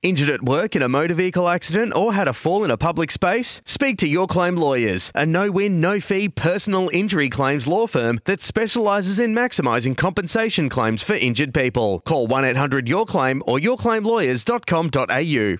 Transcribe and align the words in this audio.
Injured 0.00 0.30
at 0.30 0.44
work 0.44 0.76
in 0.76 0.82
a 0.82 0.88
motor 0.88 1.14
vehicle 1.14 1.48
accident 1.48 1.92
or 1.92 2.14
had 2.14 2.28
a 2.28 2.32
fall 2.32 2.62
in 2.62 2.70
a 2.70 2.76
public 2.76 3.10
space? 3.10 3.60
Speak 3.64 3.98
to 3.98 4.06
Your 4.06 4.28
Claim 4.28 4.54
Lawyers, 4.54 5.10
a 5.12 5.26
no 5.26 5.50
win, 5.50 5.80
no 5.80 5.98
fee 5.98 6.28
personal 6.28 6.88
injury 6.92 7.28
claims 7.28 7.66
law 7.66 7.88
firm 7.88 8.20
that 8.24 8.40
specialises 8.40 9.18
in 9.18 9.34
maximising 9.34 9.96
compensation 9.96 10.68
claims 10.68 11.02
for 11.02 11.14
injured 11.14 11.52
people. 11.52 11.98
Call 12.06 12.28
1 12.28 12.44
800 12.44 12.88
Your 12.88 13.06
Claim 13.06 13.42
or 13.44 13.58
yourclaimlawyers.com.au. 13.58 15.56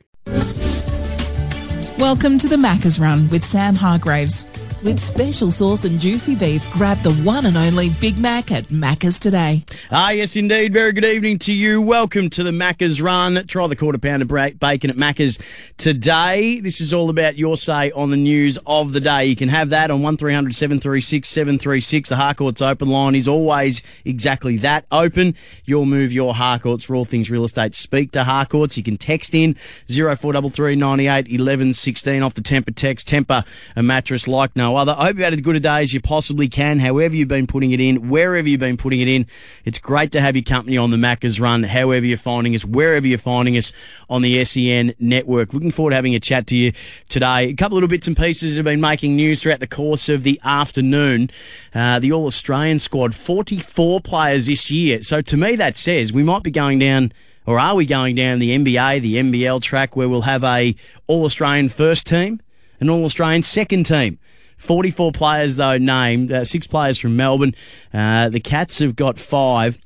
Welcome 1.98 2.38
to 2.38 2.46
the 2.46 2.54
Macca's 2.54 3.00
Run 3.00 3.28
with 3.30 3.44
Sam 3.44 3.74
Hargreaves. 3.74 4.46
With 4.80 5.00
special 5.00 5.50
sauce 5.50 5.84
and 5.84 5.98
juicy 5.98 6.36
beef, 6.36 6.70
grab 6.70 6.98
the 6.98 7.12
one 7.24 7.46
and 7.46 7.56
only 7.56 7.90
Big 8.00 8.16
Mac 8.16 8.52
at 8.52 8.66
Macca's 8.66 9.18
today. 9.18 9.64
Ah, 9.90 10.10
yes, 10.10 10.36
indeed. 10.36 10.72
Very 10.72 10.92
good 10.92 11.04
evening 11.04 11.40
to 11.40 11.52
you. 11.52 11.82
Welcome 11.82 12.30
to 12.30 12.44
the 12.44 12.52
Macca's 12.52 13.02
Run. 13.02 13.44
Try 13.48 13.66
the 13.66 13.74
quarter 13.74 13.98
pound 13.98 14.22
of 14.22 14.28
bacon 14.28 14.88
at 14.88 14.96
Macca's 14.96 15.36
today. 15.78 16.60
This 16.60 16.80
is 16.80 16.94
all 16.94 17.10
about 17.10 17.36
your 17.36 17.56
say 17.56 17.90
on 17.90 18.10
the 18.10 18.16
news 18.16 18.56
of 18.68 18.92
the 18.92 19.00
day. 19.00 19.24
You 19.24 19.34
can 19.34 19.48
have 19.48 19.70
that 19.70 19.90
on 19.90 20.00
1300 20.00 20.54
736 20.54 21.28
736. 21.28 22.10
The 22.10 22.14
Harcourts 22.14 22.62
open 22.62 22.88
line 22.88 23.16
is 23.16 23.26
always 23.26 23.82
exactly 24.04 24.58
that 24.58 24.86
open. 24.92 25.34
Your 25.64 25.86
move, 25.86 26.12
your 26.12 26.34
Harcourts 26.34 26.84
for 26.84 26.94
all 26.94 27.04
things 27.04 27.32
real 27.32 27.42
estate. 27.42 27.74
Speak 27.74 28.12
to 28.12 28.22
Harcourts. 28.22 28.76
You 28.76 28.84
can 28.84 28.96
text 28.96 29.34
in 29.34 29.54
0433 29.88 30.76
98 30.76 31.26
11 31.28 31.74
16 31.74 32.22
off 32.22 32.34
the 32.34 32.42
Tempur 32.42 32.76
text. 32.76 33.08
Tempur 33.08 33.44
a 33.74 33.82
mattress 33.82 34.28
like 34.28 34.54
no 34.54 34.67
other. 34.76 34.94
I 34.96 35.06
hope 35.06 35.16
you 35.16 35.24
had 35.24 35.34
as 35.34 35.40
good 35.40 35.56
a 35.56 35.60
day 35.60 35.82
as 35.82 35.92
you 35.92 36.00
possibly 36.00 36.48
can, 36.48 36.78
however 36.78 37.14
you've 37.14 37.28
been 37.28 37.46
putting 37.46 37.72
it 37.72 37.80
in, 37.80 38.08
wherever 38.08 38.48
you've 38.48 38.60
been 38.60 38.76
putting 38.76 39.00
it 39.00 39.08
in. 39.08 39.26
It's 39.64 39.78
great 39.78 40.12
to 40.12 40.20
have 40.20 40.36
your 40.36 40.44
company 40.44 40.76
on 40.76 40.90
the 40.90 40.96
Macca's 40.96 41.40
run, 41.40 41.62
however 41.62 42.06
you're 42.06 42.18
finding 42.18 42.54
us, 42.54 42.64
wherever 42.64 43.06
you're 43.06 43.18
finding 43.18 43.56
us 43.56 43.72
on 44.08 44.22
the 44.22 44.44
SEN 44.44 44.94
network. 44.98 45.54
Looking 45.54 45.70
forward 45.70 45.90
to 45.90 45.96
having 45.96 46.14
a 46.14 46.20
chat 46.20 46.46
to 46.48 46.56
you 46.56 46.72
today. 47.08 47.48
A 47.48 47.54
couple 47.54 47.76
of 47.76 47.82
little 47.82 47.88
bits 47.88 48.06
and 48.06 48.16
pieces 48.16 48.52
that 48.52 48.58
have 48.58 48.64
been 48.64 48.80
making 48.80 49.16
news 49.16 49.42
throughout 49.42 49.60
the 49.60 49.66
course 49.66 50.08
of 50.08 50.22
the 50.22 50.40
afternoon. 50.44 51.30
Uh, 51.74 51.98
the 51.98 52.12
All 52.12 52.26
Australian 52.26 52.78
squad, 52.78 53.14
44 53.14 54.00
players 54.00 54.46
this 54.46 54.70
year. 54.70 55.02
So 55.02 55.20
to 55.20 55.36
me, 55.36 55.56
that 55.56 55.76
says 55.76 56.12
we 56.12 56.22
might 56.22 56.42
be 56.42 56.50
going 56.50 56.78
down 56.78 57.12
or 57.48 57.58
are 57.58 57.74
we 57.74 57.86
going 57.86 58.14
down 58.14 58.40
the 58.40 58.50
NBA, 58.50 59.00
the 59.00 59.14
NBL 59.16 59.62
track 59.62 59.96
where 59.96 60.06
we'll 60.06 60.20
have 60.20 60.44
a 60.44 60.76
All 61.06 61.24
Australian 61.24 61.70
first 61.70 62.06
team, 62.06 62.42
an 62.78 62.90
All 62.90 63.06
Australian 63.06 63.42
second 63.42 63.84
team? 63.84 64.18
44 64.58 65.12
players, 65.12 65.56
though, 65.56 65.78
named, 65.78 66.30
uh, 66.30 66.44
six 66.44 66.66
players 66.66 66.98
from 66.98 67.16
Melbourne. 67.16 67.54
Uh, 67.94 68.28
the 68.28 68.40
Cats 68.40 68.80
have 68.80 68.94
got 68.96 69.18
five, 69.18 69.78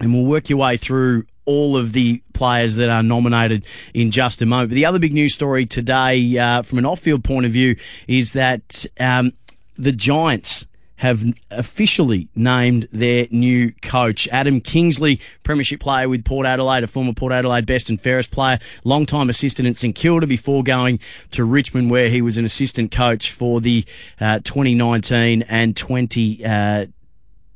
and 0.00 0.14
we'll 0.14 0.26
work 0.26 0.48
your 0.48 0.58
way 0.58 0.76
through 0.76 1.24
all 1.44 1.76
of 1.76 1.92
the 1.92 2.22
players 2.34 2.76
that 2.76 2.88
are 2.88 3.02
nominated 3.02 3.64
in 3.94 4.10
just 4.10 4.40
a 4.42 4.46
moment. 4.46 4.70
But 4.70 4.76
the 4.76 4.86
other 4.86 4.98
big 4.98 5.12
news 5.12 5.34
story 5.34 5.66
today, 5.66 6.38
uh, 6.38 6.62
from 6.62 6.78
an 6.78 6.86
off 6.86 7.00
field 7.00 7.24
point 7.24 7.46
of 7.46 7.52
view, 7.52 7.76
is 8.06 8.32
that 8.32 8.86
um, 9.00 9.32
the 9.76 9.92
Giants 9.92 10.66
have 11.02 11.24
officially 11.50 12.28
named 12.36 12.86
their 12.92 13.26
new 13.32 13.72
coach. 13.82 14.28
Adam 14.28 14.60
Kingsley, 14.60 15.18
Premiership 15.42 15.80
player 15.80 16.08
with 16.08 16.24
Port 16.24 16.46
Adelaide, 16.46 16.84
a 16.84 16.86
former 16.86 17.12
Port 17.12 17.32
Adelaide 17.32 17.66
best 17.66 17.90
and 17.90 18.00
fairest 18.00 18.30
player, 18.30 18.60
long-time 18.84 19.28
assistant 19.28 19.66
at 19.66 19.76
St 19.76 19.96
Kilda 19.96 20.28
before 20.28 20.62
going 20.62 21.00
to 21.32 21.44
Richmond, 21.44 21.90
where 21.90 22.08
he 22.08 22.22
was 22.22 22.38
an 22.38 22.44
assistant 22.44 22.92
coach 22.92 23.32
for 23.32 23.60
the 23.60 23.84
uh, 24.20 24.38
2019 24.44 25.42
and 25.42 25.76
20. 25.76 26.44
Uh, 26.44 26.86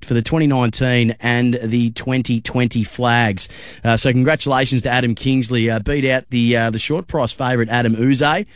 for 0.03 0.15
the 0.15 0.22
2019 0.22 1.16
and 1.21 1.59
the 1.62 1.91
2020 1.91 2.84
flags. 2.84 3.48
Uh, 3.82 3.97
so 3.97 4.12
congratulations 4.12 4.82
to 4.82 4.88
Adam 4.88 5.15
Kingsley. 5.15 5.71
Uh, 5.71 5.78
beat 5.81 6.04
out 6.04 6.31
the 6.31 6.56
uh, 6.56 6.71
the 6.71 6.78
short 6.78 7.06
price 7.09 7.32
favourite 7.32 7.69
Adam 7.69 7.94
Yze, 7.94 8.47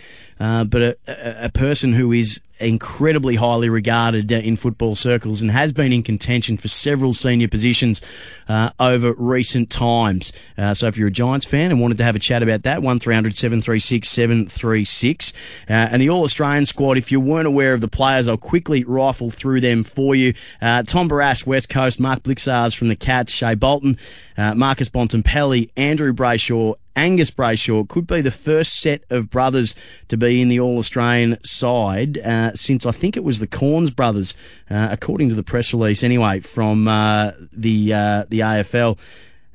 uh, 0.40 0.64
but 0.64 0.82
a, 0.82 1.44
a, 1.44 1.48
person 1.50 1.92
who 1.92 2.12
is 2.12 2.40
incredibly 2.60 3.36
highly 3.36 3.68
regarded 3.68 4.32
in 4.32 4.56
football 4.56 4.94
circles 4.94 5.42
and 5.42 5.50
has 5.50 5.72
been 5.72 5.92
in 5.92 6.02
contention 6.02 6.56
for 6.56 6.68
several 6.68 7.12
senior 7.12 7.48
positions 7.48 8.00
uh, 8.48 8.70
over 8.80 9.12
recent 9.14 9.70
times. 9.70 10.32
Uh, 10.56 10.72
so 10.72 10.86
if 10.86 10.96
you're 10.96 11.08
a 11.08 11.12
Giants 11.12 11.44
fan 11.44 11.70
and 11.70 11.80
wanted 11.80 11.98
to 11.98 12.04
have 12.04 12.16
a 12.16 12.18
chat 12.18 12.42
about 12.42 12.62
that, 12.62 12.82
1300 12.82 13.34
736 13.34 14.08
736. 14.08 15.32
Uh, 15.68 15.72
and 15.72 16.00
the 16.00 16.08
All 16.08 16.24
Australian 16.24 16.64
squad, 16.64 16.96
if 16.96 17.12
you 17.12 17.20
weren't 17.20 17.46
aware 17.46 17.74
of 17.74 17.80
the 17.80 17.88
players, 17.88 18.26
I'll 18.26 18.36
quickly 18.36 18.84
rifle 18.84 19.30
through 19.30 19.60
them 19.60 19.82
for 19.82 20.14
you. 20.14 20.34
Uh, 20.62 20.82
Tom 20.84 21.08
Barrass, 21.08 21.44
West 21.44 21.68
Coast, 21.68 22.00
Mark 22.00 22.22
Blicavs 22.22 22.74
from 22.74 22.88
the 22.88 22.96
Cats, 22.96 23.32
Shai 23.32 23.54
Bolton, 23.54 23.98
uh, 24.38 24.54
Marcus 24.54 24.88
Bontempelli, 24.88 25.70
Andrew 25.76 26.12
Brayshaw, 26.12 26.76
Angus 26.96 27.30
Brayshaw 27.30 27.88
could 27.88 28.06
be 28.06 28.20
the 28.20 28.30
first 28.30 28.80
set 28.80 29.04
of 29.10 29.30
brothers 29.30 29.74
to 30.08 30.16
be 30.16 30.42
in 30.42 30.48
the 30.48 30.60
All 30.60 30.78
Australian 30.78 31.42
side 31.44 32.18
uh, 32.18 32.54
since 32.54 32.84
I 32.84 32.90
think 32.90 33.16
it 33.16 33.24
was 33.24 33.38
the 33.38 33.46
Cornes 33.46 33.94
brothers, 33.94 34.34
uh, 34.70 34.88
according 34.90 35.28
to 35.28 35.34
the 35.34 35.42
press 35.42 35.72
release 35.72 36.02
anyway 36.02 36.40
from 36.40 36.88
uh, 36.88 37.32
the 37.52 37.92
uh, 37.92 38.24
the 38.28 38.40
AFL. 38.40 38.98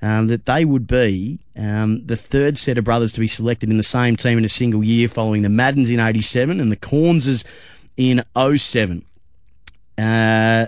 Um, 0.01 0.27
that 0.27 0.45
they 0.45 0.65
would 0.65 0.85
be 0.85 1.39
um, 1.55 2.05
the 2.05 2.17
third 2.17 2.59
set 2.59 2.77
of 2.77 2.83
brothers 2.83 3.11
to 3.13 3.19
be 3.19 3.27
selected 3.27 3.71
in 3.71 3.77
the 3.77 3.83
same 3.83 4.15
team 4.15 4.37
in 4.37 4.45
a 4.45 4.49
single 4.49 4.83
year, 4.83 5.07
following 5.07 5.41
the 5.41 5.49
Maddens 5.49 5.89
in 5.89 5.99
'87 5.99 6.59
and 6.59 6.71
the 6.71 6.75
Corneses 6.75 7.43
in 7.97 8.23
07. 8.35 9.03
Uh, 9.97 10.67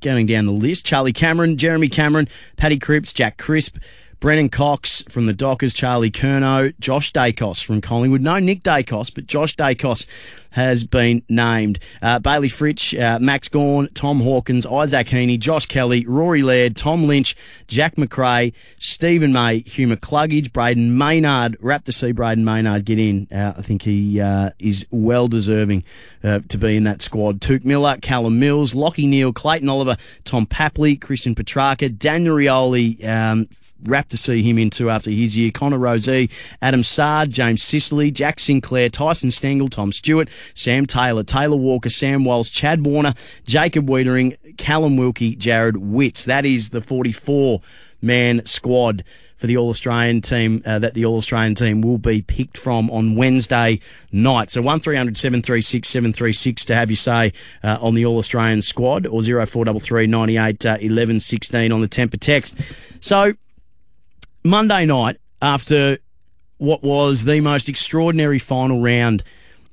going 0.00 0.26
down 0.26 0.46
the 0.46 0.52
list: 0.52 0.84
Charlie 0.84 1.12
Cameron, 1.12 1.56
Jeremy 1.56 1.88
Cameron, 1.88 2.28
Paddy 2.56 2.78
Cripps, 2.78 3.12
Jack 3.12 3.38
Crisp. 3.38 3.78
Brennan 4.24 4.48
Cox 4.48 5.02
from 5.06 5.26
the 5.26 5.34
Dockers, 5.34 5.74
Charlie 5.74 6.10
Curnow, 6.10 6.72
Josh 6.80 7.12
Daicos 7.12 7.62
from 7.62 7.82
Collingwood. 7.82 8.22
No 8.22 8.38
Nick 8.38 8.62
Daicos, 8.62 9.14
but 9.14 9.26
Josh 9.26 9.54
Daicos 9.54 10.06
has 10.48 10.86
been 10.86 11.22
named. 11.28 11.78
Uh, 12.00 12.20
Bayley 12.20 12.48
Fritsch, 12.48 12.98
uh, 12.98 13.18
Max 13.18 13.48
Gawn, 13.48 13.88
Tom 13.92 14.22
Hawkins, 14.22 14.64
Isaac 14.64 15.08
Heeney, 15.08 15.36
Josh 15.36 15.66
Kelly, 15.66 16.06
Rory 16.06 16.42
Laird, 16.42 16.74
Tom 16.74 17.06
Lynch, 17.06 17.36
Jack 17.66 17.98
Macrae, 17.98 18.54
Stephen 18.78 19.30
May, 19.30 19.60
Hugh 19.60 19.88
McCluggage, 19.88 20.52
Brayden 20.52 20.92
Maynard. 20.92 21.58
Wrap 21.60 21.84
to 21.84 21.92
see 21.92 22.14
Brayden 22.14 22.44
Maynard 22.44 22.86
get 22.86 22.98
in. 22.98 23.28
Uh, 23.30 23.52
I 23.58 23.60
think 23.60 23.82
he 23.82 24.22
uh, 24.22 24.52
is 24.58 24.86
well 24.90 25.28
deserving 25.28 25.84
uh, 26.22 26.38
to 26.48 26.56
be 26.56 26.76
in 26.76 26.84
that 26.84 27.02
squad. 27.02 27.42
Touk 27.42 27.66
Miller, 27.66 27.98
Callum 28.00 28.38
Mills, 28.38 28.72
Lachie 28.72 29.06
Neale, 29.06 29.34
Clayton 29.34 29.68
Oliver, 29.68 29.98
Tom 30.24 30.46
Papley, 30.46 30.98
Christian 30.98 31.34
Petracca, 31.34 31.98
Daniel 31.98 32.36
Rioli, 32.36 33.06
um, 33.06 33.46
Wrapped 33.84 34.10
to 34.10 34.16
see 34.16 34.42
him 34.42 34.58
into 34.58 34.90
after 34.90 35.10
his 35.10 35.36
year. 35.36 35.50
Connor 35.50 35.78
Rozee, 35.78 36.30
Adam 36.62 36.82
Saad, 36.82 37.30
James 37.30 37.62
Sicily, 37.62 38.10
Jack 38.10 38.40
Sinclair, 38.40 38.88
Tyson 38.88 39.30
Stengel, 39.30 39.68
Tom 39.68 39.92
Stewart, 39.92 40.28
Sam 40.54 40.86
Taylor, 40.86 41.22
Taylor 41.22 41.56
Walker, 41.56 41.90
Sam 41.90 42.24
Walsh, 42.24 42.50
Chad 42.50 42.84
Warner, 42.84 43.14
Jacob 43.46 43.88
Weitering, 43.88 44.36
Callum 44.56 44.96
Wilkie, 44.96 45.36
Jarrod 45.36 45.76
Witts. 45.76 46.24
That 46.24 46.44
is 46.44 46.70
the 46.70 46.80
44 46.80 47.60
man 48.00 48.44
squad 48.46 49.04
for 49.36 49.46
the 49.48 49.56
All 49.56 49.68
Australian 49.68 50.22
team 50.22 50.62
uh, 50.64 50.78
that 50.78 50.94
the 50.94 51.04
All 51.04 51.16
Australian 51.16 51.54
team 51.54 51.82
will 51.82 51.98
be 51.98 52.22
picked 52.22 52.56
from 52.56 52.90
on 52.90 53.14
Wednesday 53.16 53.80
night. 54.12 54.50
So 54.50 54.62
one 54.62 54.80
736 54.80 55.86
736 55.86 56.64
to 56.64 56.74
have 56.74 56.90
you 56.90 56.96
say 56.96 57.32
uh, 57.62 57.78
on 57.80 57.94
the 57.94 58.06
All 58.06 58.18
Australian 58.18 58.62
squad 58.62 59.06
or 59.06 59.22
0433 59.22 60.06
98 60.06 60.66
uh, 60.66 60.78
11 60.80 61.20
16 61.20 61.72
on 61.72 61.80
the 61.80 61.88
Tempur 61.88 62.18
text. 62.18 62.56
So 63.00 63.34
Monday 64.46 64.84
night, 64.84 65.16
after 65.40 65.96
what 66.58 66.82
was 66.82 67.24
the 67.24 67.40
most 67.40 67.70
extraordinary 67.70 68.38
final 68.38 68.80
round 68.82 69.22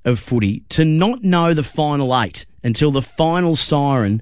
of 0.06 0.18
footy, 0.18 0.62
to 0.70 0.86
not 0.86 1.22
know 1.22 1.54
the 1.54 1.64
final 1.64 2.18
eight 2.18 2.46
until 2.64 2.90
the 2.90 3.02
final 3.02 3.58
siren 3.58 4.22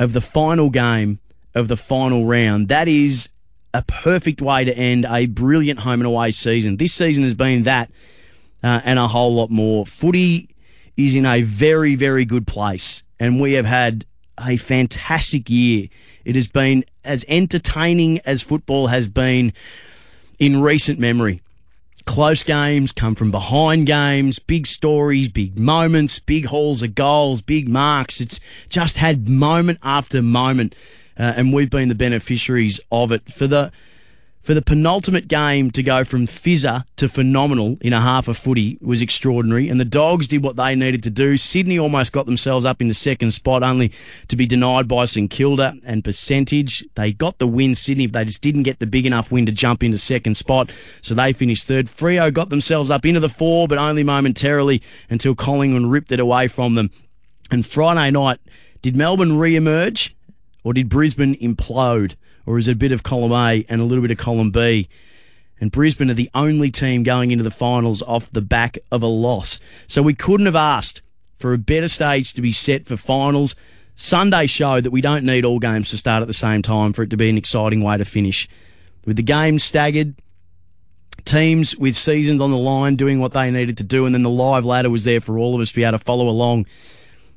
of 0.00 0.12
the 0.12 0.20
final 0.20 0.70
game 0.70 1.20
of 1.54 1.68
the 1.68 1.76
final 1.76 2.26
round, 2.26 2.68
that 2.68 2.88
is 2.88 3.28
a 3.72 3.82
perfect 3.82 4.42
way 4.42 4.64
to 4.64 4.76
end 4.76 5.06
a 5.08 5.26
brilliant 5.26 5.78
home 5.78 6.00
and 6.00 6.06
away 6.06 6.32
season. 6.32 6.76
This 6.76 6.92
season 6.92 7.22
has 7.22 7.34
been 7.34 7.62
that 7.62 7.92
uh, 8.64 8.80
and 8.84 8.98
a 8.98 9.06
whole 9.06 9.34
lot 9.34 9.50
more. 9.50 9.86
Footy 9.86 10.48
is 10.96 11.14
in 11.14 11.24
a 11.24 11.42
very, 11.42 11.94
very 11.94 12.24
good 12.24 12.46
place, 12.46 13.04
and 13.20 13.40
we 13.40 13.52
have 13.52 13.66
had 13.66 14.04
a 14.44 14.56
fantastic 14.56 15.48
year 15.48 15.86
it 16.24 16.36
has 16.36 16.46
been 16.46 16.84
as 17.04 17.24
entertaining 17.28 18.20
as 18.20 18.42
football 18.42 18.88
has 18.88 19.08
been 19.08 19.52
in 20.38 20.60
recent 20.60 20.98
memory. 20.98 21.40
close 22.06 22.42
games, 22.42 22.92
come 22.92 23.14
from 23.14 23.30
behind 23.30 23.86
games, 23.86 24.38
big 24.38 24.66
stories, 24.66 25.28
big 25.28 25.58
moments, 25.58 26.18
big 26.18 26.46
hauls 26.46 26.82
of 26.82 26.94
goals, 26.94 27.40
big 27.40 27.68
marks. 27.68 28.20
It's 28.20 28.40
just 28.68 28.98
had 28.98 29.28
moment 29.28 29.78
after 29.82 30.22
moment, 30.22 30.74
uh, 31.18 31.34
and 31.36 31.52
we've 31.52 31.70
been 31.70 31.88
the 31.88 31.94
beneficiaries 31.94 32.80
of 32.90 33.12
it. 33.12 33.30
For 33.30 33.46
the 33.46 33.70
for 34.42 34.54
the 34.54 34.62
penultimate 34.62 35.28
game 35.28 35.70
to 35.70 35.82
go 35.82 36.02
from 36.02 36.26
fizzer 36.26 36.84
to 36.96 37.08
phenomenal 37.08 37.76
in 37.80 37.92
a 37.92 38.00
half 38.00 38.26
a 38.26 38.34
footy 38.34 38.78
was 38.80 39.02
extraordinary, 39.02 39.68
and 39.68 39.78
the 39.78 39.84
Dogs 39.84 40.26
did 40.26 40.42
what 40.42 40.56
they 40.56 40.74
needed 40.74 41.02
to 41.02 41.10
do. 41.10 41.36
Sydney 41.36 41.78
almost 41.78 42.12
got 42.12 42.26
themselves 42.26 42.64
up 42.64 42.80
in 42.80 42.88
the 42.88 42.94
second 42.94 43.32
spot, 43.32 43.62
only 43.62 43.92
to 44.28 44.36
be 44.36 44.46
denied 44.46 44.88
by 44.88 45.04
St 45.04 45.30
Kilda 45.30 45.76
and 45.84 46.02
percentage. 46.02 46.84
They 46.94 47.12
got 47.12 47.38
the 47.38 47.46
win, 47.46 47.74
Sydney, 47.74 48.06
but 48.06 48.20
they 48.20 48.24
just 48.24 48.40
didn't 48.40 48.62
get 48.62 48.78
the 48.78 48.86
big 48.86 49.04
enough 49.04 49.30
win 49.30 49.46
to 49.46 49.52
jump 49.52 49.82
into 49.82 49.98
second 49.98 50.36
spot, 50.36 50.72
so 51.02 51.14
they 51.14 51.32
finished 51.32 51.66
third. 51.66 51.86
Freo 51.86 52.32
got 52.32 52.48
themselves 52.48 52.90
up 52.90 53.04
into 53.04 53.20
the 53.20 53.28
four, 53.28 53.68
but 53.68 53.78
only 53.78 54.02
momentarily 54.02 54.82
until 55.10 55.34
Collingwood 55.34 55.90
ripped 55.90 56.12
it 56.12 56.20
away 56.20 56.48
from 56.48 56.76
them. 56.76 56.90
And 57.50 57.66
Friday 57.66 58.10
night, 58.10 58.38
did 58.80 58.96
Melbourne 58.96 59.36
re-emerge, 59.36 60.16
or 60.64 60.72
did 60.72 60.88
Brisbane 60.88 61.34
implode? 61.36 62.14
Or 62.50 62.58
is 62.58 62.66
it 62.66 62.72
a 62.72 62.76
bit 62.76 62.90
of 62.90 63.04
column 63.04 63.30
A 63.30 63.64
and 63.68 63.80
a 63.80 63.84
little 63.84 64.02
bit 64.02 64.10
of 64.10 64.18
column 64.18 64.50
B? 64.50 64.88
And 65.60 65.70
Brisbane 65.70 66.10
are 66.10 66.14
the 66.14 66.30
only 66.34 66.72
team 66.72 67.04
going 67.04 67.30
into 67.30 67.44
the 67.44 67.50
finals 67.50 68.02
off 68.02 68.32
the 68.32 68.42
back 68.42 68.76
of 68.90 69.04
a 69.04 69.06
loss. 69.06 69.60
So 69.86 70.02
we 70.02 70.14
couldn't 70.14 70.46
have 70.46 70.56
asked 70.56 71.00
for 71.36 71.52
a 71.52 71.58
better 71.58 71.86
stage 71.86 72.32
to 72.34 72.42
be 72.42 72.50
set 72.50 72.86
for 72.86 72.96
finals. 72.96 73.54
Sunday 73.94 74.46
showed 74.46 74.82
that 74.82 74.90
we 74.90 75.00
don't 75.00 75.24
need 75.24 75.44
all 75.44 75.60
games 75.60 75.90
to 75.90 75.96
start 75.96 76.22
at 76.22 76.26
the 76.26 76.34
same 76.34 76.60
time 76.60 76.92
for 76.92 77.02
it 77.02 77.10
to 77.10 77.16
be 77.16 77.30
an 77.30 77.38
exciting 77.38 77.84
way 77.84 77.96
to 77.96 78.04
finish. 78.04 78.48
With 79.06 79.16
the 79.16 79.22
games 79.22 79.62
staggered, 79.62 80.16
teams 81.24 81.76
with 81.76 81.94
seasons 81.94 82.40
on 82.40 82.50
the 82.50 82.58
line 82.58 82.96
doing 82.96 83.20
what 83.20 83.32
they 83.32 83.48
needed 83.52 83.76
to 83.76 83.84
do, 83.84 84.06
and 84.06 84.14
then 84.14 84.24
the 84.24 84.30
live 84.30 84.64
ladder 84.64 84.90
was 84.90 85.04
there 85.04 85.20
for 85.20 85.38
all 85.38 85.54
of 85.54 85.60
us 85.60 85.68
to 85.68 85.76
be 85.76 85.84
able 85.84 85.98
to 85.98 86.04
follow 86.04 86.28
along 86.28 86.66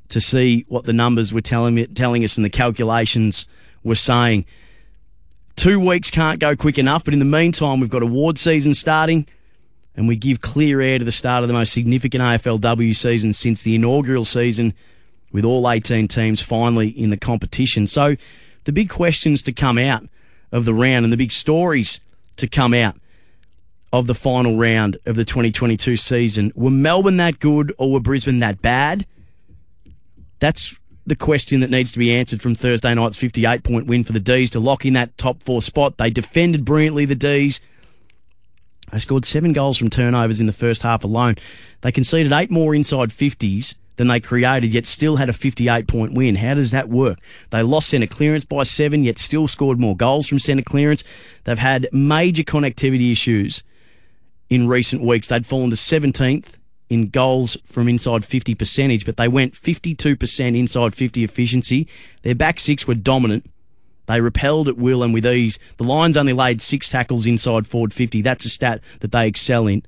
to 0.08 0.20
see 0.20 0.64
what 0.66 0.86
the 0.86 0.92
numbers 0.92 1.32
were 1.32 1.40
telling, 1.40 1.86
telling 1.94 2.24
us 2.24 2.36
and 2.36 2.44
the 2.44 2.50
calculations 2.50 3.46
were 3.84 3.94
saying. 3.94 4.44
Two 5.56 5.78
weeks 5.78 6.10
can't 6.10 6.40
go 6.40 6.56
quick 6.56 6.78
enough, 6.78 7.04
but 7.04 7.12
in 7.12 7.20
the 7.20 7.24
meantime, 7.24 7.80
we've 7.80 7.90
got 7.90 8.02
award 8.02 8.38
season 8.38 8.74
starting, 8.74 9.26
and 9.96 10.08
we 10.08 10.16
give 10.16 10.40
clear 10.40 10.80
air 10.80 10.98
to 10.98 11.04
the 11.04 11.12
start 11.12 11.44
of 11.44 11.48
the 11.48 11.54
most 11.54 11.72
significant 11.72 12.22
AFLW 12.22 12.94
season 12.94 13.32
since 13.32 13.62
the 13.62 13.74
inaugural 13.74 14.24
season, 14.24 14.74
with 15.32 15.44
all 15.44 15.68
18 15.70 16.08
teams 16.08 16.40
finally 16.40 16.88
in 16.88 17.10
the 17.10 17.16
competition. 17.16 17.86
So, 17.86 18.16
the 18.64 18.72
big 18.72 18.88
questions 18.88 19.42
to 19.42 19.52
come 19.52 19.78
out 19.78 20.04
of 20.50 20.64
the 20.64 20.74
round 20.74 21.04
and 21.04 21.12
the 21.12 21.16
big 21.16 21.32
stories 21.32 22.00
to 22.36 22.48
come 22.48 22.74
out 22.74 22.96
of 23.92 24.06
the 24.08 24.14
final 24.14 24.56
round 24.56 24.98
of 25.06 25.14
the 25.14 25.24
2022 25.24 25.96
season 25.96 26.52
were 26.56 26.70
Melbourne 26.70 27.16
that 27.18 27.38
good 27.38 27.72
or 27.78 27.92
were 27.92 28.00
Brisbane 28.00 28.40
that 28.40 28.60
bad? 28.60 29.06
That's 30.40 30.76
the 31.06 31.16
question 31.16 31.60
that 31.60 31.70
needs 31.70 31.92
to 31.92 31.98
be 31.98 32.14
answered 32.14 32.40
from 32.40 32.54
Thursday 32.54 32.94
night's 32.94 33.16
58 33.16 33.62
point 33.62 33.86
win 33.86 34.04
for 34.04 34.12
the 34.12 34.20
D's 34.20 34.50
to 34.50 34.60
lock 34.60 34.86
in 34.86 34.94
that 34.94 35.16
top 35.18 35.42
four 35.42 35.60
spot. 35.60 35.98
They 35.98 36.10
defended 36.10 36.64
brilliantly, 36.64 37.04
the 37.04 37.14
D's. 37.14 37.60
They 38.90 38.98
scored 38.98 39.24
seven 39.24 39.52
goals 39.52 39.76
from 39.76 39.90
turnovers 39.90 40.40
in 40.40 40.46
the 40.46 40.52
first 40.52 40.82
half 40.82 41.04
alone. 41.04 41.36
They 41.80 41.92
conceded 41.92 42.32
eight 42.32 42.50
more 42.50 42.74
inside 42.74 43.10
50s 43.10 43.74
than 43.96 44.08
they 44.08 44.20
created, 44.20 44.72
yet 44.72 44.86
still 44.86 45.16
had 45.16 45.28
a 45.28 45.32
58 45.32 45.86
point 45.86 46.14
win. 46.14 46.36
How 46.36 46.54
does 46.54 46.70
that 46.70 46.88
work? 46.88 47.18
They 47.50 47.62
lost 47.62 47.88
centre 47.88 48.06
clearance 48.06 48.44
by 48.44 48.62
seven, 48.62 49.04
yet 49.04 49.18
still 49.18 49.48
scored 49.48 49.78
more 49.78 49.96
goals 49.96 50.26
from 50.26 50.38
centre 50.38 50.64
clearance. 50.64 51.04
They've 51.44 51.58
had 51.58 51.88
major 51.92 52.42
connectivity 52.42 53.12
issues 53.12 53.62
in 54.48 54.68
recent 54.68 55.02
weeks. 55.02 55.28
They'd 55.28 55.46
fallen 55.46 55.70
to 55.70 55.76
17th 55.76 56.54
in 56.90 57.08
goals 57.08 57.56
from 57.64 57.88
inside 57.88 58.24
50 58.24 58.54
percentage, 58.54 59.06
but 59.06 59.16
they 59.16 59.28
went 59.28 59.54
52% 59.54 60.58
inside 60.58 60.94
50 60.94 61.24
efficiency. 61.24 61.88
Their 62.22 62.34
back 62.34 62.60
six 62.60 62.86
were 62.86 62.94
dominant. 62.94 63.50
They 64.06 64.20
repelled 64.20 64.68
at 64.68 64.76
will 64.76 65.02
and 65.02 65.14
with 65.14 65.26
ease. 65.26 65.58
The 65.78 65.84
Lions 65.84 66.16
only 66.16 66.34
laid 66.34 66.60
six 66.60 66.88
tackles 66.88 67.26
inside 67.26 67.66
forward 67.66 67.94
50. 67.94 68.20
That's 68.20 68.44
a 68.44 68.50
stat 68.50 68.82
that 69.00 69.12
they 69.12 69.26
excel 69.26 69.66
in. 69.66 69.82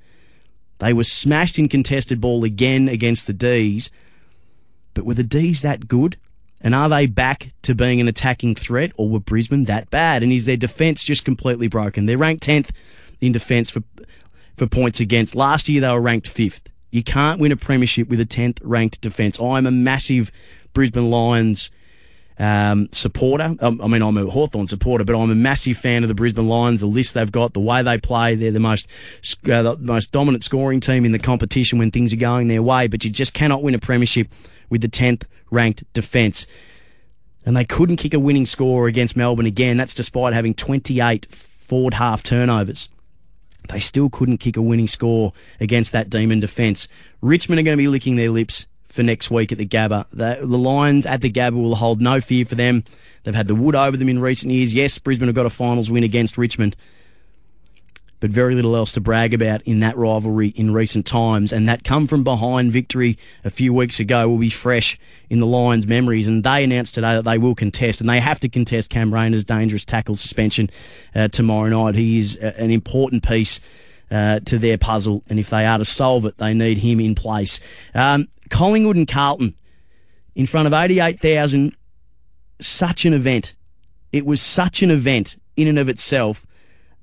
They 0.78 0.92
were 0.92 1.04
smashed 1.04 1.58
in 1.58 1.68
contested 1.68 2.20
ball 2.20 2.44
again 2.44 2.88
against 2.88 3.26
the 3.26 3.32
D's. 3.32 3.90
But 4.94 5.04
were 5.04 5.14
the 5.14 5.22
D's 5.22 5.60
that 5.62 5.88
good? 5.88 6.16
And 6.62 6.74
are 6.74 6.88
they 6.88 7.06
back 7.06 7.52
to 7.62 7.74
being 7.74 8.00
an 8.00 8.08
attacking 8.08 8.54
threat, 8.54 8.92
or 8.96 9.10
were 9.10 9.20
Brisbane 9.20 9.64
that 9.66 9.90
bad? 9.90 10.22
And 10.22 10.32
is 10.32 10.46
their 10.46 10.56
defence 10.56 11.04
just 11.04 11.24
completely 11.24 11.68
broken? 11.68 12.06
They're 12.06 12.16
ranked 12.16 12.46
10th 12.46 12.70
in 13.20 13.32
defence 13.32 13.68
for, 13.68 13.82
for 14.56 14.66
points 14.66 14.98
against. 14.98 15.34
Last 15.34 15.68
year, 15.68 15.82
they 15.82 15.90
were 15.90 16.00
ranked 16.00 16.26
5th. 16.26 16.68
You 16.96 17.04
can't 17.04 17.40
win 17.40 17.52
a 17.52 17.56
premiership 17.56 18.08
with 18.08 18.20
a 18.20 18.26
10th 18.26 18.58
ranked 18.62 19.00
defence. 19.00 19.38
I'm 19.40 19.66
a 19.66 19.70
massive 19.70 20.32
Brisbane 20.72 21.10
Lions 21.10 21.70
um, 22.38 22.88
supporter. 22.92 23.54
Um, 23.60 23.80
I 23.80 23.86
mean, 23.86 24.02
I'm 24.02 24.16
a 24.16 24.26
Hawthorn 24.26 24.66
supporter, 24.66 25.04
but 25.04 25.18
I'm 25.18 25.30
a 25.30 25.34
massive 25.34 25.76
fan 25.76 26.04
of 26.04 26.08
the 26.08 26.14
Brisbane 26.14 26.48
Lions. 26.48 26.80
The 26.80 26.86
list 26.86 27.14
they've 27.14 27.30
got, 27.30 27.54
the 27.54 27.60
way 27.60 27.82
they 27.82 27.98
play, 27.98 28.34
they're 28.34 28.50
the 28.50 28.60
most 28.60 28.88
uh, 29.50 29.62
the 29.62 29.76
most 29.78 30.12
dominant 30.12 30.44
scoring 30.44 30.80
team 30.80 31.04
in 31.04 31.12
the 31.12 31.18
competition 31.18 31.78
when 31.78 31.90
things 31.90 32.12
are 32.12 32.16
going 32.16 32.48
their 32.48 32.62
way. 32.62 32.88
But 32.88 33.04
you 33.04 33.10
just 33.10 33.34
cannot 33.34 33.62
win 33.62 33.74
a 33.74 33.78
premiership 33.78 34.28
with 34.68 34.80
the 34.80 34.88
10th 34.88 35.24
ranked 35.50 35.90
defence. 35.92 36.46
And 37.44 37.56
they 37.56 37.64
couldn't 37.64 37.96
kick 37.96 38.12
a 38.12 38.18
winning 38.18 38.46
score 38.46 38.88
against 38.88 39.16
Melbourne 39.16 39.46
again. 39.46 39.76
That's 39.76 39.94
despite 39.94 40.34
having 40.34 40.52
28 40.52 41.32
forward 41.32 41.94
half 41.94 42.22
turnovers. 42.22 42.88
They 43.70 43.80
still 43.80 44.10
couldn't 44.10 44.38
kick 44.38 44.56
a 44.56 44.62
winning 44.62 44.88
score 44.88 45.32
against 45.60 45.92
that 45.92 46.10
Demon 46.10 46.40
defence. 46.40 46.88
Richmond 47.20 47.60
are 47.60 47.62
going 47.62 47.76
to 47.76 47.82
be 47.82 47.88
licking 47.88 48.16
their 48.16 48.30
lips 48.30 48.66
for 48.88 49.02
next 49.02 49.30
week 49.30 49.52
at 49.52 49.58
the 49.58 49.66
Gabba. 49.66 50.06
The, 50.12 50.38
the 50.40 50.58
Lions 50.58 51.06
at 51.06 51.20
the 51.20 51.30
Gabba 51.30 51.54
will 51.54 51.74
hold 51.74 52.00
no 52.00 52.20
fear 52.20 52.44
for 52.44 52.54
them. 52.54 52.84
They've 53.22 53.34
had 53.34 53.48
the 53.48 53.54
wood 53.54 53.74
over 53.74 53.96
them 53.96 54.08
in 54.08 54.20
recent 54.20 54.52
years. 54.52 54.72
Yes, 54.72 54.98
Brisbane 54.98 55.28
have 55.28 55.34
got 55.34 55.46
a 55.46 55.50
finals 55.50 55.90
win 55.90 56.04
against 56.04 56.38
Richmond, 56.38 56.76
but 58.20 58.30
very 58.30 58.54
little 58.54 58.74
else 58.76 58.92
to 58.92 59.00
brag 59.00 59.34
about 59.34 59.62
in 59.62 59.80
that 59.80 59.96
rivalry 59.96 60.48
in 60.48 60.72
recent 60.72 61.06
times. 61.06 61.52
And 61.52 61.68
that 61.68 61.84
come 61.84 62.06
from 62.06 62.24
behind 62.24 62.72
victory 62.72 63.18
a 63.44 63.50
few 63.50 63.74
weeks 63.74 64.00
ago 64.00 64.28
will 64.28 64.38
be 64.38 64.50
fresh 64.50 64.98
in 65.28 65.38
the 65.38 65.46
Lions' 65.46 65.86
memories. 65.86 66.26
And 66.26 66.42
they 66.42 66.64
announced 66.64 66.94
today 66.94 67.14
that 67.14 67.24
they 67.24 67.38
will 67.38 67.54
contest, 67.54 68.00
and 68.00 68.08
they 68.08 68.20
have 68.20 68.40
to 68.40 68.48
contest 68.48 68.90
Cam 68.90 69.12
Rayner's 69.12 69.44
dangerous 69.44 69.84
tackle 69.84 70.16
suspension 70.16 70.70
uh, 71.14 71.28
tomorrow 71.28 71.68
night. 71.68 71.94
He 71.94 72.18
is 72.18 72.38
uh, 72.40 72.52
an 72.56 72.70
important 72.70 73.22
piece. 73.22 73.60
Uh, 74.08 74.38
to 74.38 74.56
their 74.56 74.78
puzzle, 74.78 75.24
and 75.28 75.40
if 75.40 75.50
they 75.50 75.66
are 75.66 75.78
to 75.78 75.84
solve 75.84 76.26
it, 76.26 76.38
they 76.38 76.54
need 76.54 76.78
him 76.78 77.00
in 77.00 77.16
place. 77.16 77.58
Um, 77.92 78.28
Collingwood 78.50 78.94
and 78.94 79.08
Carlton 79.08 79.56
in 80.36 80.46
front 80.46 80.68
of 80.68 80.72
88,000, 80.72 81.74
such 82.60 83.04
an 83.04 83.14
event. 83.14 83.54
It 84.12 84.24
was 84.24 84.40
such 84.40 84.82
an 84.82 84.92
event 84.92 85.36
in 85.56 85.66
and 85.66 85.76
of 85.76 85.88
itself 85.88 86.46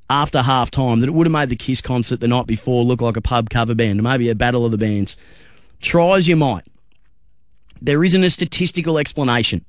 after 0.10 0.42
half 0.42 0.70
time 0.70 1.00
that 1.00 1.10
it 1.10 1.14
would 1.14 1.28
have 1.28 1.32
made 1.32 1.50
the 1.50 1.56
Kiss 1.56 1.82
concert 1.82 2.20
the 2.20 2.28
night 2.28 2.48
before 2.48 2.84
look 2.84 3.02
like 3.02 3.18
a 3.18 3.22
pub 3.22 3.50
cover 3.50 3.76
band, 3.76 4.00
or 4.00 4.04
maybe 4.04 4.30
a 4.30 4.36
battle 4.36 4.66
of 4.66 4.72
the 4.72 4.78
bands. 4.78 5.16
Try 5.82 6.18
as 6.18 6.28
you 6.28 6.36
might. 6.36 6.66
There 7.82 8.04
isn't 8.04 8.24
a 8.24 8.30
statistical 8.30 8.98
explanation 8.98 9.66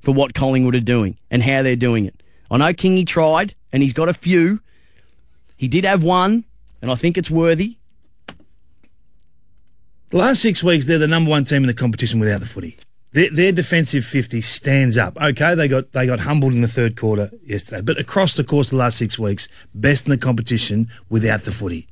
for 0.00 0.12
what 0.12 0.34
Collingwood 0.34 0.74
are 0.74 0.80
doing 0.80 1.18
and 1.30 1.42
how 1.42 1.62
they're 1.62 1.76
doing 1.76 2.04
it. 2.04 2.22
I 2.50 2.58
know 2.58 2.72
Kingy 2.72 3.06
tried, 3.06 3.54
and 3.72 3.82
he's 3.82 3.92
got 3.92 4.08
a 4.08 4.14
few. 4.14 4.60
He 5.56 5.68
did 5.68 5.84
have 5.84 6.02
one, 6.02 6.44
and 6.82 6.90
I 6.90 6.94
think 6.94 7.16
it's 7.16 7.30
worthy. 7.30 7.78
The 10.10 10.18
last 10.18 10.42
six 10.42 10.62
weeks, 10.62 10.84
they're 10.84 10.98
the 10.98 11.08
number 11.08 11.30
one 11.30 11.44
team 11.44 11.62
in 11.62 11.66
the 11.66 11.74
competition 11.74 12.20
without 12.20 12.40
the 12.40 12.46
footy. 12.46 12.76
Their, 13.12 13.30
their, 13.30 13.52
defensive 13.52 14.06
50 14.06 14.40
stands 14.40 14.96
up. 14.96 15.20
Okay, 15.20 15.54
they 15.54 15.68
got 15.68 15.92
they 15.92 16.06
got 16.06 16.20
humbled 16.20 16.54
in 16.54 16.62
the 16.62 16.68
third 16.68 16.96
quarter 16.96 17.30
yesterday, 17.44 17.82
but 17.82 17.98
across 17.98 18.36
the 18.36 18.44
course 18.44 18.68
of 18.68 18.70
the 18.70 18.76
last 18.76 18.96
six 18.96 19.18
weeks, 19.18 19.48
best 19.74 20.06
in 20.06 20.10
the 20.10 20.18
competition 20.18 20.88
without 21.10 21.42
the 21.42 21.52
footy. 21.52 21.88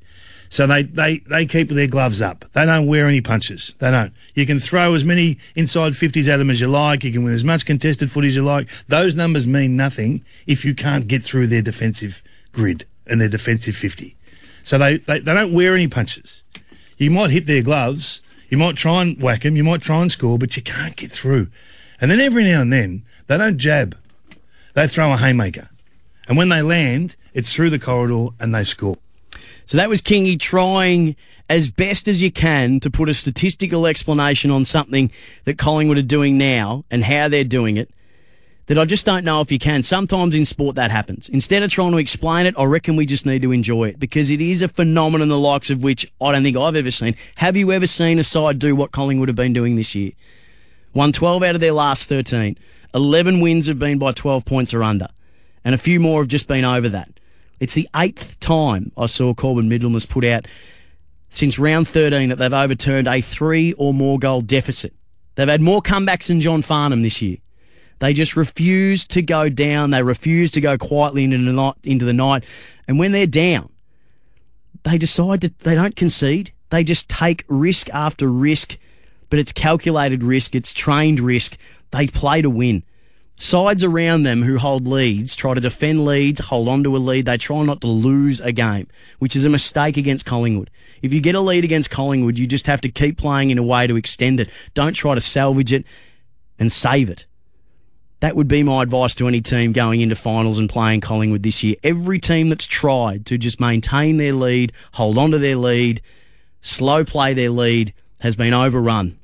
So 0.50 0.66
they, 0.66 0.82
they, 0.82 1.18
they 1.18 1.46
keep 1.46 1.68
their 1.68 1.86
gloves 1.86 2.20
up. 2.20 2.44
They 2.54 2.66
don't 2.66 2.88
wear 2.88 3.06
any 3.06 3.20
punches. 3.20 3.76
They 3.78 3.92
don't. 3.92 4.12
You 4.34 4.46
can 4.46 4.58
throw 4.58 4.94
as 4.94 5.04
many 5.04 5.38
inside 5.54 5.92
50s 5.92 6.26
at 6.26 6.38
them 6.38 6.50
as 6.50 6.60
you 6.60 6.66
like. 6.66 7.04
You 7.04 7.12
can 7.12 7.22
win 7.22 7.32
as 7.32 7.44
much 7.44 7.64
contested 7.64 8.10
footy 8.10 8.26
as 8.26 8.36
you 8.36 8.42
like. 8.42 8.68
Those 8.88 9.14
numbers 9.14 9.46
mean 9.46 9.76
nothing 9.76 10.24
if 10.48 10.64
you 10.64 10.74
can't 10.74 11.06
get 11.06 11.22
through 11.22 11.46
their 11.46 11.62
defensive 11.62 12.20
grid 12.50 12.84
and 13.06 13.20
their 13.20 13.28
defensive 13.28 13.76
50. 13.76 14.16
So 14.64 14.76
they, 14.76 14.96
they, 14.96 15.20
they 15.20 15.34
don't 15.34 15.52
wear 15.52 15.74
any 15.74 15.86
punches. 15.86 16.42
You 16.98 17.12
might 17.12 17.30
hit 17.30 17.46
their 17.46 17.62
gloves 17.62 18.20
you 18.50 18.58
might 18.58 18.76
try 18.76 19.02
and 19.02 19.20
whack 19.22 19.42
them, 19.42 19.56
you 19.56 19.64
might 19.64 19.80
try 19.80 20.02
and 20.02 20.12
score, 20.12 20.38
but 20.38 20.56
you 20.56 20.62
can't 20.62 20.96
get 20.96 21.10
through. 21.10 21.48
And 22.00 22.10
then 22.10 22.20
every 22.20 22.44
now 22.44 22.60
and 22.60 22.72
then, 22.72 23.04
they 23.28 23.38
don't 23.38 23.58
jab, 23.58 23.96
they 24.74 24.86
throw 24.86 25.12
a 25.12 25.16
haymaker. 25.16 25.70
And 26.28 26.36
when 26.36 26.48
they 26.48 26.62
land, 26.62 27.16
it's 27.32 27.52
through 27.52 27.70
the 27.70 27.78
corridor 27.78 28.28
and 28.38 28.54
they 28.54 28.64
score. 28.64 28.96
So 29.66 29.76
that 29.76 29.88
was 29.88 30.02
Kingy 30.02 30.38
trying 30.38 31.16
as 31.48 31.70
best 31.70 32.08
as 32.08 32.22
you 32.22 32.30
can 32.30 32.80
to 32.80 32.90
put 32.90 33.08
a 33.08 33.14
statistical 33.14 33.86
explanation 33.86 34.50
on 34.50 34.64
something 34.64 35.10
that 35.44 35.58
Collingwood 35.58 35.98
are 35.98 36.02
doing 36.02 36.38
now 36.38 36.84
and 36.90 37.04
how 37.04 37.28
they're 37.28 37.44
doing 37.44 37.76
it. 37.76 37.90
That 38.70 38.78
I 38.78 38.84
just 38.84 39.04
don't 39.04 39.24
know 39.24 39.40
if 39.40 39.50
you 39.50 39.58
can. 39.58 39.82
Sometimes 39.82 40.32
in 40.32 40.44
sport 40.44 40.76
that 40.76 40.92
happens. 40.92 41.28
Instead 41.28 41.64
of 41.64 41.72
trying 41.72 41.90
to 41.90 41.98
explain 41.98 42.46
it, 42.46 42.54
I 42.56 42.62
reckon 42.62 42.94
we 42.94 43.04
just 43.04 43.26
need 43.26 43.42
to 43.42 43.50
enjoy 43.50 43.88
it 43.88 43.98
because 43.98 44.30
it 44.30 44.40
is 44.40 44.62
a 44.62 44.68
phenomenon 44.68 45.26
the 45.26 45.40
likes 45.40 45.70
of 45.70 45.82
which 45.82 46.08
I 46.20 46.30
don't 46.30 46.44
think 46.44 46.56
I've 46.56 46.76
ever 46.76 46.92
seen. 46.92 47.16
Have 47.34 47.56
you 47.56 47.72
ever 47.72 47.88
seen 47.88 48.20
a 48.20 48.22
side 48.22 48.60
do 48.60 48.76
what 48.76 48.92
Collingwood 48.92 49.28
have 49.28 49.34
been 49.34 49.52
doing 49.52 49.74
this 49.74 49.96
year? 49.96 50.12
Won 50.94 51.10
12 51.10 51.42
out 51.42 51.56
of 51.56 51.60
their 51.60 51.72
last 51.72 52.08
13. 52.08 52.56
11 52.94 53.40
wins 53.40 53.66
have 53.66 53.80
been 53.80 53.98
by 53.98 54.12
12 54.12 54.44
points 54.44 54.72
or 54.72 54.84
under. 54.84 55.08
And 55.64 55.74
a 55.74 55.78
few 55.78 55.98
more 55.98 56.20
have 56.20 56.28
just 56.28 56.46
been 56.46 56.64
over 56.64 56.88
that. 56.90 57.10
It's 57.58 57.74
the 57.74 57.88
eighth 57.96 58.38
time 58.38 58.92
I 58.96 59.06
saw 59.06 59.34
Corbin 59.34 59.68
Middlem 59.68 60.08
put 60.08 60.24
out 60.24 60.46
since 61.28 61.58
round 61.58 61.88
13 61.88 62.28
that 62.28 62.38
they've 62.38 62.54
overturned 62.54 63.08
a 63.08 63.20
three 63.20 63.72
or 63.72 63.92
more 63.92 64.20
goal 64.20 64.42
deficit. 64.42 64.94
They've 65.34 65.48
had 65.48 65.60
more 65.60 65.82
comebacks 65.82 66.28
than 66.28 66.40
John 66.40 66.62
Farnham 66.62 67.02
this 67.02 67.20
year. 67.20 67.38
They 68.00 68.12
just 68.12 68.34
refuse 68.34 69.06
to 69.08 69.22
go 69.22 69.48
down. 69.48 69.90
They 69.90 70.02
refuse 70.02 70.50
to 70.52 70.60
go 70.60 70.76
quietly 70.76 71.24
into 71.24 71.38
the 71.38 71.52
night. 71.52 71.74
Into 71.84 72.04
the 72.04 72.12
night. 72.12 72.44
And 72.88 72.98
when 72.98 73.12
they're 73.12 73.26
down, 73.26 73.70
they 74.82 74.98
decide 74.98 75.42
that 75.42 75.60
they 75.60 75.74
don't 75.74 75.94
concede. 75.94 76.52
They 76.70 76.82
just 76.82 77.08
take 77.08 77.44
risk 77.48 77.88
after 77.90 78.28
risk, 78.28 78.78
but 79.28 79.38
it's 79.38 79.52
calculated 79.52 80.22
risk. 80.22 80.54
It's 80.54 80.72
trained 80.72 81.20
risk. 81.20 81.56
They 81.90 82.06
play 82.06 82.42
to 82.42 82.50
win. 82.50 82.82
Sides 83.36 83.82
around 83.82 84.22
them 84.22 84.42
who 84.42 84.58
hold 84.58 84.86
leads 84.86 85.34
try 85.34 85.54
to 85.54 85.60
defend 85.62 86.04
leads, 86.04 86.40
hold 86.40 86.68
on 86.68 86.84
to 86.84 86.94
a 86.94 86.98
lead. 86.98 87.24
They 87.24 87.38
try 87.38 87.62
not 87.62 87.80
to 87.80 87.86
lose 87.86 88.38
a 88.40 88.52
game, 88.52 88.86
which 89.18 89.34
is 89.34 89.44
a 89.44 89.48
mistake 89.48 89.96
against 89.96 90.26
Collingwood. 90.26 90.70
If 91.00 91.14
you 91.14 91.20
get 91.20 91.34
a 91.34 91.40
lead 91.40 91.64
against 91.64 91.90
Collingwood, 91.90 92.38
you 92.38 92.46
just 92.46 92.66
have 92.66 92.82
to 92.82 92.90
keep 92.90 93.16
playing 93.16 93.48
in 93.48 93.56
a 93.56 93.62
way 93.62 93.86
to 93.86 93.96
extend 93.96 94.40
it. 94.40 94.50
Don't 94.74 94.92
try 94.92 95.14
to 95.14 95.22
salvage 95.22 95.72
it 95.72 95.86
and 96.58 96.70
save 96.70 97.08
it. 97.08 97.24
That 98.20 98.36
would 98.36 98.48
be 98.48 98.62
my 98.62 98.82
advice 98.82 99.14
to 99.16 99.28
any 99.28 99.40
team 99.40 99.72
going 99.72 100.02
into 100.02 100.14
finals 100.14 100.58
and 100.58 100.68
playing 100.68 101.00
Collingwood 101.00 101.42
this 101.42 101.62
year. 101.62 101.76
Every 101.82 102.18
team 102.18 102.50
that's 102.50 102.66
tried 102.66 103.24
to 103.26 103.38
just 103.38 103.60
maintain 103.60 104.18
their 104.18 104.34
lead, 104.34 104.72
hold 104.92 105.16
on 105.16 105.30
to 105.30 105.38
their 105.38 105.56
lead, 105.56 106.02
slow 106.60 107.02
play 107.02 107.32
their 107.32 107.50
lead, 107.50 107.94
has 108.18 108.36
been 108.36 108.52
overrun 108.52 109.18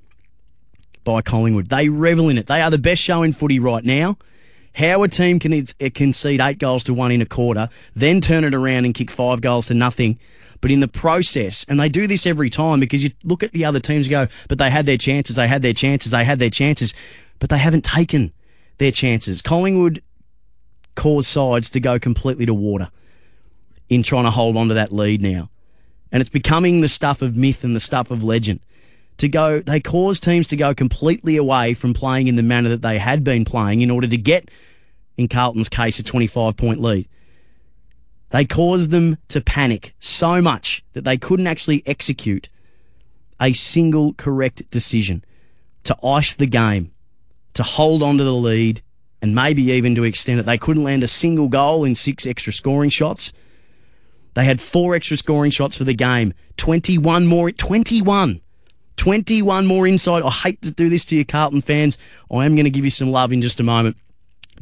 by 1.04 1.20
Collingwood. 1.20 1.68
They 1.68 1.90
revel 1.90 2.30
in 2.30 2.38
it. 2.38 2.46
They 2.46 2.62
are 2.62 2.70
the 2.70 2.78
best 2.78 3.02
show 3.02 3.22
in 3.22 3.34
footy 3.34 3.58
right 3.58 3.84
now. 3.84 4.16
How 4.74 5.02
a 5.02 5.08
team 5.08 5.38
can 5.38 5.52
eh, 5.54 5.90
concede 5.90 6.40
eight 6.40 6.58
goals 6.58 6.84
to 6.84 6.94
one 6.94 7.12
in 7.12 7.22
a 7.22 7.26
quarter, 7.26 7.68
then 7.94 8.20
turn 8.20 8.44
it 8.44 8.54
around 8.54 8.84
and 8.84 8.94
kick 8.94 9.10
five 9.10 9.40
goals 9.40 9.66
to 9.66 9.74
nothing. 9.74 10.18
But 10.60 10.70
in 10.70 10.80
the 10.80 10.88
process, 10.88 11.64
and 11.68 11.78
they 11.78 11.88
do 11.90 12.06
this 12.06 12.26
every 12.26 12.50
time 12.50 12.80
because 12.80 13.04
you 13.04 13.10
look 13.24 13.42
at 13.42 13.52
the 13.52 13.64
other 13.64 13.80
teams 13.80 14.06
and 14.06 14.10
go, 14.10 14.28
but 14.48 14.58
they 14.58 14.70
had 14.70 14.86
their 14.86 14.98
chances, 14.98 15.36
they 15.36 15.48
had 15.48 15.62
their 15.62 15.74
chances, 15.74 16.12
they 16.12 16.24
had 16.24 16.38
their 16.38 16.50
chances, 16.50 16.94
but 17.38 17.50
they 17.50 17.58
haven't 17.58 17.84
taken 17.84 18.32
their 18.78 18.92
chances. 18.92 19.42
Collingwood 19.42 20.02
caused 20.94 21.28
sides 21.28 21.70
to 21.70 21.80
go 21.80 21.98
completely 21.98 22.46
to 22.46 22.54
water 22.54 22.90
in 23.88 24.02
trying 24.02 24.24
to 24.24 24.30
hold 24.30 24.56
on 24.56 24.68
to 24.68 24.74
that 24.74 24.92
lead 24.92 25.22
now. 25.22 25.50
And 26.10 26.20
it's 26.20 26.30
becoming 26.30 26.80
the 26.80 26.88
stuff 26.88 27.22
of 27.22 27.36
myth 27.36 27.64
and 27.64 27.76
the 27.76 27.80
stuff 27.80 28.10
of 28.10 28.22
legend. 28.22 28.60
To 29.18 29.28
go, 29.28 29.60
they 29.60 29.80
cause 29.80 30.20
teams 30.20 30.46
to 30.48 30.56
go 30.56 30.74
completely 30.74 31.36
away 31.36 31.74
from 31.74 31.94
playing 31.94 32.26
in 32.26 32.36
the 32.36 32.42
manner 32.42 32.68
that 32.68 32.82
they 32.82 32.98
had 32.98 33.24
been 33.24 33.44
playing 33.44 33.80
in 33.80 33.90
order 33.90 34.06
to 34.06 34.16
get, 34.16 34.50
in 35.16 35.26
Carlton's 35.26 35.68
case, 35.68 35.98
a 35.98 36.02
25 36.02 36.56
point 36.56 36.80
lead. 36.80 37.08
They 38.30 38.44
caused 38.44 38.90
them 38.90 39.16
to 39.28 39.40
panic 39.40 39.94
so 40.00 40.42
much 40.42 40.84
that 40.92 41.04
they 41.04 41.16
couldn't 41.16 41.46
actually 41.46 41.82
execute 41.86 42.48
a 43.40 43.52
single 43.52 44.12
correct 44.14 44.68
decision 44.70 45.24
to 45.84 45.96
ice 46.04 46.34
the 46.34 46.46
game 46.46 46.92
to 47.56 47.62
hold 47.62 48.02
on 48.02 48.18
to 48.18 48.24
the 48.24 48.34
lead 48.34 48.82
and 49.22 49.34
maybe 49.34 49.62
even 49.64 49.94
to 49.94 50.04
extend 50.04 50.38
it. 50.38 50.46
They 50.46 50.58
couldn't 50.58 50.84
land 50.84 51.02
a 51.02 51.08
single 51.08 51.48
goal 51.48 51.84
in 51.84 51.94
six 51.94 52.26
extra 52.26 52.52
scoring 52.52 52.90
shots. 52.90 53.32
They 54.34 54.44
had 54.44 54.60
four 54.60 54.94
extra 54.94 55.16
scoring 55.16 55.50
shots 55.50 55.76
for 55.76 55.84
the 55.84 55.94
game. 55.94 56.34
21 56.58 57.26
more, 57.26 57.50
21. 57.50 58.40
21 58.96 59.66
more 59.66 59.86
inside. 59.86 60.22
I 60.22 60.30
hate 60.30 60.60
to 60.62 60.70
do 60.70 60.88
this 60.90 61.04
to 61.06 61.16
you, 61.16 61.24
Carlton 61.24 61.62
fans. 61.62 61.96
I 62.30 62.44
am 62.44 62.54
going 62.54 62.64
to 62.64 62.70
give 62.70 62.84
you 62.84 62.90
some 62.90 63.10
love 63.10 63.32
in 63.32 63.40
just 63.40 63.60
a 63.60 63.62
moment. 63.62 63.96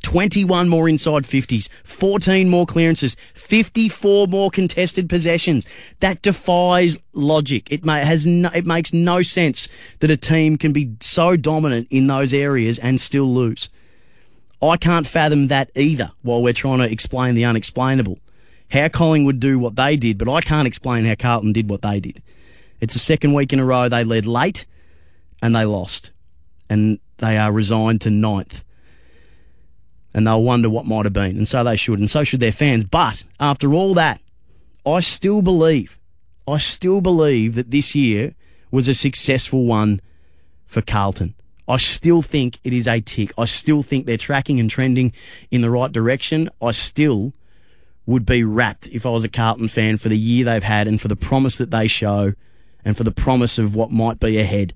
21 0.05 0.69
more 0.69 0.89
inside 0.89 1.25
50s, 1.25 1.69
14 1.83 2.49
more 2.49 2.67
clearances, 2.67 3.17
54 3.33 4.29
more 4.29 4.51
contested 4.51 5.09
possessions. 5.09 5.67
That 6.01 6.23
defies 6.23 6.99
logic. 7.15 7.67
It 7.73 7.85
may, 7.85 8.05
has 8.05 8.27
no, 8.27 8.51
it 8.55 8.67
makes 8.67 8.93
no 8.93 9.23
sense 9.23 9.67
that 10.01 10.11
a 10.11 10.17
team 10.17 10.59
can 10.59 10.73
be 10.73 10.93
so 11.01 11.37
dominant 11.37 11.89
in 11.91 12.07
those 12.07 12.35
areas 12.35 12.79
and 12.79 13.01
still 13.01 13.33
lose. 13.33 13.71
I 14.63 14.77
can't 14.77 15.07
fathom 15.07 15.49
that 15.49 15.71
either 15.75 16.13
while 16.23 16.43
we're 16.43 16.53
trying 16.53 16.79
to 16.79 16.91
explain 16.91 17.35
the 17.35 17.47
unexplainable. 17.47 18.19
How 18.71 18.89
Collingwood 18.89 19.41
do 19.41 19.59
what 19.59 19.77
they 19.77 19.97
did, 19.97 20.19
but 20.19 20.31
I 20.31 20.43
can't 20.43 20.67
explain 20.67 21.07
how 21.07 21.15
Carlton 21.15 21.53
did 21.53 21.71
what 21.71 21.83
they 21.83 21.99
did. 22.01 22.23
It's 22.81 22.95
the 22.95 23.01
second 23.01 23.33
week 23.33 23.53
in 23.53 23.59
a 23.59 23.65
row 23.65 23.89
they 23.89 24.05
led 24.05 24.27
late 24.27 24.67
and 25.43 25.55
they 25.55 25.65
lost. 25.65 26.11
And 26.69 26.99
they 27.19 27.39
are 27.39 27.53
resigned 27.53 28.03
to 28.03 28.11
ninth 28.11 28.65
and 30.15 30.27
they'll 30.27 30.43
wonder 30.43 30.71
what 30.71 30.87
might 30.87 31.05
have 31.05 31.13
been. 31.13 31.37
And 31.37 31.47
so 31.47 31.65
they 31.65 31.77
should, 31.77 31.99
and 31.99 32.09
so 32.09 32.25
should 32.25 32.41
their 32.41 32.53
fans. 32.53 32.85
But 32.85 33.25
after 33.41 33.75
all 33.75 33.95
that, 33.95 34.21
I 34.87 35.01
still 35.01 35.43
believe, 35.43 35.99
I 36.47 36.59
still 36.59 37.01
believe 37.01 37.57
that 37.57 37.71
this 37.71 37.95
year 37.95 38.35
was 38.71 38.87
a 38.89 38.95
successful 38.95 39.65
one 39.65 40.01
for 40.67 40.81
Carlton. 40.81 41.35
I 41.67 41.79
still 41.79 42.23
think 42.23 42.59
it 42.63 42.73
is 42.73 42.87
a 42.87 43.01
tick. 43.01 43.33
I 43.39 43.47
still 43.47 43.83
think 43.83 44.07
they're 44.07 44.17
tracking 44.17 44.61
and 44.61 44.71
trending 44.71 45.13
in 45.51 45.63
the 45.63 45.71
right 45.71 45.91
direction. 45.91 46.51
I 46.61 46.73
still 46.73 47.33
would 48.07 48.27
be 48.27 48.45
rapt 48.45 48.87
if 48.89 49.07
I 49.07 49.11
was 49.11 49.25
a 49.25 49.31
Carlton 49.31 49.69
fan 49.69 49.97
for 49.97 50.11
the 50.11 50.19
year 50.19 50.45
they've 50.45 50.63
had 50.63 50.87
and 50.87 51.01
for 51.01 51.09
the 51.09 51.17
promise 51.17 51.57
that 51.57 51.71
they 51.71 51.87
show 51.87 52.35
and 52.85 52.97
for 52.97 53.05
the 53.05 53.11
promise 53.11 53.59
of 53.59 53.75
what 53.75 53.91
might 53.91 54.21
be 54.21 54.39
ahead. 54.39 54.75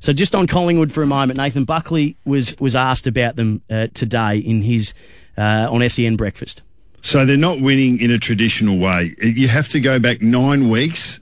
So 0.00 0.12
just 0.12 0.34
on 0.34 0.46
Collingwood 0.46 0.92
for 0.92 1.02
a 1.02 1.06
moment, 1.06 1.38
Nathan 1.38 1.64
Buckley 1.64 2.16
was 2.24 2.56
was 2.58 2.76
asked 2.76 3.06
about 3.06 3.36
them 3.36 3.62
uh, 3.70 3.88
today 3.94 4.38
in 4.38 4.62
his 4.62 4.94
uh, 5.36 5.68
on 5.70 5.86
SEN 5.88 6.16
breakfast. 6.16 6.62
So 7.00 7.24
they're 7.24 7.36
not 7.36 7.60
winning 7.60 8.00
in 8.00 8.10
a 8.10 8.18
traditional 8.18 8.78
way. 8.78 9.14
You 9.22 9.48
have 9.48 9.68
to 9.70 9.80
go 9.80 9.98
back 9.98 10.20
nine 10.20 10.68
weeks 10.68 11.20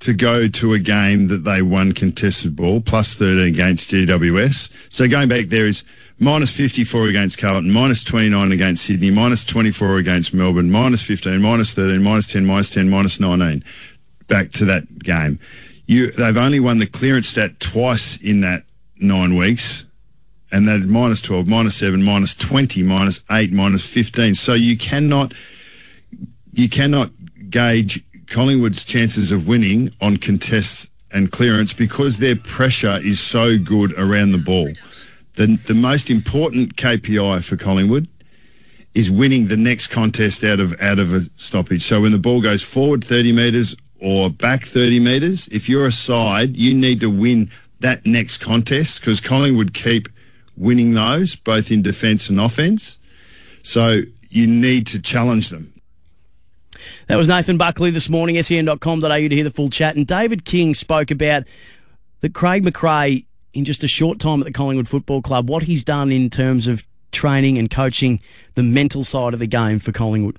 to 0.00 0.12
go 0.12 0.46
to 0.46 0.74
a 0.74 0.78
game 0.78 1.28
that 1.28 1.44
they 1.44 1.62
won 1.62 1.92
contested 1.92 2.54
ball, 2.54 2.80
plus 2.80 3.14
13 3.14 3.46
against 3.46 3.90
GWS. 3.90 4.70
So 4.88 5.08
going 5.08 5.28
back 5.28 5.46
there 5.46 5.66
is 5.66 5.84
minus 6.18 6.50
54 6.50 7.08
against 7.08 7.38
Carlton, 7.38 7.72
minus 7.72 8.04
29 8.04 8.52
against 8.52 8.84
Sydney, 8.84 9.10
minus 9.10 9.44
24 9.44 9.98
against 9.98 10.34
Melbourne, 10.34 10.70
minus 10.70 11.02
15, 11.02 11.40
minus 11.40 11.74
13, 11.74 12.02
minus 12.02 12.26
10, 12.28 12.46
minus 12.46 12.70
10, 12.70 12.88
minus 12.88 13.18
19. 13.18 13.64
Back 14.28 14.52
to 14.52 14.64
that 14.66 14.98
game 14.98 15.38
you 15.86 16.10
they've 16.10 16.36
only 16.36 16.60
won 16.60 16.78
the 16.78 16.86
clearance 16.86 17.28
stat 17.28 17.60
twice 17.60 18.16
in 18.16 18.40
that 18.40 18.64
nine 18.98 19.36
weeks, 19.36 19.86
and 20.50 20.66
that 20.68 20.80
minus 20.80 21.20
12, 21.20 21.46
minus 21.46 21.76
7, 21.76 22.02
minus 22.02 22.34
20, 22.34 22.82
minus 22.82 23.24
8, 23.30 23.52
minus 23.52 23.84
15. 23.84 24.34
So 24.34 24.54
you 24.54 24.76
cannot 24.76 25.32
you 26.52 26.68
cannot 26.68 27.10
gauge 27.50 28.02
Collingwood's 28.26 28.84
chances 28.84 29.30
of 29.30 29.46
winning 29.46 29.90
on 30.00 30.16
contests 30.16 30.90
and 31.12 31.30
clearance 31.30 31.72
because 31.72 32.18
their 32.18 32.36
pressure 32.36 32.98
is 33.02 33.20
so 33.20 33.58
good 33.58 33.96
around 33.98 34.32
the 34.32 34.38
ball. 34.38 34.70
The, 35.34 35.56
the 35.66 35.74
most 35.74 36.10
important 36.10 36.76
KPI 36.76 37.44
for 37.44 37.56
Collingwood 37.56 38.08
is 38.94 39.10
winning 39.10 39.48
the 39.48 39.56
next 39.56 39.88
contest 39.88 40.42
out 40.42 40.58
of 40.58 40.80
out 40.80 40.98
of 40.98 41.12
a 41.12 41.20
stoppage. 41.36 41.82
So 41.82 42.00
when 42.00 42.12
the 42.12 42.18
ball 42.18 42.40
goes 42.40 42.62
forward 42.62 43.04
30 43.04 43.32
metres 43.32 43.76
or 44.00 44.30
back 44.30 44.64
30 44.64 45.00
metres, 45.00 45.48
if 45.48 45.68
you're 45.68 45.86
a 45.86 45.92
side, 45.92 46.56
you 46.56 46.74
need 46.74 47.00
to 47.00 47.10
win 47.10 47.50
that 47.80 48.06
next 48.06 48.38
contest 48.38 49.00
because 49.00 49.20
Collingwood 49.20 49.74
keep 49.74 50.08
winning 50.56 50.94
those, 50.94 51.36
both 51.36 51.70
in 51.70 51.82
defence 51.82 52.28
and 52.28 52.40
offence. 52.40 52.98
So 53.62 54.02
you 54.28 54.46
need 54.46 54.86
to 54.88 55.00
challenge 55.00 55.50
them. 55.50 55.72
That 57.08 57.16
was 57.16 57.28
Nathan 57.28 57.56
Buckley 57.56 57.90
this 57.90 58.08
morning, 58.08 58.40
sen.com.au 58.42 59.08
to 59.08 59.28
hear 59.28 59.44
the 59.44 59.50
full 59.50 59.70
chat. 59.70 59.96
And 59.96 60.06
David 60.06 60.44
King 60.44 60.74
spoke 60.74 61.10
about 61.10 61.44
that 62.20 62.34
Craig 62.34 62.64
McRae, 62.64 63.24
in 63.52 63.64
just 63.64 63.82
a 63.82 63.88
short 63.88 64.18
time 64.18 64.40
at 64.40 64.44
the 64.44 64.52
Collingwood 64.52 64.88
Football 64.88 65.22
Club, 65.22 65.48
what 65.48 65.62
he's 65.62 65.82
done 65.82 66.12
in 66.12 66.28
terms 66.28 66.66
of 66.66 66.86
training 67.12 67.56
and 67.56 67.70
coaching 67.70 68.20
the 68.54 68.62
mental 68.62 69.02
side 69.02 69.32
of 69.32 69.40
the 69.40 69.46
game 69.46 69.78
for 69.78 69.92
Collingwood. 69.92 70.38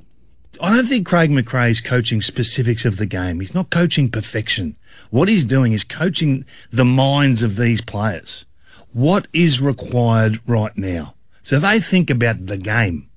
I 0.62 0.76
don't 0.76 0.86
think 0.86 1.06
Craig 1.06 1.30
McRae 1.30 1.72
is 1.72 1.82
coaching 1.82 2.22
specifics 2.22 2.86
of 2.86 2.98
the 2.98 3.06
game. 3.06 3.40
He's 3.40 3.54
not 3.54 3.70
coaching 3.70 4.10
perfection. 4.10 4.76
What 5.10 5.28
he's 5.28 5.46
doing 5.46 5.74
is 5.74 5.84
coaching 5.84 6.46
the 6.72 6.86
minds 6.86 7.44
of 7.44 7.58
these 7.58 7.82
players. 7.82 8.46
What 8.94 9.28
is 9.34 9.62
required 9.62 10.40
right 10.48 10.76
now? 10.78 11.16
So 11.44 11.60
they 11.60 11.80
think 11.80 12.10
about 12.10 12.46
the 12.46 12.58
game, 12.58 13.10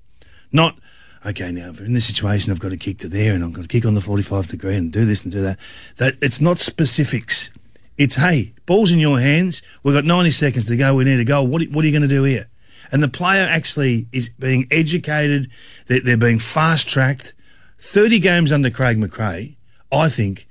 not, 0.52 0.78
okay, 1.26 1.50
now 1.50 1.70
in 1.70 1.94
this 1.94 2.06
situation, 2.06 2.52
I've 2.52 2.60
got 2.60 2.68
to 2.68 2.76
kick 2.76 2.98
to 2.98 3.08
there 3.08 3.34
and 3.34 3.42
I've 3.42 3.52
got 3.52 3.62
to 3.62 3.68
kick 3.68 3.84
on 3.84 3.94
the 3.94 4.00
45 4.00 4.48
degree 4.48 4.76
and 4.76 4.92
do 4.92 5.04
this 5.04 5.24
and 5.24 5.32
do 5.32 5.40
that. 5.40 5.58
That 5.96 6.16
It's 6.22 6.40
not 6.40 6.58
specifics. 6.58 7.50
It's, 7.98 8.14
hey, 8.14 8.54
ball's 8.66 8.92
in 8.92 8.98
your 8.98 9.18
hands. 9.18 9.62
We've 9.82 9.94
got 9.94 10.04
90 10.04 10.30
seconds 10.30 10.66
to 10.66 10.76
go. 10.76 10.94
We 10.94 11.04
need 11.04 11.20
a 11.20 11.24
goal. 11.24 11.46
What, 11.46 11.62
what 11.70 11.84
are 11.84 11.88
you 11.88 11.92
going 11.92 12.08
to 12.08 12.14
do 12.14 12.24
here? 12.24 12.46
And 12.92 13.02
the 13.02 13.08
player 13.08 13.46
actually 13.48 14.06
is 14.12 14.28
being 14.28 14.66
educated, 14.70 15.50
they're, 15.86 16.00
they're 16.00 16.16
being 16.16 16.38
fast 16.38 16.88
tracked. 16.88 17.34
30 17.78 18.18
games 18.18 18.52
under 18.52 18.70
Craig 18.70 18.98
McRae, 18.98 19.56
I 19.90 20.08
think, 20.08 20.46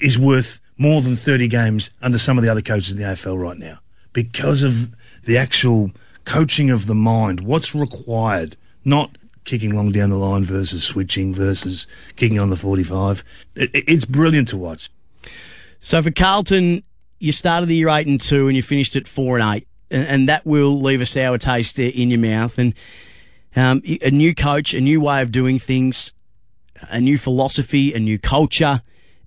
is 0.00 0.18
worth 0.18 0.60
more 0.78 1.00
than 1.00 1.16
30 1.16 1.48
games 1.48 1.90
under 2.00 2.18
some 2.18 2.38
of 2.38 2.44
the 2.44 2.50
other 2.50 2.62
coaches 2.62 2.92
in 2.92 2.98
the 2.98 3.04
AFL 3.04 3.40
right 3.40 3.58
now 3.58 3.78
because 4.12 4.62
of 4.62 4.94
the 5.24 5.36
actual 5.36 5.90
coaching 6.24 6.70
of 6.70 6.86
the 6.86 6.94
mind, 6.94 7.40
what's 7.40 7.74
required, 7.74 8.56
not 8.84 9.16
kicking 9.44 9.74
long 9.74 9.92
down 9.92 10.10
the 10.10 10.16
line 10.16 10.44
versus 10.44 10.84
switching 10.84 11.34
versus 11.34 11.86
kicking 12.16 12.38
on 12.38 12.50
the 12.50 12.56
45. 12.56 13.24
It, 13.54 13.70
it's 13.72 14.04
brilliant 14.04 14.48
to 14.48 14.56
watch. 14.56 14.90
So 15.80 16.02
for 16.02 16.10
Carlton, 16.10 16.82
you 17.18 17.32
started 17.32 17.68
the 17.68 17.76
year 17.76 17.88
8 17.88 18.06
and 18.06 18.20
2 18.20 18.48
and 18.48 18.56
you 18.56 18.62
finished 18.62 18.96
at 18.96 19.08
4 19.08 19.38
and 19.38 19.56
8 19.56 19.68
and, 19.92 20.06
and 20.06 20.28
that 20.28 20.44
will 20.46 20.80
leave 20.80 21.00
a 21.00 21.06
sour 21.06 21.38
taste 21.38 21.78
in 21.78 22.10
your 22.10 22.18
mouth. 22.18 22.58
And 22.58 22.74
um, 23.54 23.82
a 24.00 24.10
new 24.10 24.34
coach, 24.34 24.74
a 24.74 24.80
new 24.80 25.00
way 25.00 25.22
of 25.22 25.30
doing 25.30 25.58
things, 25.58 26.12
a 26.90 27.00
new 27.00 27.18
philosophy, 27.18 27.92
a 27.94 28.00
new 28.00 28.18
culture. 28.18 28.82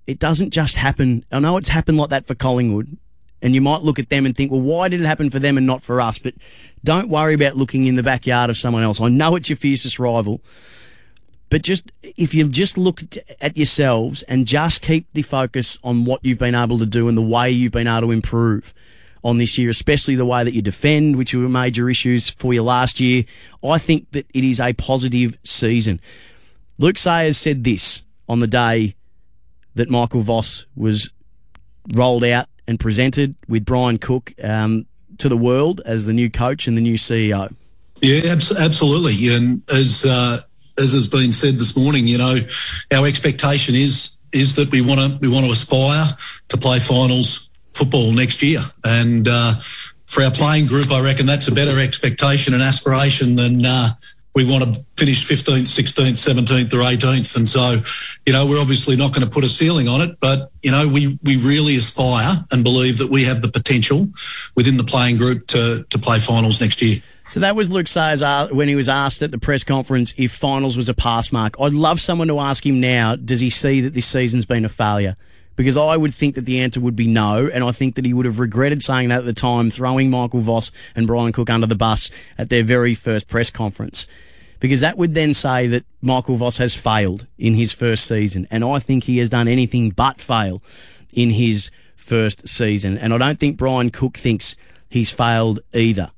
It 0.06 0.18
doesn't 0.18 0.50
just 0.50 0.76
happen. 0.76 1.24
I 1.32 1.38
know 1.38 1.56
it's 1.56 1.68
happened 1.68 1.98
like 1.98 2.10
that 2.10 2.26
for 2.26 2.34
Collingwood. 2.34 2.96
And 3.42 3.54
you 3.54 3.60
might 3.60 3.82
look 3.82 3.98
at 3.98 4.08
them 4.08 4.26
and 4.26 4.34
think, 4.34 4.50
well, 4.50 4.60
why 4.60 4.88
did 4.88 5.00
it 5.00 5.06
happen 5.06 5.30
for 5.30 5.38
them 5.38 5.56
and 5.58 5.66
not 5.66 5.82
for 5.82 6.00
us? 6.00 6.18
But 6.18 6.34
don't 6.82 7.08
worry 7.08 7.34
about 7.34 7.56
looking 7.56 7.84
in 7.84 7.94
the 7.94 8.02
backyard 8.02 8.50
of 8.50 8.56
someone 8.56 8.82
else. 8.82 9.00
I 9.00 9.08
know 9.08 9.36
it's 9.36 9.48
your 9.48 9.56
fiercest 9.56 9.98
rival. 9.98 10.40
But 11.48 11.62
just 11.62 11.92
if 12.02 12.34
you 12.34 12.48
just 12.48 12.76
look 12.76 13.02
at 13.40 13.56
yourselves 13.56 14.22
and 14.24 14.46
just 14.46 14.82
keep 14.82 15.06
the 15.12 15.22
focus 15.22 15.78
on 15.84 16.04
what 16.04 16.24
you've 16.24 16.38
been 16.38 16.54
able 16.54 16.78
to 16.78 16.86
do 16.86 17.08
and 17.08 17.16
the 17.16 17.22
way 17.22 17.50
you've 17.50 17.72
been 17.72 17.86
able 17.86 18.08
to 18.08 18.10
improve, 18.10 18.74
on 19.26 19.38
this 19.38 19.58
year, 19.58 19.68
especially 19.70 20.14
the 20.14 20.24
way 20.24 20.44
that 20.44 20.54
you 20.54 20.62
defend, 20.62 21.16
which 21.16 21.34
were 21.34 21.48
major 21.48 21.90
issues 21.90 22.30
for 22.30 22.54
you 22.54 22.62
last 22.62 23.00
year. 23.00 23.24
I 23.64 23.76
think 23.76 24.12
that 24.12 24.24
it 24.32 24.44
is 24.44 24.60
a 24.60 24.72
positive 24.72 25.36
season. 25.42 26.00
Luke 26.78 26.96
Sayers 26.96 27.36
said 27.36 27.64
this 27.64 28.02
on 28.28 28.38
the 28.38 28.46
day 28.46 28.94
that 29.74 29.90
Michael 29.90 30.20
Voss 30.20 30.66
was 30.76 31.12
rolled 31.92 32.22
out 32.22 32.46
and 32.68 32.78
presented 32.78 33.34
with 33.48 33.64
Brian 33.64 33.98
Cook 33.98 34.32
um, 34.44 34.86
to 35.18 35.28
the 35.28 35.36
world 35.36 35.80
as 35.84 36.06
the 36.06 36.12
new 36.12 36.30
coach 36.30 36.68
and 36.68 36.76
the 36.76 36.80
new 36.80 36.96
CEO. 36.96 37.52
Yeah, 38.02 38.36
absolutely. 38.60 39.34
And 39.34 39.60
as 39.72 40.04
uh, 40.04 40.42
as 40.78 40.92
has 40.92 41.08
been 41.08 41.32
said 41.32 41.58
this 41.58 41.76
morning, 41.76 42.06
you 42.06 42.18
know, 42.18 42.38
our 42.92 43.06
expectation 43.08 43.74
is 43.74 44.16
is 44.32 44.54
that 44.54 44.70
we 44.70 44.82
want 44.82 45.00
to 45.00 45.18
we 45.20 45.26
want 45.26 45.46
to 45.46 45.50
aspire 45.50 46.16
to 46.46 46.56
play 46.56 46.78
finals 46.78 47.45
football 47.76 48.12
next 48.12 48.42
year. 48.42 48.60
And 48.84 49.28
uh, 49.28 49.54
for 50.06 50.22
our 50.22 50.30
playing 50.30 50.66
group, 50.66 50.90
I 50.90 51.00
reckon 51.00 51.26
that's 51.26 51.48
a 51.48 51.52
better 51.52 51.78
expectation 51.78 52.54
and 52.54 52.62
aspiration 52.62 53.36
than 53.36 53.64
uh, 53.64 53.90
we 54.34 54.44
want 54.44 54.64
to 54.64 54.84
finish 54.96 55.26
15th, 55.26 55.62
16th, 55.62 56.12
17th, 56.12 56.72
or 56.74 56.78
18th. 56.78 57.36
And 57.36 57.48
so, 57.48 57.82
you 58.26 58.32
know, 58.32 58.46
we're 58.46 58.60
obviously 58.60 58.94
not 58.94 59.12
going 59.12 59.26
to 59.26 59.30
put 59.30 59.44
a 59.44 59.48
ceiling 59.48 59.88
on 59.88 60.02
it, 60.02 60.18
but, 60.20 60.50
you 60.62 60.70
know, 60.70 60.86
we, 60.86 61.18
we 61.22 61.38
really 61.38 61.76
aspire 61.76 62.44
and 62.52 62.62
believe 62.62 62.98
that 62.98 63.10
we 63.10 63.24
have 63.24 63.40
the 63.40 63.48
potential 63.48 64.08
within 64.54 64.76
the 64.76 64.84
playing 64.84 65.16
group 65.16 65.46
to, 65.48 65.84
to 65.88 65.98
play 65.98 66.18
finals 66.18 66.60
next 66.60 66.82
year. 66.82 67.00
So 67.30 67.40
that 67.40 67.56
was 67.56 67.72
Luke 67.72 67.88
Sayers 67.88 68.22
uh, 68.22 68.48
when 68.52 68.68
he 68.68 68.76
was 68.76 68.88
asked 68.88 69.22
at 69.22 69.32
the 69.32 69.38
press 69.38 69.64
conference 69.64 70.14
if 70.16 70.32
finals 70.32 70.76
was 70.76 70.88
a 70.88 70.94
pass 70.94 71.32
mark. 71.32 71.56
I'd 71.58 71.72
love 71.72 72.00
someone 72.00 72.28
to 72.28 72.38
ask 72.38 72.64
him 72.64 72.78
now, 72.78 73.16
does 73.16 73.40
he 73.40 73.50
see 73.50 73.80
that 73.80 73.94
this 73.94 74.06
season's 74.06 74.46
been 74.46 74.64
a 74.64 74.68
failure? 74.68 75.16
Because 75.56 75.76
I 75.76 75.96
would 75.96 76.14
think 76.14 76.34
that 76.34 76.44
the 76.46 76.60
answer 76.60 76.80
would 76.80 76.96
be 76.96 77.06
no, 77.06 77.48
and 77.48 77.64
I 77.64 77.72
think 77.72 77.94
that 77.96 78.04
he 78.04 78.12
would 78.12 78.26
have 78.26 78.38
regretted 78.38 78.82
saying 78.82 79.08
that 79.08 79.20
at 79.20 79.24
the 79.24 79.32
time, 79.32 79.70
throwing 79.70 80.10
Michael 80.10 80.40
Voss 80.40 80.70
and 80.94 81.06
Brian 81.06 81.32
Cook 81.32 81.50
under 81.50 81.66
the 81.66 81.74
bus 81.74 82.10
at 82.38 82.50
their 82.50 82.62
very 82.62 82.94
first 82.94 83.26
press 83.28 83.50
conference. 83.50 84.06
Because 84.60 84.80
that 84.80 84.96
would 84.96 85.14
then 85.14 85.34
say 85.34 85.66
that 85.66 85.84
Michael 86.00 86.36
Voss 86.36 86.58
has 86.58 86.74
failed 86.74 87.26
in 87.38 87.54
his 87.54 87.72
first 87.72 88.06
season, 88.06 88.46
and 88.50 88.64
I 88.64 88.78
think 88.78 89.04
he 89.04 89.18
has 89.18 89.28
done 89.28 89.48
anything 89.48 89.90
but 89.90 90.20
fail 90.20 90.62
in 91.12 91.30
his 91.30 91.70
first 91.96 92.48
season. 92.48 92.96
And 92.96 93.12
I 93.12 93.18
don't 93.18 93.40
think 93.40 93.56
Brian 93.56 93.90
Cook 93.90 94.16
thinks 94.16 94.54
he's 94.88 95.10
failed 95.10 95.60
either. 95.74 96.10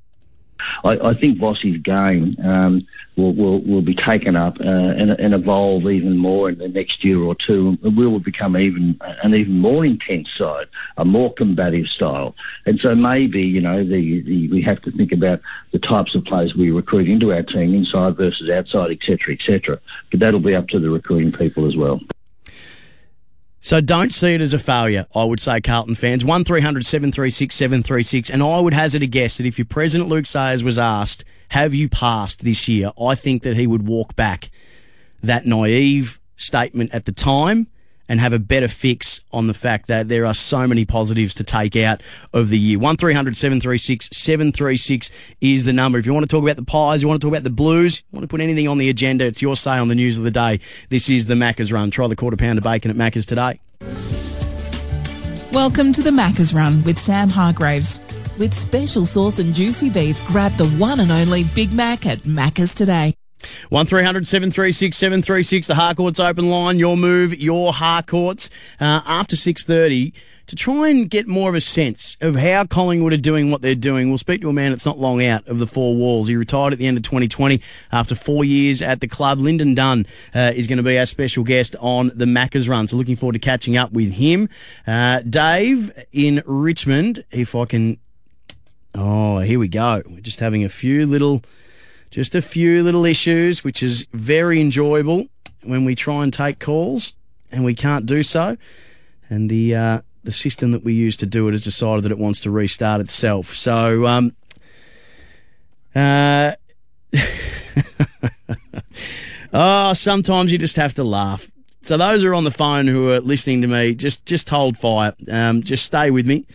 I, 0.84 0.98
I 1.10 1.14
think 1.14 1.38
Vossi's 1.38 1.78
game 1.78 2.36
um, 2.42 2.86
will, 3.16 3.34
will, 3.34 3.60
will 3.60 3.82
be 3.82 3.94
taken 3.94 4.36
up 4.36 4.58
uh, 4.60 4.64
and, 4.64 5.12
and 5.12 5.34
evolve 5.34 5.90
even 5.90 6.16
more 6.16 6.48
in 6.48 6.58
the 6.58 6.68
next 6.68 7.04
year 7.04 7.20
or 7.20 7.34
two. 7.34 7.78
And 7.82 7.96
we 7.96 8.06
will 8.06 8.20
become 8.20 8.56
even 8.56 8.98
an 9.22 9.34
even 9.34 9.58
more 9.58 9.84
intense 9.84 10.30
side, 10.30 10.66
a 10.96 11.04
more 11.04 11.32
combative 11.32 11.88
style. 11.88 12.34
And 12.66 12.80
so 12.80 12.94
maybe 12.94 13.46
you 13.46 13.60
know 13.60 13.84
the, 13.84 14.22
the 14.22 14.48
we 14.48 14.62
have 14.62 14.80
to 14.82 14.90
think 14.90 15.12
about 15.12 15.40
the 15.72 15.78
types 15.78 16.14
of 16.14 16.24
players 16.24 16.54
we 16.54 16.70
recruit 16.70 17.08
into 17.08 17.32
our 17.32 17.42
team, 17.42 17.74
inside 17.74 18.16
versus 18.16 18.50
outside, 18.50 18.90
etc., 18.90 19.34
etc. 19.34 19.80
But 20.10 20.20
that'll 20.20 20.40
be 20.40 20.54
up 20.54 20.68
to 20.68 20.78
the 20.78 20.90
recruiting 20.90 21.32
people 21.32 21.66
as 21.66 21.76
well. 21.76 22.00
So 23.60 23.80
don't 23.80 24.14
see 24.14 24.34
it 24.34 24.40
as 24.40 24.52
a 24.52 24.58
failure, 24.58 25.06
I 25.14 25.24
would 25.24 25.40
say, 25.40 25.60
Carlton 25.60 25.96
fans. 25.96 26.24
1300 26.24 26.86
736 26.86 27.54
736. 27.54 28.30
And 28.30 28.42
I 28.42 28.60
would 28.60 28.74
hazard 28.74 29.02
a 29.02 29.06
guess 29.06 29.38
that 29.38 29.46
if 29.46 29.58
your 29.58 29.66
President 29.66 30.08
Luke 30.08 30.26
Sayers 30.26 30.62
was 30.62 30.78
asked, 30.78 31.24
have 31.50 31.74
you 31.74 31.88
passed 31.88 32.44
this 32.44 32.68
year? 32.68 32.92
I 33.00 33.14
think 33.14 33.42
that 33.42 33.56
he 33.56 33.66
would 33.66 33.88
walk 33.88 34.14
back 34.14 34.50
that 35.22 35.46
naive 35.46 36.20
statement 36.36 36.94
at 36.94 37.04
the 37.04 37.12
time 37.12 37.66
and 38.08 38.20
have 38.20 38.32
a 38.32 38.38
better 38.38 38.68
fix 38.68 39.20
on 39.32 39.46
the 39.46 39.54
fact 39.54 39.88
that 39.88 40.08
there 40.08 40.24
are 40.24 40.34
so 40.34 40.66
many 40.66 40.84
positives 40.84 41.34
to 41.34 41.44
take 41.44 41.76
out 41.76 42.02
of 42.32 42.48
the 42.48 42.58
year. 42.58 42.78
1300 42.78 43.36
736 43.36 44.08
736 44.12 45.10
is 45.40 45.64
the 45.64 45.72
number. 45.72 45.98
If 45.98 46.06
you 46.06 46.14
want 46.14 46.24
to 46.24 46.28
talk 46.28 46.42
about 46.42 46.56
the 46.56 46.64
Pies, 46.64 47.02
you 47.02 47.08
want 47.08 47.20
to 47.20 47.24
talk 47.26 47.32
about 47.32 47.44
the 47.44 47.50
Blues, 47.50 47.98
you 47.98 48.16
want 48.16 48.24
to 48.24 48.28
put 48.28 48.40
anything 48.40 48.68
on 48.68 48.78
the 48.78 48.88
agenda, 48.88 49.26
it's 49.26 49.42
your 49.42 49.56
say 49.56 49.78
on 49.78 49.88
the 49.88 49.94
news 49.94 50.18
of 50.18 50.24
the 50.24 50.30
day. 50.30 50.60
This 50.88 51.08
is 51.08 51.26
the 51.26 51.34
Macca's 51.34 51.72
Run. 51.72 51.90
Try 51.90 52.06
the 52.06 52.16
quarter 52.16 52.36
pound 52.36 52.58
of 52.58 52.64
bacon 52.64 52.90
at 52.90 52.96
Macca's 52.96 53.26
today. 53.26 53.60
Welcome 55.52 55.92
to 55.92 56.02
the 56.02 56.10
Macca's 56.10 56.54
Run 56.54 56.82
with 56.84 56.98
Sam 56.98 57.28
Hargreaves. 57.28 58.00
With 58.38 58.54
special 58.54 59.04
sauce 59.04 59.40
and 59.40 59.52
juicy 59.52 59.90
beef, 59.90 60.24
grab 60.26 60.52
the 60.52 60.68
one 60.70 61.00
and 61.00 61.10
only 61.10 61.44
Big 61.54 61.72
Mac 61.72 62.06
at 62.06 62.18
Macca's 62.20 62.74
today. 62.74 63.14
1300 63.68 64.26
736 64.26 64.96
736, 64.96 65.66
the 65.66 65.74
Harcourts 65.74 66.20
open 66.20 66.50
line. 66.50 66.78
Your 66.78 66.96
move, 66.96 67.36
your 67.38 67.72
Harcourts. 67.72 68.50
Uh, 68.80 69.00
after 69.06 69.36
6.30, 69.36 70.12
to 70.48 70.56
try 70.56 70.88
and 70.88 71.10
get 71.10 71.28
more 71.28 71.50
of 71.50 71.54
a 71.54 71.60
sense 71.60 72.16
of 72.22 72.34
how 72.34 72.64
Collingwood 72.64 73.12
are 73.12 73.18
doing 73.18 73.50
what 73.50 73.60
they're 73.60 73.74
doing, 73.74 74.08
we'll 74.08 74.16
speak 74.16 74.40
to 74.40 74.48
a 74.48 74.52
man 74.52 74.72
that's 74.72 74.86
not 74.86 74.98
long 74.98 75.22
out 75.22 75.46
of 75.46 75.58
the 75.58 75.66
four 75.66 75.94
walls. 75.94 76.28
He 76.28 76.36
retired 76.36 76.72
at 76.72 76.78
the 76.78 76.86
end 76.86 76.96
of 76.96 77.02
2020 77.02 77.60
after 77.92 78.14
four 78.14 78.44
years 78.44 78.80
at 78.80 79.00
the 79.00 79.08
club. 79.08 79.40
Lynden 79.40 79.74
Dunn 79.74 80.06
uh, 80.34 80.52
is 80.54 80.66
going 80.66 80.78
to 80.78 80.82
be 80.82 80.98
our 80.98 81.04
special 81.04 81.44
guest 81.44 81.76
on 81.80 82.10
the 82.14 82.24
Macca's 82.24 82.66
Run, 82.66 82.88
so 82.88 82.96
looking 82.96 83.14
forward 83.16 83.34
to 83.34 83.38
catching 83.38 83.76
up 83.76 83.92
with 83.92 84.14
him. 84.14 84.48
Uh, 84.86 85.20
Dave 85.20 85.92
in 86.12 86.42
Richmond, 86.46 87.24
if 87.30 87.54
I 87.54 87.66
can... 87.66 87.98
Oh, 88.94 89.40
here 89.40 89.58
we 89.58 89.68
go. 89.68 90.02
We're 90.06 90.20
just 90.20 90.40
having 90.40 90.64
a 90.64 90.70
few 90.70 91.06
little 91.06 91.42
just 92.10 92.34
a 92.34 92.42
few 92.42 92.82
little 92.82 93.04
issues, 93.04 93.62
which 93.62 93.82
is 93.82 94.06
very 94.12 94.60
enjoyable 94.60 95.26
when 95.62 95.84
we 95.84 95.94
try 95.94 96.22
and 96.22 96.32
take 96.32 96.58
calls 96.58 97.12
and 97.50 97.64
we 97.64 97.74
can't 97.74 98.06
do 98.06 98.22
so. 98.22 98.56
And 99.30 99.50
the 99.50 99.74
uh, 99.74 100.00
the 100.24 100.32
system 100.32 100.70
that 100.72 100.84
we 100.84 100.94
use 100.94 101.16
to 101.18 101.26
do 101.26 101.48
it 101.48 101.52
has 101.52 101.62
decided 101.62 102.04
that 102.04 102.12
it 102.12 102.18
wants 102.18 102.40
to 102.40 102.50
restart 102.50 103.00
itself. 103.00 103.54
So, 103.54 104.06
um, 104.06 104.34
uh, 105.94 106.52
oh, 109.52 109.92
sometimes 109.92 110.50
you 110.50 110.58
just 110.58 110.76
have 110.76 110.94
to 110.94 111.04
laugh. 111.04 111.50
So 111.82 111.96
those 111.96 112.24
are 112.24 112.34
on 112.34 112.44
the 112.44 112.50
phone 112.50 112.86
who 112.86 113.10
are 113.10 113.20
listening 113.20 113.62
to 113.62 113.68
me, 113.68 113.94
just 113.94 114.24
just 114.24 114.48
hold 114.48 114.78
fire. 114.78 115.14
Um, 115.30 115.62
just 115.62 115.84
stay 115.84 116.10
with 116.10 116.26
me 116.26 116.46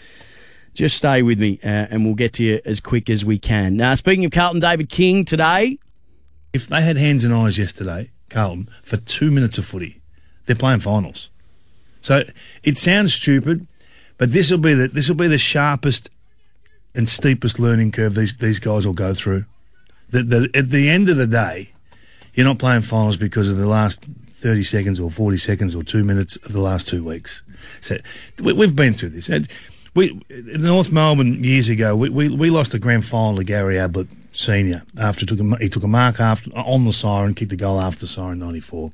just 0.73 0.97
stay 0.97 1.21
with 1.21 1.39
me 1.39 1.59
uh, 1.63 1.67
and 1.89 2.05
we'll 2.05 2.15
get 2.15 2.33
to 2.33 2.43
you 2.43 2.61
as 2.65 2.79
quick 2.79 3.09
as 3.09 3.23
we 3.23 3.37
can. 3.37 3.77
Now, 3.77 3.95
speaking 3.95 4.25
of 4.25 4.31
Carlton, 4.31 4.59
David 4.59 4.89
King 4.89 5.25
today. 5.25 5.77
If 6.51 6.67
they 6.67 6.81
had 6.81 6.97
hands 6.97 7.23
and 7.23 7.33
eyes 7.33 7.57
yesterday, 7.57 8.11
Carlton, 8.29 8.69
for 8.83 8.97
two 8.97 9.31
minutes 9.31 9.57
of 9.57 9.65
footy, 9.65 10.01
they're 10.45 10.55
playing 10.55 10.81
finals. 10.81 11.29
So 12.01 12.23
it 12.63 12.77
sounds 12.77 13.13
stupid, 13.13 13.65
but 14.17 14.33
this 14.33 14.51
will 14.51 14.57
be 14.57 14.73
the 14.73 14.87
this 14.87 15.07
will 15.07 15.15
be 15.15 15.27
the 15.27 15.37
sharpest 15.37 16.09
and 16.93 17.07
steepest 17.07 17.59
learning 17.59 17.91
curve 17.91 18.13
these 18.13 18.37
these 18.37 18.59
guys 18.59 18.85
will 18.85 18.93
go 18.93 19.13
through. 19.13 19.45
The, 20.09 20.49
at 20.53 20.69
the 20.69 20.89
end 20.89 21.09
of 21.09 21.17
the 21.17 21.25
day, 21.25 21.71
you're 22.35 22.45
not 22.45 22.59
playing 22.59 22.83
finals 22.83 23.17
because 23.17 23.49
of 23.49 23.57
the 23.57 23.65
last 23.65 24.05
30 24.43 24.61
seconds 24.61 24.99
or 24.99 25.09
40 25.09 25.37
seconds 25.37 25.73
or 25.73 25.81
two 25.81 26.03
minutes 26.03 26.35
of 26.35 26.51
the 26.51 26.59
last 26.59 26.87
two 26.87 27.03
weeks. 27.03 27.41
So 27.81 27.97
we, 28.43 28.53
have 28.59 28.75
been 28.75 28.93
through 28.93 29.09
this 29.09 29.27
we 29.95 30.21
in 30.29 30.63
North 30.63 30.91
Melbourne 30.91 31.43
years 31.43 31.69
ago, 31.69 31.95
we, 31.95 32.09
we, 32.09 32.29
we 32.29 32.49
lost 32.49 32.71
the 32.71 32.79
grand 32.79 33.05
final 33.05 33.35
to 33.37 33.43
Gary 33.43 33.77
Ablett 33.77 34.07
Senior 34.31 34.83
after 34.99 35.21
he 35.21 35.25
took 35.25 35.39
a, 35.39 35.57
he 35.57 35.69
took 35.69 35.83
a 35.83 35.87
mark 35.87 36.19
after 36.19 36.49
on 36.51 36.85
the 36.85 36.93
siren, 36.93 37.35
kicked 37.35 37.53
a 37.53 37.55
goal 37.55 37.79
after 37.79 38.01
the 38.01 38.07
siren 38.07 38.39
'94, 38.39 38.91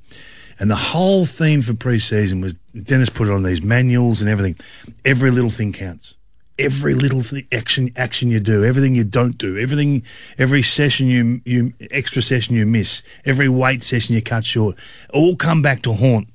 and 0.59 0.69
the 0.69 0.75
whole 0.75 1.25
theme 1.25 1.61
for 1.61 1.73
pre-season 1.73 2.41
was 2.41 2.55
Dennis 2.83 3.09
put 3.09 3.27
it 3.27 3.31
on 3.31 3.43
these 3.43 3.61
manuals 3.61 4.19
and 4.21 4.29
everything. 4.29 4.57
Every 5.05 5.31
little 5.31 5.51
thing 5.51 5.71
counts. 5.73 6.15
every 6.59 6.93
little 6.93 7.21
th- 7.23 7.47
action 7.53 7.91
action 7.95 8.29
you 8.29 8.39
do, 8.41 8.65
everything 8.65 8.93
you 8.93 9.05
don't 9.05 9.37
do, 9.37 9.57
everything, 9.57 10.03
every 10.37 10.61
session 10.61 11.07
you 11.07 11.41
you 11.45 11.73
extra 11.91 12.21
session 12.21 12.55
you 12.55 12.65
miss, 12.65 13.01
every 13.25 13.47
weight 13.47 13.81
session 13.81 14.13
you 14.13 14.21
cut 14.21 14.45
short, 14.45 14.75
all 15.13 15.35
come 15.35 15.61
back 15.61 15.81
to 15.81 15.93
haunt 15.93 16.27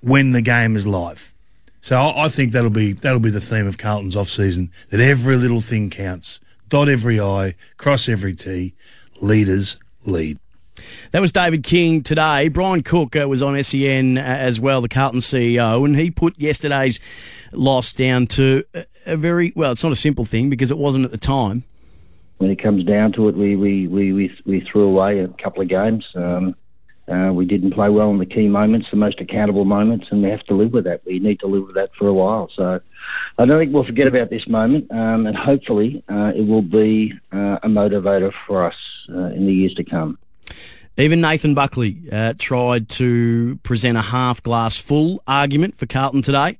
when 0.00 0.32
the 0.32 0.40
game 0.40 0.74
is 0.74 0.86
live. 0.86 1.32
So 1.86 1.96
I, 1.96 2.24
I 2.24 2.28
think 2.30 2.50
that'll 2.50 2.68
be 2.68 2.94
that'll 2.94 3.20
be 3.20 3.30
the 3.30 3.40
theme 3.40 3.68
of 3.68 3.78
Carlton's 3.78 4.16
off 4.16 4.28
season. 4.28 4.72
That 4.90 4.98
every 4.98 5.36
little 5.36 5.60
thing 5.60 5.88
counts. 5.88 6.40
Dot 6.68 6.88
every 6.88 7.20
I, 7.20 7.54
cross 7.76 8.08
every 8.08 8.34
T. 8.34 8.74
Leaders 9.20 9.76
lead. 10.04 10.40
That 11.12 11.20
was 11.20 11.30
David 11.30 11.62
King 11.62 12.02
today. 12.02 12.48
Brian 12.48 12.82
Cook 12.82 13.14
uh, 13.14 13.28
was 13.28 13.40
on 13.40 13.62
SEN 13.62 14.18
uh, 14.18 14.20
as 14.20 14.58
well, 14.58 14.80
the 14.80 14.88
Carlton 14.88 15.20
CEO, 15.20 15.84
and 15.84 15.94
he 15.94 16.10
put 16.10 16.36
yesterday's 16.40 16.98
loss 17.52 17.92
down 17.92 18.26
to 18.26 18.64
a, 18.74 18.84
a 19.06 19.16
very 19.16 19.52
well. 19.54 19.70
It's 19.70 19.84
not 19.84 19.92
a 19.92 19.96
simple 19.96 20.24
thing 20.24 20.50
because 20.50 20.72
it 20.72 20.78
wasn't 20.78 21.04
at 21.04 21.12
the 21.12 21.18
time. 21.18 21.62
When 22.38 22.50
it 22.50 22.56
comes 22.56 22.82
down 22.82 23.12
to 23.12 23.28
it, 23.28 23.36
we 23.36 23.54
we 23.54 23.86
we 23.86 24.12
we, 24.12 24.36
we 24.44 24.60
threw 24.60 24.82
away 24.82 25.20
a 25.20 25.28
couple 25.28 25.62
of 25.62 25.68
games. 25.68 26.10
Um, 26.16 26.56
uh, 27.08 27.32
we 27.32 27.44
didn't 27.44 27.70
play 27.70 27.88
well 27.88 28.10
in 28.10 28.18
the 28.18 28.26
key 28.26 28.48
moments, 28.48 28.88
the 28.90 28.96
most 28.96 29.20
accountable 29.20 29.64
moments, 29.64 30.06
and 30.10 30.22
we 30.22 30.28
have 30.28 30.42
to 30.44 30.54
live 30.54 30.72
with 30.72 30.84
that. 30.84 31.04
We 31.04 31.18
need 31.18 31.40
to 31.40 31.46
live 31.46 31.66
with 31.66 31.74
that 31.76 31.94
for 31.94 32.08
a 32.08 32.12
while. 32.12 32.50
So 32.54 32.80
I 33.38 33.46
don't 33.46 33.58
think 33.58 33.72
we'll 33.72 33.84
forget 33.84 34.08
about 34.08 34.30
this 34.30 34.48
moment, 34.48 34.90
um, 34.90 35.26
and 35.26 35.36
hopefully 35.36 36.02
uh, 36.08 36.32
it 36.34 36.46
will 36.46 36.62
be 36.62 37.12
uh, 37.32 37.58
a 37.62 37.68
motivator 37.68 38.32
for 38.46 38.64
us 38.64 38.74
uh, 39.08 39.26
in 39.26 39.46
the 39.46 39.52
years 39.52 39.74
to 39.74 39.84
come. 39.84 40.18
Even 40.96 41.20
Nathan 41.20 41.54
Buckley 41.54 41.98
uh, 42.10 42.34
tried 42.38 42.88
to 42.90 43.58
present 43.62 43.98
a 43.98 44.02
half 44.02 44.42
glass 44.42 44.78
full 44.78 45.22
argument 45.26 45.76
for 45.76 45.86
Carlton 45.86 46.22
today. 46.22 46.58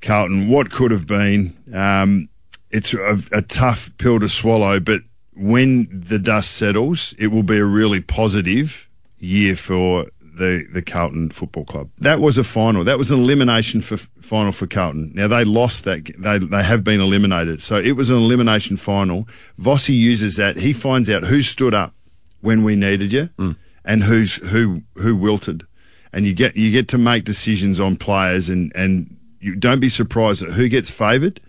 Carlton, 0.00 0.48
what 0.48 0.70
could 0.70 0.90
have 0.90 1.06
been? 1.06 1.56
Um, 1.72 2.28
it's 2.70 2.94
a, 2.94 3.18
a 3.32 3.42
tough 3.42 3.90
pill 3.98 4.18
to 4.18 4.28
swallow, 4.28 4.80
but 4.80 5.02
when 5.36 5.88
the 5.92 6.18
dust 6.18 6.52
settles, 6.52 7.14
it 7.18 7.28
will 7.28 7.42
be 7.42 7.58
a 7.58 7.64
really 7.64 8.00
positive 8.00 8.88
year 9.26 9.56
for 9.56 10.06
the 10.20 10.66
the 10.72 10.82
Carlton 10.82 11.30
Football 11.30 11.64
Club. 11.64 11.90
That 11.98 12.20
was 12.20 12.36
a 12.38 12.44
final. 12.44 12.84
That 12.84 12.98
was 12.98 13.10
an 13.10 13.18
elimination 13.20 13.80
for 13.80 13.96
final 13.96 14.52
for 14.52 14.66
Carlton. 14.66 15.12
Now 15.14 15.28
they 15.28 15.44
lost 15.44 15.84
that. 15.84 16.04
They 16.18 16.38
they 16.38 16.62
have 16.62 16.84
been 16.84 17.00
eliminated. 17.00 17.62
So 17.62 17.76
it 17.78 17.92
was 17.92 18.10
an 18.10 18.16
elimination 18.16 18.76
final. 18.76 19.26
Vossi 19.60 19.94
uses 19.98 20.36
that. 20.36 20.56
He 20.58 20.72
finds 20.72 21.08
out 21.10 21.24
who 21.24 21.42
stood 21.42 21.74
up 21.74 21.94
when 22.42 22.64
we 22.64 22.76
needed 22.76 23.12
you 23.12 23.30
Mm. 23.38 23.56
and 23.84 24.02
who's 24.04 24.36
who 24.50 24.82
who 24.96 25.16
wilted. 25.16 25.64
And 26.12 26.24
you 26.26 26.34
get 26.34 26.56
you 26.56 26.70
get 26.70 26.88
to 26.88 26.98
make 26.98 27.24
decisions 27.24 27.80
on 27.80 27.96
players 27.96 28.48
and 28.48 28.72
and 28.74 29.16
you 29.40 29.56
don't 29.56 29.80
be 29.80 29.88
surprised 29.88 30.42
at 30.42 30.50
who 30.52 30.68
gets 30.68 30.90
favoured 30.90 31.40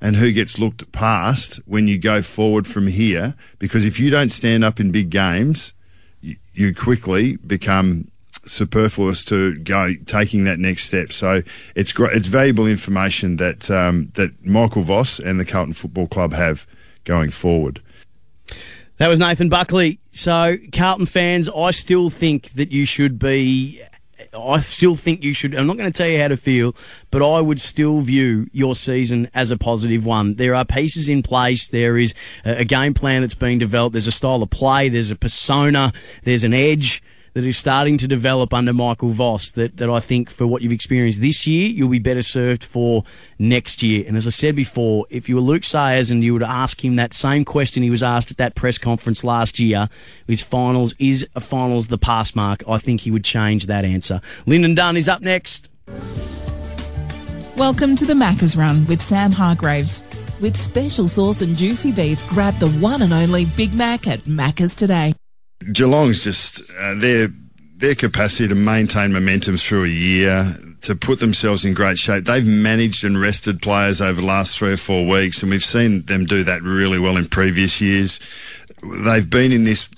and 0.00 0.16
who 0.16 0.32
gets 0.32 0.58
looked 0.58 0.90
past 0.92 1.60
when 1.66 1.88
you 1.88 1.98
go 1.98 2.22
forward 2.22 2.66
from 2.66 2.86
here 2.86 3.34
because 3.58 3.84
if 3.84 3.98
you 4.00 4.08
don't 4.10 4.30
stand 4.30 4.64
up 4.64 4.80
in 4.80 4.90
big 4.90 5.10
games 5.10 5.74
you, 6.20 6.74
quickly 6.74 7.36
become 7.36 8.10
superfluous 8.44 9.24
to 9.24 9.58
go 9.58 9.94
taking 10.06 10.44
that 10.44 10.58
next 10.58 10.84
step. 10.84 11.12
So 11.12 11.42
it's 11.74 11.92
great. 11.92 12.16
It's 12.16 12.26
valuable 12.26 12.66
information 12.66 13.36
that 13.36 13.70
um, 13.70 14.12
that 14.14 14.44
Michael 14.44 14.82
Voss 14.82 15.18
and 15.18 15.38
the 15.38 15.44
Carlton 15.44 15.74
Football 15.74 16.08
Club 16.08 16.32
have 16.32 16.66
going 17.04 17.30
forward. 17.30 17.82
That 18.98 19.08
was 19.08 19.18
Nathan 19.18 19.48
Buckley. 19.48 19.98
So, 20.10 20.58
Carlton 20.74 21.06
fans, 21.06 21.48
I 21.48 21.70
still 21.70 22.10
think 22.10 22.50
that 22.50 22.70
you 22.70 22.84
should 22.84 23.18
be. 23.18 23.82
I 24.38 24.60
still 24.60 24.94
think 24.94 25.24
you 25.24 25.32
should. 25.32 25.54
I'm 25.54 25.66
not 25.66 25.76
going 25.76 25.90
to 25.90 25.96
tell 25.96 26.08
you 26.08 26.20
how 26.20 26.28
to 26.28 26.36
feel, 26.36 26.74
but 27.10 27.22
I 27.22 27.40
would 27.40 27.60
still 27.60 28.00
view 28.00 28.48
your 28.52 28.74
season 28.74 29.28
as 29.34 29.50
a 29.50 29.56
positive 29.56 30.06
one. 30.06 30.34
There 30.34 30.54
are 30.54 30.64
pieces 30.64 31.08
in 31.08 31.22
place. 31.22 31.68
There 31.68 31.98
is 31.98 32.14
a, 32.44 32.64
game 32.64 32.94
plan 32.94 33.22
that's 33.22 33.34
being 33.34 33.58
developed. 33.58 33.94
There's 33.94 34.06
a 34.06 34.12
style 34.12 34.42
of 34.42 34.50
play. 34.50 34.88
There's 34.88 35.10
a 35.10 35.16
persona. 35.16 35.92
There's 36.22 36.44
an 36.44 36.54
edge 36.54 37.02
that 37.34 37.44
is 37.44 37.56
starting 37.56 37.96
to 37.98 38.08
develop 38.08 38.52
under 38.52 38.72
Michael 38.72 39.10
Voss 39.10 39.50
that, 39.52 39.76
that 39.76 39.88
I 39.88 40.00
think 40.00 40.30
for 40.30 40.46
what 40.46 40.62
you've 40.62 40.72
experienced 40.72 41.20
this 41.20 41.46
year, 41.46 41.68
you'll 41.68 41.88
be 41.88 41.98
better 41.98 42.22
served 42.22 42.64
for 42.64 43.04
next 43.38 43.82
year. 43.82 44.04
And 44.06 44.16
as 44.16 44.26
I 44.26 44.30
said 44.30 44.56
before, 44.56 45.06
if 45.10 45.28
you 45.28 45.36
were 45.36 45.40
Luke 45.40 45.64
Sayers 45.64 46.10
and 46.10 46.24
you 46.24 46.34
were 46.34 46.40
to 46.40 46.48
ask 46.48 46.84
him 46.84 46.96
that 46.96 47.14
same 47.14 47.44
question 47.44 47.82
he 47.82 47.90
was 47.90 48.02
asked 48.02 48.30
at 48.30 48.36
that 48.38 48.54
press 48.54 48.78
conference 48.78 49.22
last 49.22 49.58
year, 49.58 49.88
his 50.26 50.42
finals, 50.42 50.94
is 50.98 51.28
a 51.34 51.40
finals 51.40 51.86
the 51.86 51.98
pass 51.98 52.34
mark? 52.34 52.62
I 52.68 52.78
think 52.78 53.02
he 53.02 53.10
would 53.10 53.24
change 53.24 53.66
that 53.66 53.84
answer. 53.84 54.20
Lynden 54.46 54.74
Dunn 54.74 54.96
is 54.96 55.08
up 55.08 55.22
next. 55.22 55.68
Welcome 57.56 57.94
to 57.96 58.06
the 58.06 58.14
Macca's 58.14 58.56
Run 58.56 58.86
with 58.86 59.02
Sam 59.02 59.32
Hargreaves. 59.32 60.02
With 60.40 60.56
special 60.56 61.06
sauce 61.06 61.42
and 61.42 61.54
juicy 61.54 61.92
beef, 61.92 62.26
grab 62.28 62.54
the 62.54 62.70
one 62.70 63.02
and 63.02 63.12
only 63.12 63.44
Big 63.56 63.74
Mac 63.74 64.06
at 64.06 64.20
Macca's 64.20 64.74
today. 64.74 65.12
Geelong's 65.72 66.24
just 66.24 66.62
uh, 66.80 66.94
their 66.96 67.28
their 67.76 67.94
capacity 67.94 68.46
to 68.48 68.54
maintain 68.54 69.12
momentum 69.12 69.56
through 69.56 69.84
a 69.84 69.88
year, 69.88 70.54
to 70.82 70.94
put 70.94 71.18
themselves 71.18 71.64
in 71.64 71.72
great 71.74 71.98
shape. 71.98 72.26
They've 72.26 72.46
managed 72.46 73.04
and 73.04 73.18
rested 73.18 73.62
players 73.62 74.00
over 74.02 74.20
the 74.20 74.26
last 74.26 74.56
three 74.56 74.72
or 74.72 74.76
four 74.76 75.06
weeks, 75.06 75.42
and 75.42 75.50
we've 75.50 75.64
seen 75.64 76.04
them 76.04 76.26
do 76.26 76.44
that 76.44 76.62
really 76.62 76.98
well 76.98 77.16
in 77.16 77.26
previous 77.26 77.80
years. 77.80 78.20
They've 79.04 79.28
been 79.28 79.50
in 79.50 79.64
this 79.64 79.88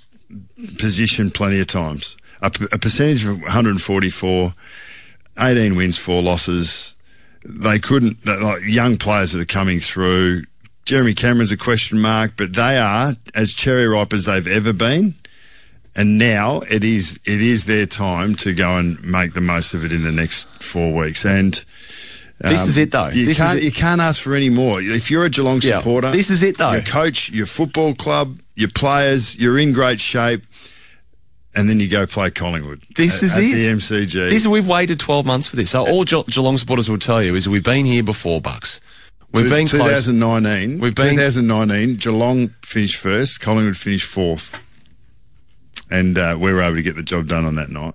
position 0.79 1.31
plenty 1.31 1.61
of 1.61 1.67
times. 1.67 2.17
A, 2.41 2.51
p- 2.51 2.67
a 2.73 2.79
percentage 2.79 3.25
of 3.25 3.41
144, 3.43 4.55
18 5.41 5.77
wins, 5.77 5.99
four 5.99 6.23
losses. 6.23 6.95
They 7.45 7.81
couldn't, 7.81 8.25
like 8.25 8.63
young 8.65 8.97
players 8.97 9.33
that 9.33 9.41
are 9.41 9.45
coming 9.45 9.81
through. 9.81 10.45
Jeremy 10.85 11.15
Cameron's 11.15 11.53
a 11.53 11.57
question 11.57 12.01
mark, 12.01 12.33
but 12.37 12.55
they 12.55 12.79
are 12.79 13.15
as 13.35 13.53
cherry 13.53 13.87
ripe 13.87 14.13
as 14.13 14.25
they've 14.25 14.47
ever 14.47 14.73
been 14.73 15.15
and 15.95 16.19
now 16.19 16.61
it 16.71 16.85
is 16.85 17.19
it 17.25 17.41
is 17.43 17.67
their 17.67 17.87
time 17.87 18.35
to 18.37 18.55
go 18.55 18.77
and 18.77 19.03
make 19.05 19.35
the 19.35 19.41
most 19.41 19.75
of 19.75 19.85
it 19.85 19.93
in 19.93 20.03
the 20.03 20.13
next 20.13 20.47
four 20.63 20.93
weeks. 20.93 21.25
And 21.25 21.63
This 22.39 22.67
is 22.67 22.77
um, 22.77 22.83
it, 22.83 22.91
though. 22.91 23.09
You 23.09 23.27
This 23.27 23.39
can't 23.39 23.63
you 23.63 23.73
can't 23.73 24.01
ask 24.01 24.21
for 24.21 24.35
any 24.35 24.49
more. 24.51 24.81
If 24.81 25.11
you're 25.11 25.25
a 25.25 25.31
Geelong 25.31 25.61
Yeah, 25.63 25.79
supporter, 25.79 26.11
this 26.11 26.31
is 26.31 26.43
it, 26.43 26.59
though. 26.59 26.73
Your 26.73 26.83
coach, 26.83 27.31
your 27.31 27.47
football 27.47 27.95
club, 27.95 28.39
your 28.55 28.71
players, 28.71 29.37
you're 29.37 29.59
in 29.59 29.73
great 29.73 30.01
shape. 30.01 30.45
And 31.55 31.69
then 31.69 31.81
you 31.81 31.87
go 31.87 32.07
play 32.07 32.31
Collingwood. 32.31 32.83
This 32.97 33.19
at, 33.19 33.25
is 33.25 33.37
at 33.37 33.43
it. 33.43 33.53
The 33.53 33.67
MCG. 33.67 34.31
This 34.31 34.47
we've 34.47 34.67
waited 34.67 34.99
12 34.99 35.27
months 35.27 35.49
for 35.49 35.57
this. 35.57 35.73
So 35.73 35.87
all 35.87 36.05
Ge- 36.05 36.25
Geelong 36.25 36.57
supporters 36.57 36.89
will 36.89 36.99
tell 36.99 37.23
you 37.23 37.35
is 37.35 37.47
we've 37.47 37.63
been 37.63 37.85
here 37.85 38.03
before, 38.03 38.41
Bucks. 38.41 38.81
We've 39.35 39.51
been 39.51 39.69
close. 39.69 40.07
2019. 40.07 40.79
We've 40.79 40.95
been- 40.95 41.11
2019. 41.17 41.97
Geelong 41.97 42.49
finished 42.63 42.97
first. 42.97 43.41
Collingwood 43.41 43.77
finished 43.77 44.07
fourth, 44.07 44.59
and 45.93 46.17
uh, 46.17 46.37
we 46.41 46.53
were 46.53 46.63
able 46.63 46.77
to 46.77 46.83
get 46.83 46.97
the 46.97 47.03
job 47.03 47.29
done 47.29 47.45
on 47.45 47.55
that 47.57 47.69
night. 47.69 47.95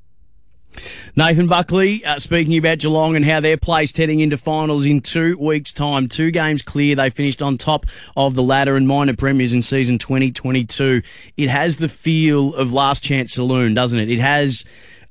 Nathan 1.16 1.48
Buckley 1.48 2.06
uh, 2.06 2.20
speaking 2.20 2.56
about 2.56 2.78
Geelong 2.78 3.16
and 3.16 3.26
how 3.26 3.40
they're 3.40 3.58
placed 3.58 3.98
heading 3.98 4.20
into 4.20 4.38
finals 4.38 4.86
in 4.86 5.02
two 5.02 5.36
weeks' 5.40 5.74
time. 5.74 6.08
Two 6.08 6.30
games 6.30 6.62
clear. 6.62 6.96
They 6.96 7.10
finished 7.10 7.42
on 7.42 7.58
top 7.58 7.88
of 8.16 8.36
the 8.36 8.44
ladder 8.44 8.76
and 8.76 8.88
minor 8.88 9.16
premiers 9.16 9.52
in 9.52 9.64
season 9.64 9.98
2022. 9.98 11.02
It 11.36 11.50
has 11.50 11.78
the 11.78 11.90
feel 11.90 12.54
of 12.54 12.72
Last 12.72 13.02
Chance 13.02 13.34
Saloon, 13.34 13.74
doesn't 13.74 13.98
it? 13.98 14.12
It 14.12 14.20
has 14.20 14.64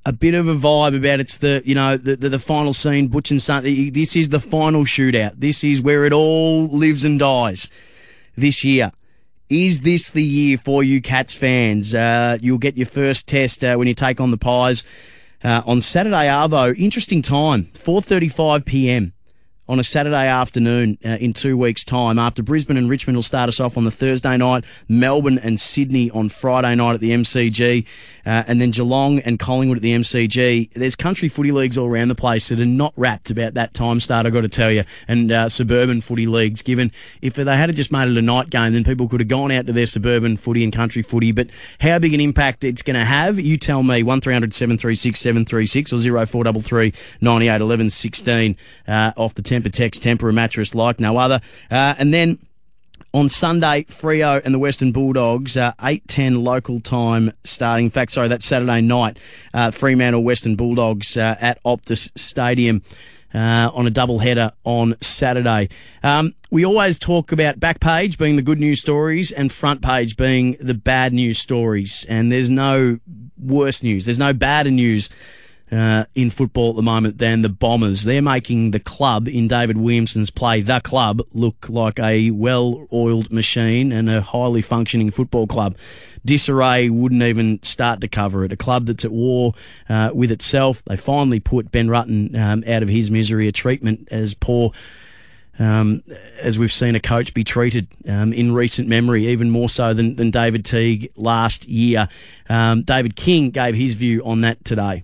a 0.05 0.13
bit 0.13 0.35
of 0.35 0.47
a 0.47 0.55
vibe 0.55 0.97
about 0.97 1.19
it's 1.19 1.39
the 1.39 1.61
you 1.65 1.75
know 1.75 1.97
the 1.97 2.15
the, 2.15 2.29
the 2.29 2.39
final 2.39 2.73
scene. 2.73 3.09
Butch 3.09 3.33
and 3.33 3.43
Son. 3.43 3.65
This 3.65 4.15
is 4.15 4.29
the 4.29 4.39
final 4.39 4.85
shootout. 4.85 5.33
This 5.37 5.65
is 5.65 5.83
where 5.83 6.05
it 6.05 6.13
all 6.13 6.69
lives 6.69 7.05
and 7.05 7.19
dies. 7.19 7.69
This 8.37 8.63
year. 8.63 8.93
Is 9.49 9.83
this 9.83 10.11
the 10.11 10.25
year 10.25 10.59
for 10.59 10.83
you 10.83 11.01
Cats 11.01 11.33
fans? 11.33 11.95
Uh, 11.95 12.37
you'll 12.41 12.59
get 12.59 12.77
your 12.77 12.87
first 12.87 13.29
test 13.29 13.63
uh, 13.63 13.77
when 13.77 13.87
you 13.87 13.95
take 13.95 14.21
on 14.21 14.33
the 14.33 14.37
Pies 14.37 14.83
uh, 15.45 15.63
on 15.65 15.81
Saturday 15.81 16.27
Arvo. 16.27 16.77
Interesting 16.77 17.23
time, 17.23 17.67
4:35 17.75 18.65
p.m 18.65 19.13
on 19.69 19.79
a 19.79 19.85
Saturday 19.85 20.27
afternoon 20.27 20.99
uh, 21.05 21.11
in 21.21 21.33
two 21.33 21.57
weeks' 21.57 21.85
time. 21.85 22.19
After 22.19 22.43
Brisbane 22.43 22.77
and 22.77 22.89
Richmond 22.89 23.17
will 23.17 23.23
start 23.23 23.49
us 23.49 23.61
off 23.61 23.77
on 23.77 23.85
the 23.85 23.91
Thursday 23.91 24.37
night, 24.37 24.65
Melbourne 24.89 25.39
and 25.39 25.59
Sydney 25.59 26.11
on 26.11 26.29
Friday 26.29 26.75
night 26.75 26.95
at 26.95 27.01
the 27.01 27.11
MCG, 27.11 27.85
uh, 28.25 28.45
and 28.47 28.61
then 28.61 28.71
Geelong 28.71 29.19
and 29.21 29.39
Collingwood 29.39 29.79
at 29.79 29.83
the 29.83 29.95
MCG. 29.95 30.73
There's 30.73 30.95
country 30.95 31.29
footy 31.29 31.53
leagues 31.53 31.77
all 31.77 31.89
around 31.89 32.09
the 32.09 32.15
place 32.15 32.49
that 32.49 32.61
are 32.61 32.65
not 32.65 32.93
wrapped 32.97 33.31
about 33.31 33.55
that 33.55 33.75
time 33.75 34.01
start, 34.01 34.27
I've 34.27 34.33
got 34.33 34.43
to 34.43 34.49
tell 34.49 34.71
you, 34.71 34.85
and 35.09 35.33
uh, 35.33 35.49
suburban 35.49 36.01
footy 36.01 36.27
leagues, 36.27 36.63
given 36.63 36.93
if 37.23 37.35
they 37.35 37.45
had 37.45 37.75
just 37.75 37.91
made 37.91 38.09
it 38.09 38.17
a 38.17 38.23
night 38.23 38.51
game, 38.51 38.73
then 38.73 38.85
people 38.85 39.09
could 39.09 39.21
have 39.21 39.29
gone 39.29 39.51
out 39.51 39.67
to 39.67 39.73
their 39.73 39.87
suburban 39.87 40.37
footy 40.37 40.63
and 40.63 40.73
country 40.73 41.03
footy. 41.03 41.33
But 41.33 41.49
how 41.81 41.99
big 41.99 42.15
an 42.15 42.21
impact 42.21 42.63
it's 42.65 42.83
going 42.83 42.99
to 42.99 43.05
have, 43.05 43.39
you 43.39 43.57
tell 43.57 43.83
me, 43.83 44.03
1300 44.03 44.55
736 44.55 45.19
736 45.19 45.93
or 45.93 45.99
0433 45.99 46.93
98 47.21 47.61
11 47.61 47.91
16 47.91 48.57
uh, 48.87 49.13
off 49.17 49.35
the 49.35 49.43
10 49.43 49.56
Tempur 49.63 49.73
text, 49.73 50.07
a 50.07 50.33
mattress 50.33 50.75
like 50.75 51.01
no 51.01 51.17
other. 51.17 51.41
Uh, 51.71 51.95
and 51.99 52.13
then 52.13 52.39
on 53.17 53.29
Sunday, 53.31 53.85
Freo 53.85 54.43
and 54.45 54.55
the 54.55 54.59
Western 54.59 54.93
Bulldogs, 54.93 55.57
uh, 55.57 55.73
8.10 55.79 56.43
local 56.43 56.81
time 56.81 57.33
starting. 57.45 57.87
In 57.87 57.91
fact, 57.91 58.13
sorry, 58.13 58.29
that's 58.29 58.45
Saturday 58.45 58.83
night, 58.83 59.19
uh, 59.55 59.71
Fremantle 59.71 60.23
Western 60.23 60.55
Bulldogs 60.55 61.17
uh, 61.17 61.37
at 61.41 61.63
Optus 61.65 62.11
Stadium. 62.17 62.83
Uh, 63.35 63.71
on 63.75 63.87
a 63.87 63.91
double 63.91 64.21
header 64.21 64.51
on 64.65 64.95
Saturday. 65.03 65.69
Um, 66.03 66.33
we 66.51 66.65
always 66.65 66.99
talk 66.99 67.33
about 67.33 67.61
back 67.61 67.81
page 67.81 68.17
being 68.17 68.37
the 68.37 68.41
good 68.41 68.59
news 68.59 68.81
stories 68.81 69.31
and 69.31 69.53
front 69.53 69.83
page 69.83 70.17
being 70.17 70.57
the 70.59 70.73
bad 70.73 71.13
news 71.13 71.39
stories, 71.39 72.07
and 72.09 72.33
there's 72.33 72.49
no 72.49 72.99
worse 73.37 73.83
news. 73.83 74.07
There's 74.07 74.19
no 74.19 74.33
badder 74.33 74.71
news 74.71 75.11
uh, 75.71 76.05
in 76.15 76.31
football 76.31 76.71
at 76.71 76.77
the 76.77 76.83
moment 76.83 77.19
than 77.19 77.43
the 77.43 77.49
Bombers. 77.49 78.05
They're 78.05 78.23
making 78.23 78.71
the 78.71 78.79
club 78.79 79.29
in 79.29 79.49
David 79.49 79.77
Williamson's 79.77 80.31
play, 80.31 80.61
the 80.61 80.81
club, 80.81 81.21
look 81.33 81.69
like 81.69 81.99
a 81.99 82.31
well 82.31 82.87
oiled 82.93 83.33
machine 83.33 83.93
and 83.93 84.09
a 84.09 84.21
highly 84.21 84.63
functioning 84.63 85.11
football 85.11 85.47
club. 85.47 85.77
Disarray 86.25 86.89
wouldn't 86.89 87.23
even 87.23 87.63
start 87.63 88.01
to 88.01 88.09
cover 88.09 88.45
it. 88.45 88.53
A 88.53 88.57
club 88.57 88.87
that's 88.87 89.05
at 89.05 89.13
war 89.13 89.55
uh, 89.89 90.11
with 90.13 90.31
itself. 90.31 90.83
They 90.87 90.97
finally 90.97 91.41
put 91.41 91.71
Ben 91.71 91.89
Rutten 91.89 92.37
um, 92.37 92.65
out 92.67 92.83
of 92.83 92.89
his 92.89 93.11
misery, 93.11 93.49
a 93.49 93.53
treatment 93.53 94.09
as 94.11 94.35
poor. 94.35 94.73
Um, 95.59 96.03
as 96.39 96.59
we've 96.59 96.73
seen 96.73 96.97
a 96.97 97.01
coach 97.01 97.33
be 97.33 97.43
treated 97.43 97.89
um, 98.07 98.35
in 98.35 98.53
recent 98.53 98.89
memory, 98.89 99.29
even 99.29 99.49
more 99.49 99.71
so 99.71 99.95
than, 99.95 100.17
than 100.17 100.31
David 100.31 100.67
Teague 100.67 101.11
last 101.17 101.67
year. 101.67 102.11
Um, 102.51 102.83
David 102.83 103.17
King 103.17 103.49
gave 103.53 103.75
his 103.75 103.95
view 103.95 104.23
on 104.23 104.43
that 104.43 104.63
today 104.67 105.03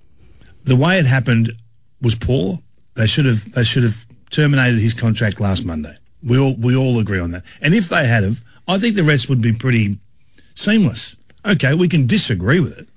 the 0.64 0.76
way 0.76 0.98
it 0.98 1.06
happened 1.06 1.52
was 2.00 2.14
poor. 2.14 2.58
They 2.94 3.06
should 3.06 3.26
have 3.26 3.52
they 3.52 3.64
should 3.64 3.82
have 3.82 4.04
terminated 4.30 4.78
his 4.78 4.94
contract 4.94 5.40
last 5.40 5.64
Monday. 5.64 5.96
We 6.22 6.38
all 6.38 6.54
we 6.56 6.76
all 6.76 6.98
agree 6.98 7.20
on 7.20 7.30
that. 7.32 7.44
And 7.60 7.74
if 7.74 7.88
they 7.88 8.06
had 8.06 8.24
have, 8.24 8.42
I 8.68 8.78
think 8.78 8.96
the 8.96 9.04
rest 9.04 9.28
would 9.28 9.40
be 9.40 9.52
pretty 9.52 9.98
seamless. 10.54 11.16
Okay, 11.44 11.74
we 11.74 11.88
can 11.88 12.06
disagree 12.06 12.60
with 12.60 12.78
it, 12.78 12.88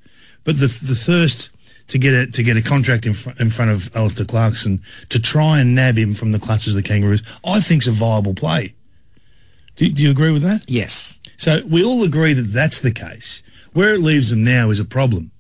but 0.44 0.60
the 0.60 0.68
the 0.68 0.96
thirst 0.96 1.50
to 1.88 1.98
get 1.98 2.14
a 2.14 2.28
to 2.28 2.44
get 2.44 2.58
a 2.58 2.62
contract 2.62 3.06
in, 3.06 3.14
fr- 3.14 3.32
in 3.40 3.50
front 3.50 3.72
of 3.72 3.96
Alastair 3.96 4.26
Clarkson 4.26 4.82
to 5.10 5.20
try 5.20 5.60
and 5.60 5.76
nab 5.76 5.98
him 5.98 6.14
from 6.14 6.32
the 6.32 6.40
clutches 6.40 6.76
of 6.76 6.82
the 6.82 6.88
Kangaroos, 6.88 7.24
I 7.44 7.60
think's 7.60 7.88
a 7.88 7.92
viable 7.92 8.34
play. 8.34 8.74
Do, 9.76 9.90
do 9.90 10.04
you 10.04 10.12
agree 10.12 10.32
with 10.32 10.42
that? 10.44 10.64
Yes. 10.68 11.20
So 11.38 11.62
we 11.68 11.84
all 11.84 12.04
agree 12.04 12.34
that 12.34 12.54
that's 12.54 12.80
the 12.80 12.92
case. 12.92 13.42
Where 13.74 13.94
it 13.94 14.00
leaves 14.00 14.30
them 14.30 14.44
now 14.44 14.70
is 14.70 14.80
a 14.80 14.86
problem 14.86 15.32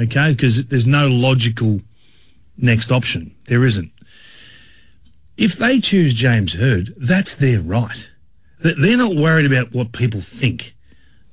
okay? 0.00 0.32
Because 0.32 0.66
there's 0.66 0.86
no 0.86 1.08
logical 1.08 1.80
next 2.56 2.90
option. 2.90 3.34
There 3.46 3.64
isn't. 3.64 3.92
If 5.36 5.54
they 5.54 5.80
choose 5.80 6.12
James 6.12 6.54
Hird, 6.54 6.94
that's 6.96 7.34
their 7.34 7.60
right. 7.60 8.10
They're 8.58 8.96
not 8.96 9.16
worried 9.16 9.46
about 9.46 9.72
what 9.72 9.92
people 9.92 10.20
think. 10.20 10.74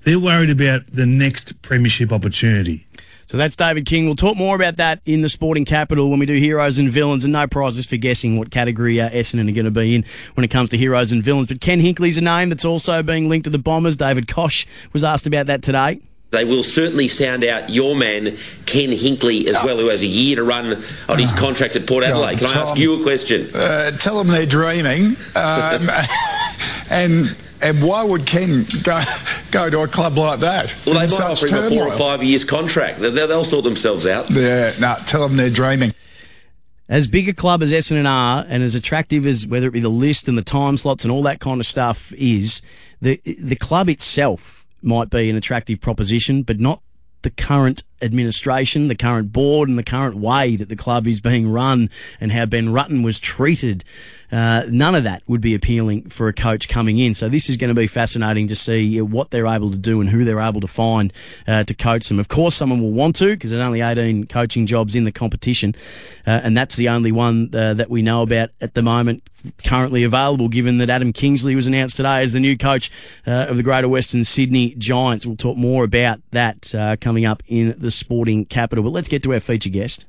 They're 0.04 0.20
worried 0.20 0.50
about 0.50 0.88
the 0.88 1.06
next 1.06 1.62
premiership 1.62 2.14
opportunity. 2.14 2.88
So 3.28 3.36
that's 3.36 3.58
David 3.58 3.86
King. 3.86 4.06
We'll 4.06 4.16
talk 4.16 4.38
more 4.38 4.56
about 4.56 4.78
that 4.78 5.02
in 5.06 5.20
the 5.20 5.28
sporting 5.28 5.66
capital 5.66 6.10
when 6.10 6.20
we 6.20 6.26
do 6.26 6.36
heroes 6.36 6.80
and 6.80 6.90
villains, 6.90 7.26
and 7.26 7.34
no 7.34 7.46
prizes 7.46 7.86
for 7.86 7.98
guessing 7.98 8.38
what 8.38 8.52
category 8.52 9.02
uh, 9.02 9.10
Essendon 9.10 9.50
are 9.50 9.54
going 9.54 9.66
to 9.66 9.72
be 9.72 9.96
in 9.96 10.06
when 10.36 10.46
it 10.46 10.48
comes 10.48 10.70
to 10.70 10.78
heroes 10.78 11.12
and 11.12 11.22
villains. 11.22 11.50
But 11.50 11.60
Ken 11.60 11.82
Hinkley's 11.82 12.16
a 12.16 12.22
name 12.22 12.48
that's 12.48 12.64
also 12.64 13.04
being 13.04 13.28
linked 13.28 13.44
to 13.44 13.50
the 13.50 13.60
Bombers. 13.60 13.98
David 13.98 14.30
Kosh 14.30 14.66
was 14.94 15.04
asked 15.04 15.28
about 15.28 15.48
that 15.48 15.62
today. 15.62 16.00
They 16.30 16.44
will 16.44 16.63
certainly 16.63 17.08
sound 17.08 17.46
out 17.46 17.70
your 17.70 17.96
man, 17.96 18.36
Ken 18.66 18.90
Hinkley, 18.90 19.46
as 19.48 19.63
well, 19.63 19.78
who 19.78 19.88
has 19.88 20.04
a 20.04 20.08
year 20.08 20.36
to 20.36 20.44
run 20.44 20.84
on 21.08 21.20
his 21.20 21.32
contract 21.32 21.78
at 21.78 21.88
Port 21.88 22.04
Adelaide. 22.04 22.40
Can 22.40 22.48
I 22.48 22.62
ask 22.62 22.78
you 22.78 23.00
a 23.00 23.04
question? 23.04 23.50
Uh, 23.56 23.92
tell 23.92 24.18
them 24.18 24.28
they're 24.28 24.46
dreaming. 24.46 25.16
Um, 25.36 25.90
and 26.90 27.36
and 27.62 27.82
why 27.82 28.04
would 28.04 28.26
Ken 28.26 28.66
go 28.84 29.02
go 29.52 29.70
to 29.70 29.80
a 29.80 29.88
club 29.88 30.18
like 30.18 30.42
that? 30.42 30.76
Well, 30.86 30.96
they 30.96 31.08
might 31.12 31.22
offer 31.22 31.48
him 31.48 31.63
a 31.63 31.70
four 31.70 31.88
or 31.88 31.96
five 31.96 32.22
years 32.22 32.44
contract. 32.44 33.00
They'll, 33.00 33.28
they'll 33.28 33.44
sort 33.46 33.63
themselves 33.63 34.06
out. 34.06 34.30
Yeah, 34.30 34.74
no, 34.80 34.98
tell 35.06 35.28
them 35.28 35.38
they're 35.38 35.50
dreaming. 35.50 35.94
As 36.90 37.08
big 37.08 37.28
a 37.28 37.34
club 37.34 37.63
as 37.63 37.72
Essendon 37.72 38.08
are, 38.08 38.46
and 38.48 38.63
as 38.63 38.76
attractive 38.76 39.26
as 39.26 39.48
whether 39.48 39.68
it 39.68 39.72
be 39.72 39.80
the 39.80 39.90
list 39.90 40.28
and 40.28 40.38
the 40.38 40.44
time 40.44 40.78
slots 40.78 41.04
and 41.04 41.12
all 41.12 41.24
that 41.24 41.40
kind 41.40 41.60
of 41.62 41.66
stuff 41.66 42.13
is, 42.13 42.62
the 43.02 43.22
the 43.26 43.56
club 43.56 43.88
itself 43.88 44.67
might 44.82 45.10
be 45.10 45.30
an 45.30 45.36
attractive 45.36 45.82
proposition, 45.82 46.44
but 46.44 46.60
not 46.60 46.82
the 47.22 47.30
current 47.30 47.84
administration, 48.02 48.88
the 48.88 48.96
current 48.96 49.32
board, 49.32 49.70
and 49.70 49.78
the 49.78 49.84
current 49.84 50.18
way 50.18 50.56
that 50.56 50.70
the 50.70 50.76
club 50.76 51.08
is 51.08 51.22
being 51.22 51.50
run 51.50 51.90
and 52.20 52.32
how 52.32 52.46
Ben 52.46 52.68
Rutten 52.68 53.04
was 53.04 53.20
treated. 53.20 53.84
Uh, 54.32 54.64
none 54.68 54.94
of 54.94 55.06
that 55.06 55.24
would 55.28 55.40
be 55.40 55.56
appealing 55.56 56.10
for 56.10 56.28
a 56.28 56.34
coach 56.34 56.68
coming 56.68 57.00
in. 57.00 57.14
So 57.14 57.30
this 57.30 57.50
is 57.50 57.56
going 57.56 57.74
to 57.74 57.80
be 57.80 57.88
fascinating 57.88 58.48
to 58.50 58.56
see 58.56 59.00
what 59.02 59.32
they're 59.32 59.48
able 59.48 59.72
to 59.72 59.78
do 59.78 60.02
and 60.02 60.10
who 60.10 60.26
they're 60.26 60.42
able 60.42 60.60
to 60.62 60.68
find 60.68 61.14
uh, 61.48 61.64
to 61.64 61.74
coach 61.74 62.10
them. 62.10 62.20
Of 62.20 62.28
course, 62.28 62.56
someone 62.56 62.82
will 62.82 62.92
want 62.92 63.16
to 63.18 63.28
because 63.28 63.52
there's 63.52 63.64
only 63.64 63.82
18 63.82 64.28
coaching 64.28 64.66
jobs 64.66 64.96
in 64.96 65.06
the 65.06 65.14
competition, 65.14 65.76
uh, 66.26 66.42
and 66.44 66.58
that's 66.58 66.76
the 66.76 66.90
only 66.90 67.12
one 67.12 67.50
uh, 67.54 67.74
that 67.76 67.90
we 67.90 68.02
know 68.02 68.22
about 68.22 68.50
at 68.60 68.74
the 68.74 68.82
moment 68.82 69.24
currently 69.64 70.04
available. 70.04 70.50
Given 70.50 70.78
that 70.80 70.90
Adam 70.90 71.14
Kingsley 71.14 71.56
was 71.56 71.68
announced 71.68 71.96
today 71.98 72.22
as 72.22 72.34
the 72.34 72.40
new 72.40 72.58
coach 72.58 72.92
uh, 73.26 73.48
of 73.48 73.58
the 73.58 73.64
Greater 73.64 73.88
Western 73.88 74.26
Sydney 74.26 74.76
Giants, 74.76 75.26
we'll 75.26 75.38
talk 75.38 75.58
more 75.58 75.84
about 75.84 76.20
that 76.32 76.74
uh, 76.76 76.98
coming 77.00 77.26
up 77.26 77.44
in 77.48 77.76
the 77.78 77.87
sporting 77.91 78.45
capital. 78.45 78.84
But 78.84 78.93
let's 78.93 79.08
get 79.08 79.23
to 79.23 79.34
our 79.34 79.39
feature 79.39 79.69
guest. 79.69 80.06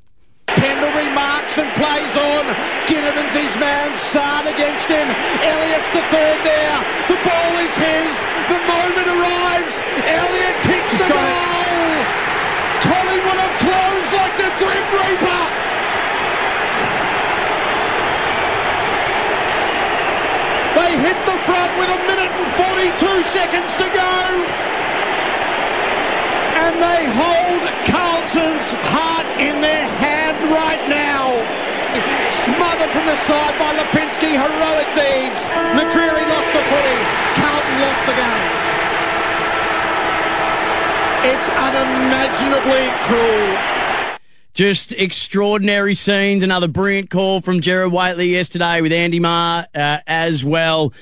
Pendlebury 0.47 1.13
marks 1.13 1.57
and 1.57 1.69
plays 1.77 2.15
on. 2.17 2.45
Ginnivan's 2.89 3.35
his 3.35 3.55
man. 3.57 3.95
Saad 3.95 4.47
against 4.47 4.89
him. 4.89 5.07
Elliott's 5.45 5.91
the 5.91 6.01
third 6.09 6.39
there. 6.43 6.77
The 7.07 7.17
ball 7.21 7.53
is 7.61 7.75
his. 7.77 8.13
The 8.49 8.59
moment 8.65 9.07
arrives. 9.07 9.79
Elliott 10.03 10.57
kicks 10.65 10.95
the 10.97 11.07
goal. 11.07 11.89
Collingwood 12.81 13.39
have 13.39 13.55
closed 13.61 14.11
like 14.17 14.35
the 14.41 14.49
Grim 14.57 14.85
Reaper. 14.89 15.43
They 20.75 20.91
hit 20.97 21.17
the 21.25 21.37
front 21.45 21.71
with 21.77 21.89
a 21.89 21.99
minute 22.07 22.31
and 22.31 22.49
42 22.57 23.23
seconds 23.23 23.75
to 23.77 23.87
go. 23.93 24.68
They 26.79 27.03
hold 27.11 27.63
Carlton's 27.91 28.71
heart 28.91 29.27
in 29.39 29.59
their 29.59 29.85
hand 29.99 30.39
right 30.47 30.83
now. 30.87 31.35
Smothered 32.31 32.89
from 32.91 33.05
the 33.05 33.15
side 33.27 33.55
by 33.59 33.75
Lipinski, 33.75 34.31
heroic 34.39 34.87
deeds. 34.95 35.45
McCreary 35.75 36.23
lost 36.23 36.51
the 36.55 36.63
footy. 36.71 36.99
Carlton 37.35 37.75
lost 37.83 38.03
the 38.07 38.15
game. 38.15 38.59
It's 41.21 41.49
unimaginably 41.49 42.87
cruel. 43.07 43.57
Just 44.53 44.93
extraordinary 44.93 45.93
scenes. 45.93 46.43
Another 46.43 46.67
brilliant 46.67 47.09
call 47.09 47.41
from 47.41 47.59
Gerard 47.59 47.91
Whateley 47.91 48.29
yesterday 48.29 48.81
with 48.81 48.91
Andy 48.91 49.19
Maher 49.19 49.67
uh, 49.75 49.99
as 50.07 50.45
well. 50.45 50.93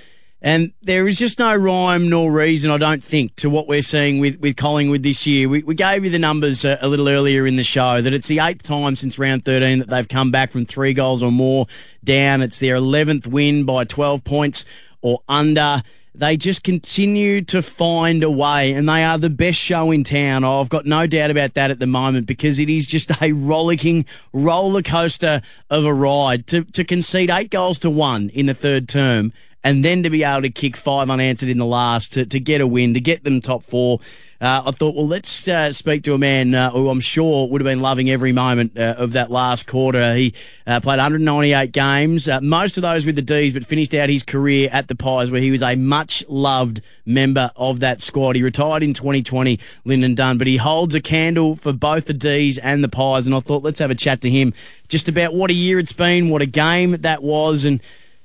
And 0.42 0.72
there 0.84 1.08
is 1.08 1.18
just 1.18 1.40
no 1.40 1.56
rhyme 1.56 2.10
nor 2.10 2.32
reason, 2.32 2.70
I 2.70 2.78
don't 2.78 3.04
think, 3.04 3.36
to 3.38 3.50
what 3.50 3.68
we're 3.68 3.82
seeing 3.82 4.20
with, 4.20 4.40
with 4.40 4.56
Collingwood 4.56 5.02
this 5.02 5.26
year. 5.26 5.50
We, 5.50 5.64
we 5.64 5.74
gave 5.74 6.04
you 6.04 6.12
the 6.12 6.20
numbers 6.20 6.64
a, 6.64 6.78
a, 6.80 6.88
little 6.88 7.10
earlier 7.10 7.48
in 7.48 7.56
the 7.56 7.64
show 7.64 8.02
that 8.02 8.14
it's 8.14 8.28
the 8.28 8.40
eighth 8.40 8.62
time 8.62 8.96
since 8.96 9.18
round 9.18 9.46
13 9.46 9.80
that 9.80 9.90
they've 9.90 10.08
come 10.08 10.30
back 10.30 10.52
from 10.52 10.66
three 10.66 10.94
goals 10.94 11.24
or 11.24 11.32
more 11.32 11.66
down. 12.04 12.44
It's 12.44 12.60
their 12.60 12.78
11th 12.78 13.26
win 13.26 13.64
by 13.64 13.86
12 13.86 14.24
points 14.24 14.66
or 15.02 15.22
under. 15.28 15.82
They 16.18 16.36
just 16.36 16.64
continue 16.64 17.44
to 17.44 17.62
find 17.62 18.24
a 18.24 18.32
way, 18.32 18.74
and 18.74 18.90
they 18.90 19.04
are 19.04 19.20
the 19.20 19.30
best 19.30 19.60
show 19.60 19.92
in 19.92 20.04
town. 20.04 20.44
Oh, 20.44 20.60
I've 20.60 20.70
got 20.70 20.88
no 20.88 21.06
doubt 21.06 21.30
about 21.30 21.54
that 21.54 21.70
at 21.70 21.78
the 21.78 21.86
moment 21.86 22.26
because 22.26 22.58
it 22.58 22.70
is 22.70 22.88
just 22.88 23.12
a 23.22 23.34
rollicking 23.34 24.04
roller 24.34 24.82
coaster 24.82 25.44
of 25.70 25.86
a 25.86 25.94
ride. 25.94 26.48
To, 26.48 26.64
to 26.64 26.84
concede 26.84 27.30
eight 27.30 27.52
goals 27.52 27.78
to 27.80 27.92
one 27.92 28.30
in 28.30 28.48
the 28.48 28.56
third 28.56 28.90
term 28.90 29.32
and 29.64 29.86
then 29.86 30.02
to 30.02 30.10
be 30.10 30.24
able 30.24 30.42
to 30.42 30.50
kick 30.50 30.76
five 30.76 31.12
unanswered 31.12 31.50
in 31.50 31.60
the 31.60 31.66
last 31.66 32.14
to, 32.14 32.26
to 32.26 32.40
get 32.40 32.62
a 32.62 32.68
win, 32.68 32.94
to 32.96 33.02
get 33.02 33.24
them 33.24 33.40
top 33.40 33.64
four. 33.64 34.00
Uh, 34.40 34.64
I 34.66 34.72
thought, 34.72 34.94
well, 34.94 35.08
let's 35.08 35.48
uh, 35.48 35.72
speak 35.74 36.04
to 36.04 36.14
a 36.14 36.18
man 36.20 36.54
uh, 36.54 36.70
who 36.70 36.90
I'm 36.90 37.00
sure 37.00 37.48
would 37.48 37.60
have 37.60 37.66
been 37.66 37.82
loving 37.82 38.10
every 38.10 38.32
moment 38.32 38.78
uh, 38.78 38.94
of 38.98 39.14
that 39.14 39.32
last 39.32 39.66
quarter. 39.66 40.14
He 40.14 40.36
uh, 40.68 40.80
played 40.80 40.98
198 40.98 41.72
games, 41.72 42.30
most 42.42 42.78
of 42.78 42.84
those 42.84 43.04
with 43.04 43.16
the 43.16 43.24
D's, 43.24 43.54
but 43.54 43.66
finished 43.66 43.96
out 43.96 44.10
his 44.10 44.22
career 44.22 44.70
at 44.72 44.88
the 44.88 44.96
Pies, 44.96 45.32
where 45.32 45.42
he 45.42 45.50
was 45.50 45.64
a 45.64 45.76
much 45.76 46.24
loved 46.28 46.82
member 47.04 47.52
of 47.56 47.80
that 47.80 48.00
squad. 48.00 48.36
He 48.36 48.44
retired 48.44 48.84
in 48.84 48.94
2020, 48.94 49.60
Lynden 49.86 50.16
Dunn, 50.16 50.38
but 50.38 50.46
he 50.46 50.58
holds 50.58 50.94
a 50.94 51.02
candle 51.02 51.56
for 51.56 51.74
both 51.74 52.06
the 52.06 52.14
D's 52.14 52.60
and 52.60 52.84
the 52.84 52.90
Pies. 52.90 53.26
And 53.26 53.36
I 53.36 53.40
thought, 53.40 53.64
let's 53.64 53.80
have 53.80 53.90
a 53.90 53.96
chat 53.96 54.22
to 54.22 54.30
him 54.30 54.54
just 54.88 55.08
about 55.08 55.34
what 55.34 55.50
a 55.50 55.56
year 55.56 55.80
it's 55.80 55.94
been, 55.94 56.30
what 56.30 56.44
a 56.44 56.48
game 56.48 56.92
that 57.02 57.24
was, 57.24 57.66
and 57.66 57.82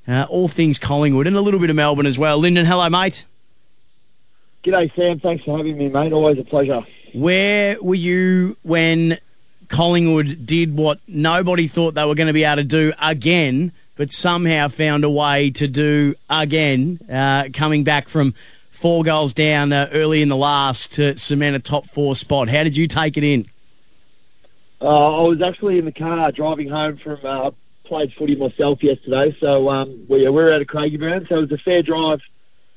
uh, 0.07 0.27
all 0.29 0.49
things 0.49 0.79
Collingwood 0.79 1.27
and 1.27 1.37
a 1.37 1.41
little 1.41 1.61
bit 1.61 1.71
of 1.71 1.77
Melbourne 1.77 2.07
as 2.07 2.19
well. 2.19 2.39
Lynden, 2.39 2.67
hello, 2.67 2.89
mate. 2.91 3.25
G'day, 4.65 4.95
Sam. 4.95 5.19
Thanks 5.19 5.45
for 5.45 5.57
having 5.57 5.77
me, 5.77 5.89
mate. 5.89 6.13
Always 6.13 6.39
a 6.39 6.45
pleasure. 6.45 6.83
Where 7.13 7.83
were 7.83 7.97
you 7.97 8.57
when 8.63 9.19
Collingwood 9.69 10.47
did 10.47 10.77
what 10.77 11.01
nobody 11.09 11.67
thought 11.67 11.95
they 11.95 12.05
were 12.05 12.15
going 12.15 12.29
to 12.29 12.33
be 12.33 12.45
able 12.45 12.57
to 12.57 12.65
do 12.65 12.93
again, 13.01 13.73
but 13.97 14.13
somehow 14.13 14.69
found 14.69 15.03
a 15.03 15.11
way 15.11 15.51
to 15.51 15.67
do 15.67 16.15
again, 16.31 17.01
uh, 17.11 17.49
coming 17.53 17.83
back 17.83 18.09
from 18.09 18.35
four 18.71 19.03
goals 19.03 19.35
down 19.35 19.73
uh, 19.73 19.89
early 19.93 20.23
in 20.23 20.29
the 20.29 20.37
last 20.37 20.95
to 20.95 21.19
cement 21.19 21.57
a 21.57 21.59
top 21.59 21.87
four 21.87 22.15
spot? 22.15 22.49
How 22.49 22.63
did 22.63 22.77
you 22.77 22.87
take 22.87 23.17
it 23.17 23.25
in? 23.25 23.47
Uh, 24.81 24.87
I 24.87 25.23
was 25.23 25.43
actually 25.43 25.79
in 25.79 25.87
the 25.87 25.93
car 25.93 26.31
driving 26.31 26.69
home 26.69 26.99
from 26.99 27.19
uh, 27.25 27.51
played 27.85 28.13
footy 28.13 28.37
myself 28.37 28.81
yesterday, 28.83 29.37
so 29.41 29.71
um, 29.71 30.07
we, 30.09 30.23
we 30.23 30.31
were 30.31 30.53
out 30.53 30.61
of 30.61 30.69
Craigieburn, 30.69 31.29
so 31.29 31.39
it 31.39 31.51
was 31.51 31.53
a 31.53 31.59
fair 31.59 31.83
drive 31.83 32.21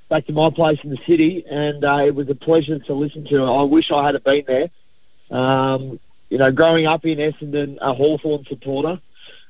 back 0.10 0.26
to 0.28 0.34
my 0.34 0.50
place 0.50 0.80
in 0.84 0.90
the 0.90 1.00
city, 1.08 1.46
and 1.50 1.84
uh, 1.84 2.06
it 2.06 2.16
was 2.16 2.30
a 2.30 2.36
pleasure 2.36 2.80
to 2.80 2.94
listen 2.94 3.26
to. 3.26 3.44
I 3.44 3.64
wish 3.64 3.92
I 3.92 4.06
had 4.06 4.24
been 4.24 4.44
there. 4.48 4.70
Um, 5.32 6.00
you 6.30 6.38
know, 6.38 6.52
growing 6.52 6.86
up 6.86 7.06
in 7.06 7.18
Essendon, 7.18 7.78
a 7.82 7.94
Hawthorn 7.94 8.46
supporter, 8.46 9.00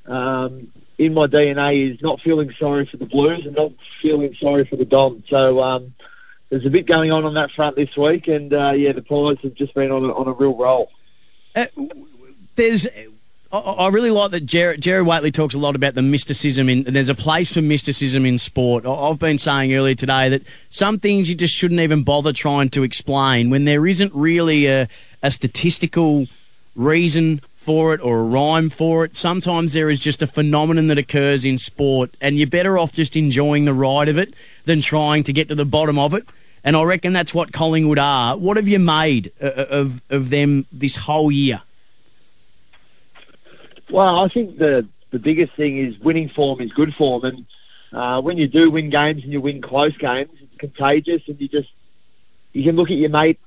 um, 0.05 0.71
in 0.97 1.13
my 1.13 1.27
DNA 1.27 1.93
is 1.93 2.01
not 2.01 2.21
feeling 2.21 2.53
sorry 2.59 2.85
for 2.85 2.97
the 2.97 3.05
Blues 3.05 3.45
and 3.45 3.55
not 3.55 3.71
feeling 4.01 4.35
sorry 4.39 4.65
for 4.65 4.75
the 4.75 4.85
Dom. 4.85 5.23
So 5.29 5.61
um, 5.61 5.93
there's 6.49 6.65
a 6.65 6.69
bit 6.69 6.85
going 6.85 7.11
on 7.11 7.25
on 7.25 7.33
that 7.33 7.51
front 7.51 7.75
this 7.75 7.95
week, 7.97 8.27
and 8.27 8.53
uh, 8.53 8.71
yeah, 8.71 8.93
the 8.93 9.01
Pies 9.01 9.37
have 9.43 9.55
just 9.55 9.73
been 9.73 9.91
on 9.91 10.05
a, 10.05 10.13
on 10.13 10.27
a 10.27 10.31
real 10.31 10.55
roll. 10.55 10.91
Uh, 11.55 11.65
there's. 12.55 12.87
I 13.51 13.87
really 13.87 14.11
like 14.11 14.31
that 14.31 14.45
Gerard, 14.45 14.81
Gerard 14.81 15.05
Whateley 15.05 15.31
talks 15.31 15.55
a 15.55 15.59
lot 15.59 15.75
about 15.75 15.95
the 15.95 16.01
mysticism 16.01 16.67
in. 16.67 16.83
There's 16.83 17.09
a 17.09 17.15
place 17.15 17.53
for 17.53 17.61
mysticism 17.61 18.25
in 18.25 18.37
sport. 18.37 18.85
I've 18.85 19.19
been 19.19 19.37
saying 19.37 19.73
earlier 19.73 19.95
today 19.95 20.29
that 20.29 20.41
some 20.69 20.99
things 20.99 21.29
you 21.29 21.35
just 21.35 21.53
shouldn't 21.53 21.79
even 21.79 22.03
bother 22.03 22.33
trying 22.33 22.69
to 22.69 22.83
explain 22.83 23.49
when 23.49 23.65
there 23.65 23.87
isn't 23.87 24.13
really 24.13 24.67
a, 24.67 24.89
a 25.23 25.31
statistical 25.31 26.27
reason 26.75 27.41
for 27.55 27.93
it 27.93 28.01
or 28.01 28.19
a 28.19 28.23
rhyme 28.23 28.69
for 28.69 29.05
it. 29.05 29.15
Sometimes 29.15 29.73
there 29.73 29.89
is 29.89 29.99
just 29.99 30.21
a 30.21 30.27
phenomenon 30.27 30.87
that 30.87 30.97
occurs 30.97 31.45
in 31.45 31.57
sport, 31.57 32.15
and 32.21 32.37
you're 32.37 32.47
better 32.47 32.77
off 32.77 32.91
just 32.93 33.15
enjoying 33.15 33.65
the 33.65 33.73
ride 33.73 34.07
of 34.07 34.17
it 34.17 34.33
than 34.65 34.81
trying 34.81 35.23
to 35.23 35.33
get 35.33 35.47
to 35.47 35.55
the 35.55 35.65
bottom 35.65 35.97
of 35.97 36.13
it. 36.13 36.25
And 36.63 36.75
I 36.75 36.83
reckon 36.83 37.13
that's 37.13 37.33
what 37.33 37.53
Collingwood 37.53 37.99
are. 37.99 38.37
What 38.37 38.57
have 38.57 38.67
you 38.67 38.79
made 38.79 39.31
uh, 39.39 39.45
uh, 39.45 39.65
of 39.69 40.01
of 40.09 40.29
them 40.31 40.65
this 40.71 40.95
whole 40.95 41.31
year? 41.31 41.61
Well, 43.89 44.19
I 44.19 44.27
think 44.29 44.57
the 44.57 44.87
the 45.11 45.19
biggest 45.19 45.53
thing 45.53 45.77
is 45.77 45.97
winning 45.99 46.29
form 46.29 46.59
is 46.61 46.71
good 46.71 46.93
form, 46.95 47.23
and 47.23 47.45
uh, 47.93 48.21
when 48.21 48.37
you 48.37 48.47
do 48.47 48.69
win 48.69 48.89
games 48.89 49.23
and 49.23 49.31
you 49.31 49.41
win 49.41 49.61
close 49.61 49.95
games, 49.97 50.31
it's 50.41 50.57
contagious, 50.57 51.21
and 51.27 51.39
you 51.39 51.47
just 51.47 51.69
you 52.53 52.63
can 52.63 52.75
look 52.75 52.89
at 52.89 52.97
your 52.97 53.09
mate 53.09 53.39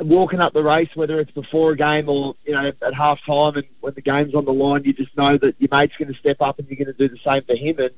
walking 0.00 0.40
up 0.40 0.52
the 0.52 0.62
race, 0.62 0.88
whether 0.94 1.18
it's 1.18 1.30
before 1.32 1.72
a 1.72 1.76
game 1.76 2.08
or 2.08 2.34
you 2.44 2.52
know 2.52 2.72
at 2.82 2.94
half 2.94 3.24
time, 3.24 3.56
and 3.56 3.64
when 3.80 3.94
the 3.94 4.00
game's 4.00 4.34
on 4.34 4.44
the 4.44 4.52
line, 4.52 4.84
you 4.84 4.92
just 4.92 5.16
know 5.16 5.36
that 5.36 5.56
your 5.58 5.68
mate's 5.72 5.96
going 5.96 6.12
to 6.12 6.18
step 6.18 6.38
up 6.40 6.58
and 6.58 6.68
you're 6.68 6.76
going 6.76 6.94
to 6.94 7.08
do 7.08 7.08
the 7.08 7.20
same 7.24 7.42
for 7.44 7.56
him. 7.56 7.78
And 7.78 7.90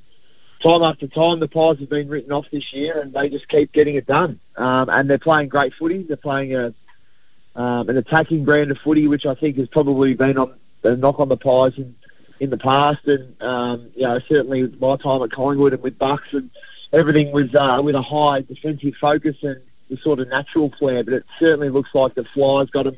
time 0.62 0.82
after 0.82 1.06
time, 1.06 1.40
the 1.40 1.48
Pies 1.48 1.78
have 1.80 1.90
been 1.90 2.08
written 2.08 2.32
off 2.32 2.46
this 2.50 2.72
year, 2.72 3.00
and 3.00 3.12
they 3.12 3.28
just 3.28 3.48
keep 3.48 3.72
getting 3.72 3.96
it 3.96 4.06
done. 4.06 4.40
Um, 4.56 4.88
and 4.88 5.08
they're 5.08 5.18
playing 5.18 5.48
great 5.48 5.74
footy. 5.74 6.02
They're 6.02 6.16
playing 6.16 6.54
a 6.54 6.74
um, 7.54 7.88
an 7.88 7.96
attacking 7.96 8.44
brand 8.44 8.70
of 8.70 8.78
footy, 8.78 9.08
which 9.08 9.24
I 9.24 9.34
think 9.34 9.56
has 9.56 9.68
probably 9.68 10.14
been 10.14 10.36
on 10.36 10.54
the 10.82 10.96
knock 10.96 11.18
on 11.18 11.28
the 11.28 11.36
Pies 11.36 11.72
in, 11.76 11.94
in 12.40 12.50
the 12.50 12.58
past. 12.58 13.06
And 13.06 13.40
um, 13.42 13.90
you 13.94 14.02
know, 14.02 14.18
certainly 14.28 14.62
with 14.62 14.80
my 14.80 14.96
time 14.96 15.22
at 15.22 15.30
Collingwood 15.32 15.72
and 15.72 15.82
with 15.82 15.98
Bucks 15.98 16.28
and 16.32 16.50
everything 16.92 17.32
was 17.32 17.54
uh, 17.54 17.80
with 17.82 17.94
a 17.94 18.02
high 18.02 18.40
defensive 18.42 18.94
focus 19.00 19.36
and 19.42 19.60
the 19.88 19.96
sort 19.98 20.18
of 20.18 20.28
natural 20.28 20.72
flair, 20.78 21.04
but 21.04 21.14
it 21.14 21.24
certainly 21.38 21.68
looks 21.68 21.90
like 21.94 22.14
the 22.14 22.24
Flyers 22.34 22.70
got 22.70 22.86
him 22.86 22.96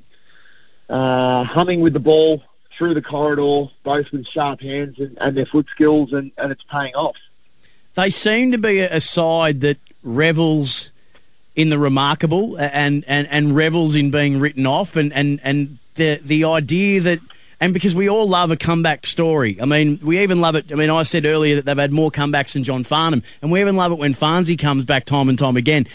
uh, 0.88 1.45
humming 1.45 1.81
with 1.81 1.93
the 1.93 2.01
ball 2.01 2.43
through 2.77 2.95
the 2.95 3.03
corridor, 3.03 3.71
both 3.83 4.11
with 4.12 4.27
sharp 4.27 4.61
hands 4.61 4.99
and, 4.99 5.19
and 5.21 5.37
their 5.37 5.47
foot 5.47 5.67
skills, 5.71 6.12
and, 6.12 6.31
and 6.38 6.53
it's 6.53 6.62
paying 6.71 6.95
off. 6.95 7.17
They 7.95 8.11
seem 8.11 8.53
to 8.53 8.59
be 8.59 8.79
a 8.79 9.01
side 9.01 9.61
that 9.62 9.79
revels 10.03 10.91
in 11.57 11.71
the 11.71 11.79
remarkable 11.79 12.57
and, 12.57 13.05
and, 13.07 13.27
and 13.27 13.55
revels 13.55 13.97
in 13.97 14.11
being 14.11 14.38
written 14.38 14.64
off, 14.64 14.97
and, 14.97 15.12
and, 15.12 15.41
and 15.43 15.79
the 15.97 16.21
the 16.25 16.45
idea 16.45 17.01
that 17.01 17.19
and 17.61 17.75
because 17.75 17.94
we 17.94 18.09
all 18.09 18.29
love 18.29 18.51
a 18.51 18.57
comeback 18.57 19.07
story. 19.07 19.61
I 19.61 19.64
mean, 19.64 19.99
we 20.03 20.21
even 20.21 20.40
love 20.40 20.55
it. 20.55 20.71
I 20.71 20.77
mean, 20.77 20.90
I 20.90 21.03
said 21.03 21.27
earlier 21.27 21.57
that 21.57 21.64
they've 21.64 21.77
had 21.77 21.92
more 21.92 22.11
comebacks 22.11 22.53
than 22.53 22.64
John 22.64 22.85
Farnham, 22.85 23.23
and 23.42 23.51
we 23.51 23.61
even 23.61 23.77
love 23.77 23.92
it 23.92 23.99
when 23.99 24.14
Farnsey 24.14 24.59
comes 24.59 24.85
back 24.85 25.05
time 25.05 25.29
and 25.29 25.38
time 25.38 25.57
again 25.57 25.87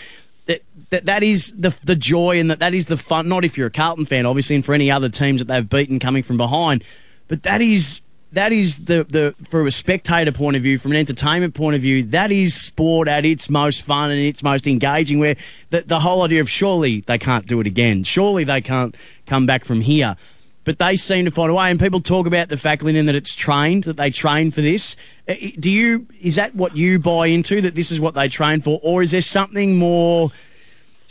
that 0.94 1.06
that 1.08 1.24
is 1.24 1.52
the 1.58 1.76
the 1.84 1.96
joy 1.96 2.40
and 2.40 2.52
that 2.52 2.60
that 2.60 2.74
is 2.74 2.86
the 2.86 2.98
fun. 2.98 3.28
Not 3.28 3.44
if 3.44 3.58
you're 3.58 3.68
a 3.68 3.72
Carlton 3.72 4.06
fan, 4.06 4.26
obviously, 4.28 4.56
and 4.56 4.64
for 4.64 4.74
any 4.74 4.92
other 4.92 5.10
teams 5.10 5.40
that 5.42 5.48
they've 5.48 5.68
beaten 5.68 6.00
coming 6.00 6.22
from 6.22 6.38
behind, 6.38 6.84
but 7.28 7.44
that 7.44 7.62
is 7.62 8.02
that 8.34 8.52
is 8.52 8.86
the 8.86 9.04
the 9.04 9.36
from 9.50 9.66
a 9.66 9.72
spectator 9.72 10.32
point 10.32 10.56
of 10.56 10.62
view, 10.62 10.78
from 10.78 10.92
an 10.92 10.98
entertainment 10.98 11.56
point 11.56 11.76
of 11.76 11.82
view, 11.82 12.04
that 12.04 12.32
is 12.32 12.54
sport 12.54 13.08
at 13.08 13.26
its 13.26 13.50
most 13.50 13.82
fun 13.82 14.12
and 14.12 14.20
its 14.20 14.44
most 14.44 14.68
engaging. 14.68 15.18
Where 15.18 15.36
the 15.72 15.82
the 15.82 16.00
whole 16.00 16.22
idea 16.22 16.42
of 16.42 16.50
surely 16.50 17.02
they 17.02 17.18
can't 17.18 17.48
do 17.48 17.60
it 17.60 17.66
again, 17.66 18.04
surely 18.04 18.44
they 18.44 18.62
can't 18.62 18.96
come 19.26 19.48
back 19.48 19.66
from 19.66 19.82
here. 19.82 20.16
But 20.66 20.80
they 20.80 20.96
seem 20.96 21.26
to 21.26 21.32
find 21.32 21.52
a 21.52 21.54
way, 21.54 21.70
and 21.70 21.80
people 21.80 22.00
talk 22.00 22.26
about 22.26 22.48
the 22.48 22.58
fact, 22.58 22.84
Lynden, 22.84 23.06
that 23.08 23.16
it's 23.16 23.34
trained, 23.34 23.84
that 23.84 23.98
they 23.98 24.10
train 24.10 24.50
for 24.50 24.62
this. 24.62 24.96
Uh, 25.28 25.36
do 25.60 25.70
you 25.70 26.08
is 26.22 26.36
that 26.36 26.56
what 26.56 26.78
you 26.78 27.00
buy 27.00 27.28
into? 27.28 27.60
That 27.62 27.76
this 27.76 27.92
is 27.92 28.00
what 28.00 28.14
they 28.14 28.30
train 28.30 28.62
for, 28.62 28.80
or 28.82 29.02
is 29.02 29.12
there 29.12 29.22
something 29.22 29.78
more? 29.78 30.32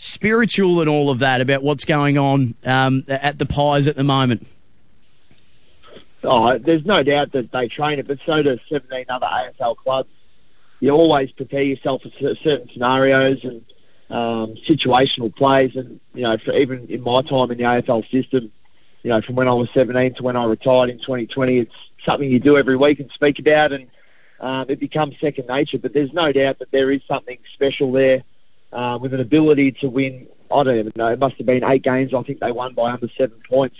spiritual 0.02 0.80
and 0.80 0.90
all 0.90 1.10
of 1.10 1.20
that 1.20 1.40
about 1.40 1.62
what's 1.62 1.84
going 1.84 2.18
on 2.18 2.54
um, 2.64 3.04
at 3.06 3.38
the 3.38 3.46
Pies 3.46 3.86
at 3.86 3.94
the 3.94 4.02
moment? 4.02 4.44
Oh, 6.24 6.58
there's 6.58 6.84
no 6.84 7.04
doubt 7.04 7.32
that 7.32 7.52
they 7.52 7.68
train 7.68 8.00
it, 8.00 8.08
but 8.08 8.18
so 8.26 8.42
do 8.42 8.58
17 8.68 9.06
other 9.08 9.26
AFL 9.26 9.76
clubs. 9.76 10.08
You 10.80 10.90
always 10.90 11.30
prepare 11.30 11.62
yourself 11.62 12.02
for 12.02 12.10
certain 12.18 12.68
scenarios 12.72 13.44
and 13.44 13.64
um, 14.10 14.54
situational 14.66 15.34
plays, 15.34 15.76
and 15.76 16.00
you 16.14 16.22
know, 16.22 16.36
for 16.36 16.52
even 16.52 16.86
in 16.88 17.02
my 17.02 17.22
time 17.22 17.52
in 17.52 17.58
the 17.58 17.64
AFL 17.64 18.08
system, 18.10 18.52
you 19.02 19.10
know, 19.10 19.20
from 19.20 19.34
when 19.34 19.48
I 19.48 19.52
was 19.52 19.68
17 19.74 20.14
to 20.14 20.22
when 20.22 20.36
I 20.36 20.44
retired 20.44 20.90
in 20.90 20.98
2020, 20.98 21.58
it's 21.58 21.72
something 22.06 22.30
you 22.30 22.38
do 22.38 22.56
every 22.56 22.76
week 22.76 23.00
and 23.00 23.10
speak 23.14 23.38
about, 23.38 23.72
and 23.72 23.88
um, 24.40 24.66
it 24.68 24.80
becomes 24.80 25.14
second 25.20 25.48
nature. 25.48 25.78
But 25.78 25.92
there's 25.92 26.12
no 26.12 26.32
doubt 26.32 26.58
that 26.60 26.70
there 26.70 26.90
is 26.90 27.00
something 27.08 27.38
special 27.54 27.92
there 27.92 28.22
uh, 28.72 28.98
with 29.00 29.14
an 29.14 29.20
ability 29.20 29.72
to 29.80 29.88
win. 29.88 30.28
I 30.50 30.62
don't 30.62 30.78
even 30.78 30.92
know. 30.96 31.08
It 31.08 31.18
must 31.18 31.36
have 31.36 31.46
been 31.46 31.64
eight 31.64 31.82
games. 31.82 32.14
I 32.14 32.22
think 32.22 32.40
they 32.40 32.52
won 32.52 32.74
by 32.74 32.92
under 32.92 33.08
seven 33.16 33.40
points. 33.48 33.76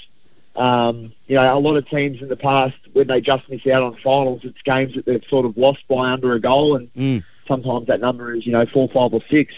Um, 0.55 1.13
you 1.27 1.37
know, 1.37 1.57
a 1.57 1.59
lot 1.59 1.77
of 1.77 1.89
teams 1.89 2.21
in 2.21 2.29
the 2.29 2.37
past, 2.37 2.77
when 2.93 3.07
they 3.07 3.21
just 3.21 3.49
miss 3.49 3.67
out 3.67 3.83
on 3.83 3.97
finals, 4.03 4.41
it's 4.45 4.61
games 4.63 4.95
that 4.97 5.07
they've 5.07 5.25
sort 5.29 5.47
of 5.47 5.57
lost 5.57 5.87
by 5.89 6.13
under 6.13 6.35
a 6.35 6.41
goal, 6.41 6.77
and 6.77 6.93
mm. 6.95 7.25
sometimes 7.49 7.87
that 7.87 8.01
number 8.01 8.35
is, 8.35 8.45
you 8.45 8.53
know, 8.53 8.67
four, 8.67 8.89
five, 8.89 9.15
or 9.15 9.23
six. 9.31 9.55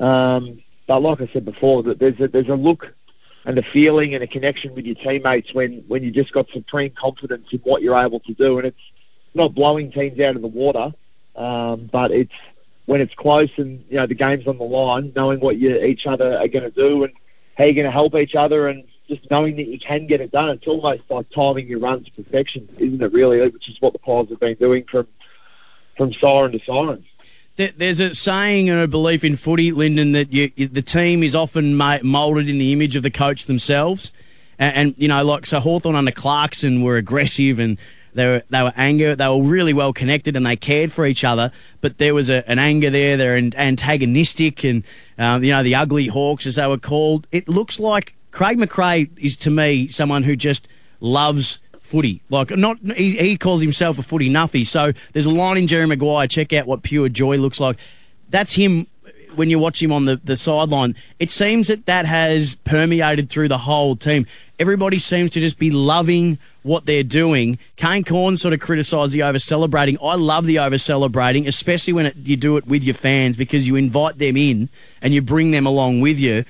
Um, 0.00 0.60
but 0.86 1.02
like 1.02 1.20
I 1.20 1.30
said 1.32 1.44
before, 1.44 1.84
that 1.84 1.98
there's 1.98 2.18
a, 2.20 2.28
there's 2.28 2.48
a 2.48 2.56
look 2.56 2.94
and 3.44 3.58
a 3.58 3.62
feeling 3.62 4.14
and 4.14 4.24
a 4.24 4.26
connection 4.26 4.74
with 4.74 4.86
your 4.86 4.94
teammates 4.94 5.52
when 5.52 5.84
when 5.88 6.02
you 6.02 6.10
just 6.10 6.32
got 6.32 6.48
supreme 6.52 6.92
confidence 6.98 7.46
in 7.52 7.58
what 7.60 7.82
you're 7.82 7.98
able 7.98 8.20
to 8.20 8.34
do, 8.34 8.58
and 8.58 8.66
it's 8.66 8.80
not 9.34 9.54
blowing 9.54 9.92
teams 9.92 10.18
out 10.20 10.36
of 10.36 10.42
the 10.42 10.48
water, 10.48 10.92
um, 11.36 11.88
but 11.92 12.10
it's 12.10 12.32
when 12.86 13.00
it's 13.00 13.14
close 13.14 13.50
and 13.56 13.84
you 13.88 13.96
know 13.96 14.06
the 14.06 14.14
game's 14.14 14.46
on 14.46 14.58
the 14.58 14.64
line, 14.64 15.12
knowing 15.14 15.40
what 15.40 15.56
you 15.56 15.76
each 15.82 16.06
other 16.06 16.38
are 16.38 16.48
going 16.48 16.64
to 16.64 16.70
do 16.70 17.04
and 17.04 17.12
how 17.56 17.64
you're 17.64 17.74
going 17.74 17.86
to 17.86 17.90
help 17.90 18.14
each 18.14 18.34
other, 18.34 18.68
and 18.68 18.84
just 19.08 19.30
knowing 19.30 19.56
that 19.56 19.66
you 19.66 19.78
can 19.78 20.06
get 20.06 20.20
it 20.20 20.32
done. 20.32 20.50
It's 20.50 20.66
almost 20.66 21.02
like 21.08 21.30
timing 21.30 21.68
your 21.68 21.78
runs 21.78 22.06
to 22.06 22.12
perfection, 22.12 22.68
isn't 22.78 23.02
it? 23.02 23.12
Really, 23.12 23.40
which 23.48 23.68
is 23.68 23.80
what 23.80 23.92
the 23.92 23.98
Pies 23.98 24.28
have 24.30 24.40
been 24.40 24.54
doing 24.54 24.84
from 24.90 25.06
from 25.96 26.12
siren 26.14 26.52
to 26.52 26.60
siren. 26.66 27.04
There's 27.56 28.00
a 28.00 28.12
saying 28.14 28.68
and 28.68 28.80
a 28.80 28.88
belief 28.88 29.22
in 29.22 29.36
footy, 29.36 29.70
Lynden, 29.70 30.12
that 30.14 30.32
you, 30.32 30.50
the 30.66 30.82
team 30.82 31.22
is 31.22 31.36
often 31.36 31.76
moulded 31.76 32.48
in 32.48 32.58
the 32.58 32.72
image 32.72 32.96
of 32.96 33.04
the 33.04 33.10
coach 33.10 33.46
themselves. 33.46 34.10
And, 34.58 34.76
and, 34.76 34.94
you 34.98 35.06
know, 35.06 35.24
like, 35.24 35.46
so 35.46 35.60
Hawthorn 35.60 35.94
under 35.94 36.10
Clarkson 36.10 36.82
were 36.82 36.96
aggressive 36.96 37.60
and 37.60 37.78
they 38.14 38.26
were 38.26 38.42
they 38.48 38.62
were 38.62 38.72
anger. 38.76 39.14
They 39.14 39.28
were 39.28 39.42
really 39.42 39.72
well 39.72 39.92
connected 39.92 40.36
and 40.36 40.46
they 40.46 40.56
cared 40.56 40.92
for 40.92 41.04
each 41.04 41.24
other. 41.24 41.52
But 41.80 41.98
there 41.98 42.14
was 42.14 42.30
a, 42.30 42.48
an 42.48 42.58
anger 42.58 42.90
there. 42.90 43.16
They're 43.16 43.36
antagonistic 43.36 44.64
and 44.64 44.84
um, 45.18 45.42
you 45.44 45.50
know 45.50 45.62
the 45.62 45.74
ugly 45.74 46.06
hawks 46.06 46.46
as 46.46 46.54
they 46.54 46.66
were 46.66 46.78
called. 46.78 47.26
It 47.32 47.48
looks 47.48 47.78
like 47.78 48.14
Craig 48.30 48.58
McRae 48.58 49.10
is 49.18 49.36
to 49.36 49.50
me 49.50 49.88
someone 49.88 50.22
who 50.22 50.36
just 50.36 50.68
loves 51.00 51.58
footy. 51.84 52.22
Like 52.30 52.50
not 52.50 52.78
he, 52.96 53.16
he 53.16 53.36
calls 53.36 53.60
himself 53.60 53.98
a 53.98 54.02
footy 54.02 54.28
nuffy. 54.28 54.66
So 54.66 54.92
there's 55.12 55.26
a 55.26 55.30
line 55.30 55.58
in 55.58 55.66
Jerry 55.66 55.86
Maguire. 55.86 56.26
Check 56.26 56.52
out 56.52 56.66
what 56.66 56.82
pure 56.82 57.08
joy 57.08 57.36
looks 57.36 57.60
like. 57.60 57.78
That's 58.30 58.52
him 58.52 58.88
when 59.36 59.50
you 59.50 59.58
watch 59.58 59.82
him 59.82 59.92
on 59.92 60.04
the, 60.04 60.20
the 60.22 60.36
sideline, 60.36 60.94
it 61.18 61.30
seems 61.30 61.68
that 61.68 61.86
that 61.86 62.06
has 62.06 62.54
permeated 62.54 63.28
through 63.28 63.48
the 63.48 63.58
whole 63.58 63.96
team. 63.96 64.26
Everybody 64.58 64.98
seems 64.98 65.30
to 65.32 65.40
just 65.40 65.58
be 65.58 65.72
loving 65.72 66.38
what 66.62 66.86
they're 66.86 67.02
doing. 67.02 67.58
Kane 67.76 68.04
Cornes 68.04 68.38
sort 68.38 68.54
of 68.54 68.60
criticised 68.60 69.12
the 69.12 69.24
over 69.24 69.38
celebrating. 69.38 69.98
I 70.00 70.14
love 70.14 70.46
the 70.46 70.60
over 70.60 70.78
celebrating, 70.78 71.48
especially 71.48 71.92
when 71.92 72.06
it, 72.06 72.16
you 72.16 72.36
do 72.36 72.56
it 72.56 72.66
with 72.66 72.84
your 72.84 72.94
fans 72.94 73.36
because 73.36 73.66
you 73.66 73.74
invite 73.74 74.18
them 74.18 74.36
in 74.36 74.68
and 75.02 75.12
you 75.12 75.20
bring 75.20 75.50
them 75.50 75.66
along 75.66 76.00
with 76.00 76.18
you. 76.18 76.44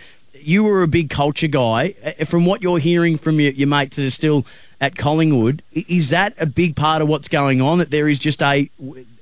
You 0.45 0.65
were 0.65 0.83
a 0.83 0.89
big 0.89 1.11
culture 1.11 1.47
guy. 1.47 1.95
Uh, 2.05 2.25
from 2.25 2.47
what 2.47 2.63
you're 2.63 2.79
hearing 2.79 3.17
from 3.17 3.41
your, 3.41 3.53
your 3.53 3.69
mates 3.69 3.97
that 3.97 4.05
are 4.05 4.11
still 4.11 4.45
at 4.81 4.97
Collingwood, 4.97 5.63
is 5.73 6.11
that 6.11 6.35
a 6.39 6.47
big 6.47 6.77
part 6.77 7.03
of 7.03 7.09
what's 7.09 7.29
going 7.29 7.63
on? 7.63 7.79
That 7.79 7.91
there 7.91 8.09
is 8.09 8.19
just 8.19 8.43
a 8.43 8.71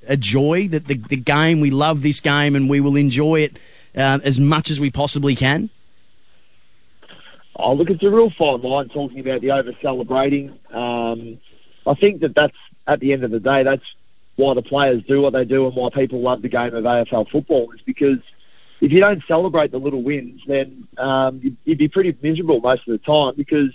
a 0.08 0.16
joy 0.16 0.68
that 0.68 0.88
the, 0.88 0.96
the 0.96 1.16
game, 1.16 1.60
we 1.60 1.70
love 1.70 2.02
this 2.02 2.20
game 2.20 2.56
and 2.56 2.68
we 2.68 2.80
will 2.80 2.96
enjoy 2.96 3.40
it 3.40 3.56
uh, 3.96 4.18
as 4.24 4.40
much 4.40 4.70
as 4.70 4.80
we 4.80 4.90
possibly 4.90 5.34
can? 5.34 5.70
Oh, 7.56 7.74
look, 7.74 7.90
it's 7.90 8.02
a 8.02 8.10
real 8.10 8.30
fine 8.30 8.62
line 8.62 8.88
talking 8.88 9.20
about 9.20 9.40
the 9.40 9.50
over 9.52 9.72
celebrating. 9.80 10.58
Um, 10.72 11.38
I 11.86 11.94
think 11.94 12.20
that 12.22 12.34
that's 12.34 12.56
at 12.86 13.00
the 13.00 13.12
end 13.12 13.24
of 13.24 13.30
the 13.30 13.40
day, 13.40 13.62
that's 13.62 13.84
why 14.36 14.54
the 14.54 14.62
players 14.62 15.02
do 15.04 15.20
what 15.20 15.32
they 15.32 15.44
do 15.44 15.66
and 15.66 15.76
why 15.76 15.90
people 15.90 16.20
love 16.20 16.42
the 16.42 16.48
game 16.48 16.74
of 16.74 16.84
AFL 16.84 17.30
football 17.30 17.70
is 17.72 17.80
because 17.82 18.18
if 18.82 18.90
you 18.90 18.98
don't 18.98 19.22
celebrate 19.28 19.70
the 19.70 19.78
little 19.78 20.02
wins, 20.02 20.42
then 20.44 20.88
um, 20.98 21.40
you'd, 21.40 21.56
you'd 21.64 21.78
be 21.78 21.86
pretty 21.86 22.16
miserable 22.20 22.60
most 22.60 22.80
of 22.88 22.90
the 22.92 22.98
time 22.98 23.34
because, 23.36 23.70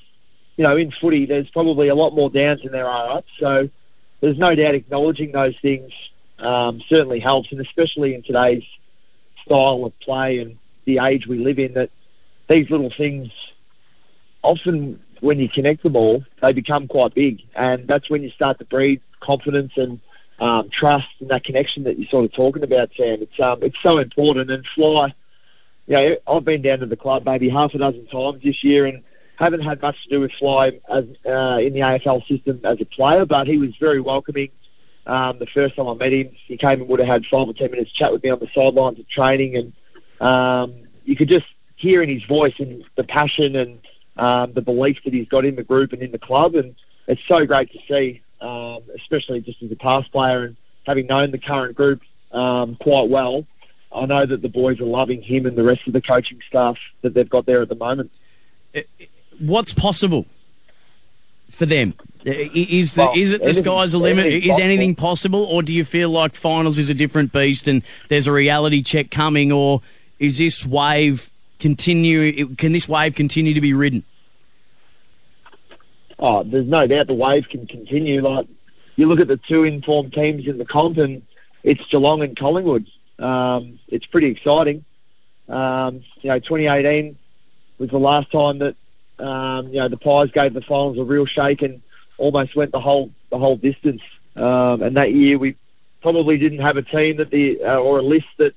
you 0.57 0.63
know, 0.65 0.75
in 0.75 0.91
footy, 0.91 1.25
there's 1.25 1.49
probably 1.49 1.87
a 1.87 1.95
lot 1.95 2.13
more 2.13 2.29
downs 2.29 2.61
than 2.61 2.73
there 2.73 2.89
are 2.89 3.11
ups. 3.11 3.31
So 3.39 3.69
there's 4.19 4.37
no 4.37 4.53
doubt 4.53 4.75
acknowledging 4.75 5.31
those 5.31 5.55
things 5.61 5.93
um, 6.39 6.81
certainly 6.89 7.21
helps, 7.21 7.53
and 7.53 7.61
especially 7.61 8.15
in 8.15 8.21
today's 8.21 8.63
style 9.45 9.85
of 9.85 9.97
play 10.01 10.39
and 10.39 10.57
the 10.83 10.99
age 10.99 11.25
we 11.25 11.39
live 11.39 11.57
in, 11.57 11.75
that 11.75 11.89
these 12.49 12.69
little 12.69 12.91
things 12.91 13.31
often, 14.41 15.01
when 15.21 15.39
you 15.39 15.47
connect 15.47 15.83
them 15.83 15.95
all, 15.95 16.25
they 16.41 16.51
become 16.51 16.89
quite 16.89 17.13
big, 17.13 17.41
and 17.55 17.87
that's 17.87 18.09
when 18.09 18.23
you 18.23 18.29
start 18.31 18.59
to 18.59 18.65
breed 18.65 18.99
confidence 19.21 19.71
and 19.77 20.01
um, 20.39 20.69
trust 20.69 21.07
and 21.19 21.29
that 21.29 21.43
connection 21.43 21.83
that 21.83 21.97
you're 21.97 22.09
sort 22.09 22.25
of 22.25 22.33
talking 22.33 22.63
about, 22.63 22.91
Sam. 22.95 23.21
It's 23.21 23.39
um, 23.39 23.63
it's 23.63 23.79
so 23.81 23.97
important. 23.97 24.51
And 24.51 24.65
Fly, 24.67 25.13
you 25.87 25.93
know, 25.93 26.17
I've 26.27 26.45
been 26.45 26.61
down 26.61 26.79
to 26.79 26.85
the 26.85 26.95
club 26.95 27.25
maybe 27.25 27.49
half 27.49 27.73
a 27.73 27.77
dozen 27.77 28.05
times 28.07 28.43
this 28.43 28.63
year, 28.63 28.85
and 28.85 29.03
haven't 29.37 29.61
had 29.61 29.81
much 29.81 30.01
to 30.03 30.09
do 30.09 30.19
with 30.21 30.31
Fly 30.33 30.79
as 30.89 31.05
uh, 31.25 31.59
in 31.61 31.73
the 31.73 31.81
AFL 31.81 32.27
system 32.27 32.61
as 32.63 32.81
a 32.81 32.85
player, 32.85 33.25
but 33.25 33.47
he 33.47 33.57
was 33.57 33.75
very 33.79 33.99
welcoming. 33.99 34.49
Um, 35.05 35.39
the 35.39 35.45
first 35.47 35.75
time 35.75 35.87
I 35.87 35.93
met 35.93 36.11
him, 36.11 36.31
he 36.47 36.57
came 36.57 36.81
and 36.81 36.89
would 36.89 36.99
have 36.99 37.07
had 37.07 37.25
five 37.25 37.47
or 37.47 37.53
ten 37.53 37.71
minutes 37.71 37.91
chat 37.93 38.11
with 38.11 38.23
me 38.23 38.29
on 38.29 38.39
the 38.39 38.49
sidelines 38.53 38.99
of 38.99 39.07
training, 39.07 39.55
and 39.55 40.27
um, 40.27 40.75
you 41.05 41.15
could 41.15 41.29
just 41.29 41.45
hear 41.77 42.01
in 42.01 42.09
his 42.09 42.23
voice 42.25 42.55
and 42.59 42.83
the 42.95 43.03
passion 43.03 43.55
and 43.55 43.79
um, 44.17 44.53
the 44.53 44.61
belief 44.61 44.99
that 45.05 45.13
he's 45.13 45.27
got 45.27 45.45
in 45.45 45.55
the 45.55 45.63
group 45.63 45.93
and 45.93 46.01
in 46.01 46.11
the 46.11 46.19
club, 46.19 46.55
and 46.55 46.75
it's 47.07 47.21
so 47.27 47.45
great 47.45 47.71
to 47.71 47.79
see, 47.87 48.21
um, 48.41 48.83
especially 48.95 49.41
just 49.41 49.61
as 49.63 49.71
a 49.71 49.75
past 49.75 50.11
player 50.11 50.45
and 50.45 50.55
having 50.85 51.07
known 51.07 51.31
the 51.31 51.37
current 51.37 51.75
group 51.75 52.01
um, 52.31 52.75
quite 52.75 53.09
well. 53.09 53.45
I 53.91 54.05
know 54.05 54.25
that 54.25 54.41
the 54.41 54.49
boys 54.49 54.79
are 54.79 54.85
loving 54.85 55.21
him 55.21 55.45
and 55.45 55.57
the 55.57 55.63
rest 55.63 55.87
of 55.87 55.93
the 55.93 56.01
coaching 56.01 56.39
staff 56.47 56.77
that 57.01 57.13
they've 57.13 57.29
got 57.29 57.45
there 57.45 57.61
at 57.61 57.69
the 57.69 57.75
moment. 57.75 58.11
What's 59.39 59.73
possible 59.73 60.25
for 61.49 61.65
them? 61.65 61.93
Is 62.25 62.95
the, 62.95 63.05
Well, 63.05 63.13
is 63.15 63.31
it 63.31 63.43
the 63.43 63.53
sky's 63.53 63.93
the 63.93 63.97
limit? 63.99 64.25
Is 64.27 64.59
anything 64.59 64.95
possible, 64.95 65.45
or 65.45 65.63
do 65.63 65.73
you 65.73 65.85
feel 65.85 66.09
like 66.09 66.35
finals 66.35 66.77
is 66.77 66.89
a 66.89 66.93
different 66.93 67.31
beast 67.31 67.67
and 67.67 67.81
there's 68.09 68.27
a 68.27 68.31
reality 68.31 68.81
check 68.83 69.09
coming, 69.11 69.51
or 69.51 69.81
is 70.19 70.37
this 70.37 70.65
wave 70.65 71.31
continue? 71.59 72.53
Can 72.55 72.73
this 72.73 72.89
wave 72.89 73.15
continue 73.15 73.53
to 73.53 73.61
be 73.61 73.73
ridden? 73.73 74.03
Oh, 76.19 76.43
there's 76.43 76.67
no 76.67 76.87
doubt 76.87 77.07
the 77.07 77.13
wave 77.13 77.47
can 77.49 77.67
continue. 77.67 78.21
Like 78.21 78.47
you 78.95 79.07
look 79.07 79.19
at 79.19 79.27
the 79.27 79.37
two 79.37 79.63
informed 79.63 80.13
teams 80.13 80.47
in 80.47 80.57
the 80.57 80.65
comp, 80.65 80.97
and 80.97 81.21
it's 81.63 81.85
Geelong 81.87 82.23
and 82.23 82.35
Collingwood. 82.35 82.87
Um, 83.19 83.79
it's 83.87 84.05
pretty 84.05 84.27
exciting. 84.27 84.83
Um, 85.49 86.03
you 86.21 86.29
know, 86.29 86.39
2018 86.39 87.17
was 87.79 87.89
the 87.89 87.97
last 87.99 88.31
time 88.31 88.59
that 88.59 88.75
um, 89.23 89.67
you 89.69 89.79
know 89.79 89.87
the 89.87 89.97
Pies 89.97 90.29
gave 90.31 90.53
the 90.53 90.61
finals 90.61 90.97
a 90.97 91.03
real 91.03 91.25
shake 91.25 91.61
and 91.61 91.81
almost 92.17 92.55
went 92.55 92.71
the 92.71 92.79
whole 92.79 93.11
the 93.29 93.37
whole 93.37 93.55
distance. 93.55 94.01
Um, 94.35 94.81
and 94.83 94.97
that 94.97 95.13
year 95.13 95.37
we 95.37 95.55
probably 96.01 96.37
didn't 96.37 96.59
have 96.59 96.77
a 96.77 96.83
team 96.83 97.17
that 97.17 97.31
the 97.31 97.63
uh, 97.63 97.77
or 97.77 97.99
a 97.99 98.03
list 98.03 98.27
that 98.37 98.53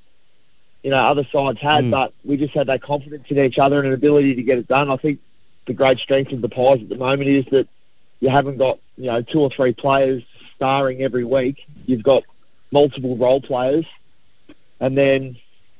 you 0.82 0.90
know 0.90 0.98
other 0.98 1.26
sides 1.32 1.58
had, 1.60 1.84
Mm. 1.84 1.90
but 1.90 2.12
we 2.24 2.36
just 2.36 2.54
had 2.54 2.66
that 2.66 2.82
confidence 2.82 3.24
in 3.28 3.38
each 3.38 3.58
other 3.58 3.78
and 3.78 3.88
an 3.88 3.94
ability 3.94 4.34
to 4.34 4.42
get 4.42 4.58
it 4.58 4.68
done. 4.68 4.90
I 4.90 4.96
think 4.96 5.20
the 5.70 5.74
great 5.74 6.00
strength 6.00 6.32
of 6.32 6.40
the 6.40 6.48
Pies 6.48 6.82
at 6.82 6.88
the 6.88 6.96
moment 6.96 7.28
is 7.28 7.44
that 7.52 7.68
you 8.18 8.28
haven't 8.28 8.58
got 8.58 8.80
you 8.96 9.06
know 9.06 9.22
two 9.22 9.38
or 9.38 9.50
three 9.50 9.72
players 9.72 10.20
starring 10.56 11.00
every 11.00 11.24
week. 11.24 11.64
You've 11.86 12.02
got 12.02 12.24
multiple 12.72 13.16
role 13.16 13.40
players, 13.40 13.86
and 14.80 14.98
then 14.98 15.36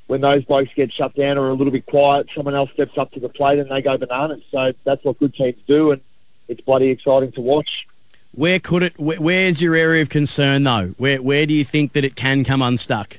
when 0.07 0.20
those 0.20 0.45
blokes 0.45 0.70
get 0.76 0.93
shut 0.93 1.16
down 1.16 1.38
or 1.38 1.47
are 1.47 1.51
a 1.51 1.55
little 1.55 1.72
bit 1.72 1.86
quiet, 1.86 2.28
someone 2.32 2.55
else 2.55 2.70
steps 2.70 2.97
up 2.99 3.11
to 3.12 3.20
the 3.20 3.28
plate 3.28 3.59
and 3.59 3.68
they 3.68 3.82
go 3.82 3.99
bananas. 3.99 4.43
So 4.53 4.72
that's 4.84 5.05
what 5.05 5.18
good 5.18 5.34
teams 5.34 5.59
do, 5.66 5.91
and 5.91 6.01
it's 6.47 6.61
bloody 6.61 6.91
exciting 6.91 7.32
to 7.32 7.41
watch. 7.41 7.88
Where 8.30 8.61
could 8.61 8.84
it? 8.84 8.97
Where, 8.97 9.20
where's 9.20 9.61
your 9.61 9.74
area 9.74 10.03
of 10.03 10.09
concern 10.09 10.62
though? 10.62 10.95
Where 10.99 11.20
where 11.20 11.47
do 11.47 11.55
you 11.55 11.64
think 11.64 11.95
that 11.95 12.05
it 12.05 12.14
can 12.14 12.45
come 12.45 12.62
unstuck? 12.62 13.18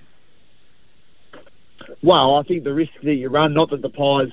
Well, 2.01 2.38
I 2.38 2.43
think 2.43 2.63
the 2.63 2.74
risk 2.74 2.93
that 3.03 3.13
you 3.13 3.28
run, 3.28 3.53
not 3.53 3.72
that 3.72 3.82
the 3.82 3.89
Pies 3.89 4.32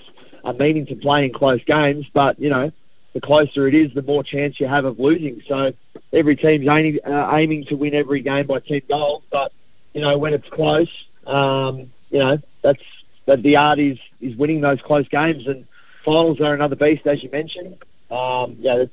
are 0.49 0.55
meaning 0.55 0.86
to 0.86 0.96
play 0.96 1.26
in 1.26 1.32
close 1.32 1.62
games, 1.64 2.07
but 2.12 2.40
you 2.40 2.49
know, 2.49 2.72
the 3.12 3.20
closer 3.20 3.68
it 3.68 3.74
is, 3.74 3.92
the 3.92 4.03
more 4.03 4.24
chance 4.24 4.59
you 4.59 4.66
have 4.66 4.86
of 4.86 4.99
losing. 4.99 5.42
So 5.46 5.74
every 6.12 6.36
team's 6.36 6.66
aiming, 6.66 7.01
uh, 7.07 7.30
aiming 7.34 7.66
to 7.66 7.74
win 7.74 7.94
every 7.94 8.22
game 8.22 8.46
by 8.46 8.61
ten 8.61 8.80
goals, 8.88 9.22
but 9.30 9.53
you 9.92 10.01
know 10.01 10.16
when 10.16 10.32
it's 10.32 10.49
close, 10.49 10.88
um, 11.26 11.92
you 12.11 12.20
know 12.20 12.38
that's 12.62 12.82
that 13.26 13.42
the 13.42 13.57
art 13.57 13.78
is 13.78 13.99
is 14.22 14.36
winning 14.36 14.62
those 14.62 14.80
close 14.80 15.07
games, 15.09 15.46
and 15.46 15.66
finals 16.03 16.40
are 16.40 16.55
another 16.55 16.76
beast, 16.76 17.07
as 17.07 17.22
you 17.22 17.30
mentioned. 17.30 17.76
Um, 18.11 18.57
yeah, 18.59 18.76
the 18.76 18.90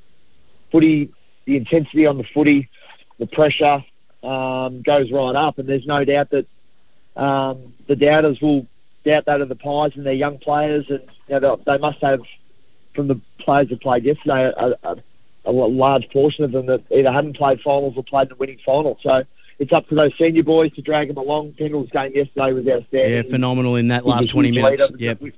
footy, 0.72 1.14
the 1.45 1.56
intensity 1.56 2.06
on 2.06 2.18
the 2.18 2.26
footy, 2.26 2.68
the 3.18 3.28
pressure 3.28 3.82
um, 4.24 4.82
goes 4.82 5.10
right 5.10 5.36
up, 5.36 5.58
and 5.58 5.70
there's 5.70 5.88
no 5.88 6.03
doubt 6.03 6.32
that 6.32 6.47
um, 7.16 7.74
the 7.88 7.95
doubters 7.95 8.41
will 8.41 8.68
doubt 9.06 9.26
that 9.26 9.41
of 9.41 9.49
the 9.49 9.56
Pies 9.56 9.91
and 9.95 10.06
their 10.06 10.14
young 10.14 10.38
players, 10.39 10.86
and 10.89 11.01
you 11.28 11.39
know, 11.39 11.56
they, 11.66 11.74
they 11.74 11.78
must 11.78 11.99
have, 12.01 12.22
from 12.93 13.08
the 13.08 13.20
players 13.39 13.70
that 13.70 13.82
played 13.82 14.03
yesterday, 14.03 14.51
a, 14.58 14.74
a, 14.84 14.95
a 15.45 15.51
large 15.51 16.10
portion 16.10 16.43
of 16.43 16.51
them 16.51 16.66
that 16.66 16.82
either 16.91 17.12
hadn't 17.12 17.38
played 17.38 17.62
finals 17.62 17.93
or 17.95 18.03
played 18.03 18.30
the 18.30 18.36
winning 18.36 18.60
final. 18.66 18.97
So 19.03 19.24
it's 19.60 19.72
up 19.72 19.88
to 19.89 19.95
those 19.95 20.12
senior 20.18 20.43
boys 20.43 20.74
to 20.74 20.82
drag 20.82 21.08
them 21.08 21.18
along. 21.18 21.53
Pendle's 21.53 21.89
game 21.91 22.12
yesterday 22.16 22.51
was 22.53 22.68
outstanding. 22.68 23.12
Yeah, 23.14 23.22
phenomenal 23.22 23.76
in 23.76 23.88
that 23.89 24.06
last 24.06 24.30
twenty 24.30 24.51
minutes. 24.51 24.89
leader. 24.91 25.16
Yep. 25.22 25.34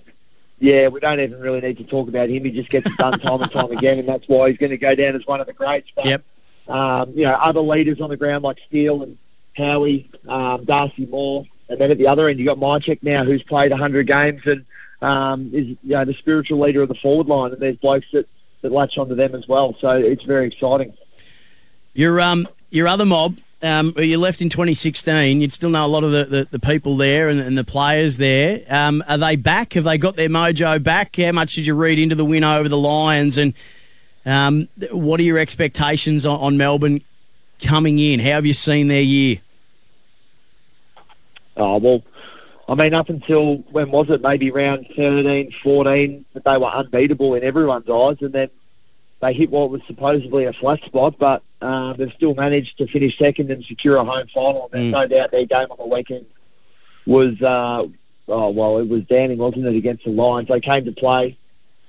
Yeah, 0.59 0.87
we 0.87 0.99
don't 0.99 1.19
even 1.19 1.39
really 1.39 1.61
need 1.61 1.77
to 1.77 1.83
talk 1.83 2.07
about 2.09 2.29
him. 2.29 2.43
He 2.43 2.49
just 2.51 2.69
gets 2.69 2.87
it 2.87 2.97
done 2.97 3.19
time 3.19 3.41
and 3.43 3.51
time 3.51 3.71
again, 3.71 3.99
and 3.99 4.07
that's 4.07 4.27
why 4.27 4.49
he's 4.49 4.57
going 4.57 4.71
to 4.71 4.77
go 4.77 4.95
down 4.95 5.15
as 5.15 5.21
one 5.27 5.39
of 5.39 5.45
the 5.45 5.53
greats. 5.53 5.87
But, 5.95 6.05
Yep. 6.05 6.23
um, 6.67 7.11
you 7.15 7.23
know, 7.25 7.33
other 7.33 7.59
leaders 7.59 8.01
on 8.01 8.09
the 8.09 8.17
ground 8.17 8.43
like 8.43 8.57
Steele 8.67 9.03
and 9.03 9.17
Howie, 9.55 10.09
um, 10.27 10.65
Darcy 10.65 11.05
Moore, 11.05 11.45
and 11.69 11.79
then 11.79 11.91
at 11.91 11.97
the 11.97 12.07
other 12.07 12.27
end 12.27 12.39
you've 12.39 12.47
got 12.47 12.57
Mihocek 12.57 12.99
now, 13.01 13.23
who's 13.23 13.43
played 13.43 13.71
100 13.71 14.07
games 14.07 14.41
and 14.45 14.65
um, 15.01 15.51
is 15.53 15.67
you 15.67 15.77
know 15.83 16.05
the 16.05 16.13
spiritual 16.13 16.59
leader 16.59 16.81
of 16.81 16.89
the 16.89 16.95
forward 16.95 17.27
line, 17.27 17.51
and 17.53 17.61
there's 17.61 17.77
blokes 17.77 18.07
that, 18.13 18.27
that 18.61 18.71
latch 18.71 18.97
onto 18.97 19.15
them 19.15 19.35
as 19.35 19.47
well. 19.47 19.75
So 19.79 19.91
it's 19.91 20.23
very 20.23 20.47
exciting. 20.47 20.93
Your 21.93 22.19
um 22.19 22.47
your 22.69 22.87
other 22.87 23.05
mob, 23.05 23.37
um, 23.61 23.93
you 23.97 24.17
left 24.17 24.41
in 24.41 24.49
2016. 24.49 25.41
You'd 25.41 25.51
still 25.51 25.69
know 25.69 25.85
a 25.85 25.87
lot 25.87 26.03
of 26.03 26.11
the, 26.11 26.25
the, 26.25 26.47
the 26.51 26.59
people 26.59 26.97
there 26.97 27.29
and, 27.29 27.39
and 27.39 27.57
the 27.57 27.63
players 27.63 28.17
there. 28.17 28.63
Um, 28.69 29.03
are 29.07 29.17
they 29.17 29.35
back? 29.35 29.73
Have 29.73 29.83
they 29.83 29.97
got 29.97 30.15
their 30.15 30.29
mojo 30.29 30.81
back? 30.81 31.15
How 31.15 31.31
much 31.31 31.55
did 31.55 31.65
you 31.65 31.73
read 31.73 31.97
into 31.99 32.15
the 32.15 32.25
win 32.25 32.43
over 32.43 32.69
the 32.69 32.77
Lions? 32.77 33.37
And 33.37 33.53
um, 34.25 34.67
what 34.91 35.19
are 35.19 35.23
your 35.23 35.39
expectations 35.39 36.25
on, 36.25 36.39
on 36.39 36.57
Melbourne 36.57 37.01
coming 37.61 37.99
in? 37.99 38.19
How 38.19 38.33
have 38.33 38.45
you 38.45 38.53
seen 38.53 38.89
their 38.89 39.01
year? 39.01 39.39
Oh, 41.57 41.77
well, 41.77 42.03
I 42.69 42.75
mean, 42.75 42.93
up 42.93 43.09
until 43.09 43.57
when 43.71 43.91
was 43.91 44.09
it? 44.09 44.21
Maybe 44.21 44.51
round 44.51 44.87
13, 44.95 45.51
14, 45.63 46.25
that 46.33 46.43
they 46.43 46.57
were 46.57 46.67
unbeatable 46.67 47.33
in 47.35 47.43
everyone's 47.43 47.89
eyes, 47.89 48.17
and 48.21 48.33
then 48.33 48.49
they 49.21 49.33
hit 49.33 49.49
what 49.49 49.69
was 49.69 49.81
supposedly 49.87 50.45
a 50.45 50.53
flat 50.53 50.81
spot, 50.83 51.15
but 51.17 51.41
uh, 51.61 51.93
they've 51.93 52.13
still 52.13 52.35
managed 52.35 52.77
to 52.77 52.87
finish 52.87 53.17
second 53.17 53.49
and 53.49 53.65
secure 53.65 53.95
a 53.95 54.03
home 54.03 54.27
final. 54.33 54.69
And 54.71 54.83
there's 54.83 54.91
no 54.91 55.07
doubt 55.07 55.31
their 55.31 55.45
game 55.45 55.67
on 55.71 55.77
the 55.77 55.95
weekend 55.95 56.25
was, 57.05 57.41
uh, 57.41 57.87
oh, 58.27 58.49
well, 58.49 58.77
it 58.79 58.87
was 58.87 59.03
damning, 59.05 59.37
wasn't 59.37 59.65
it, 59.65 59.75
against 59.75 60.03
the 60.03 60.11
Lions. 60.11 60.49
They 60.49 60.59
came 60.59 60.85
to 60.85 60.91
play. 60.91 61.37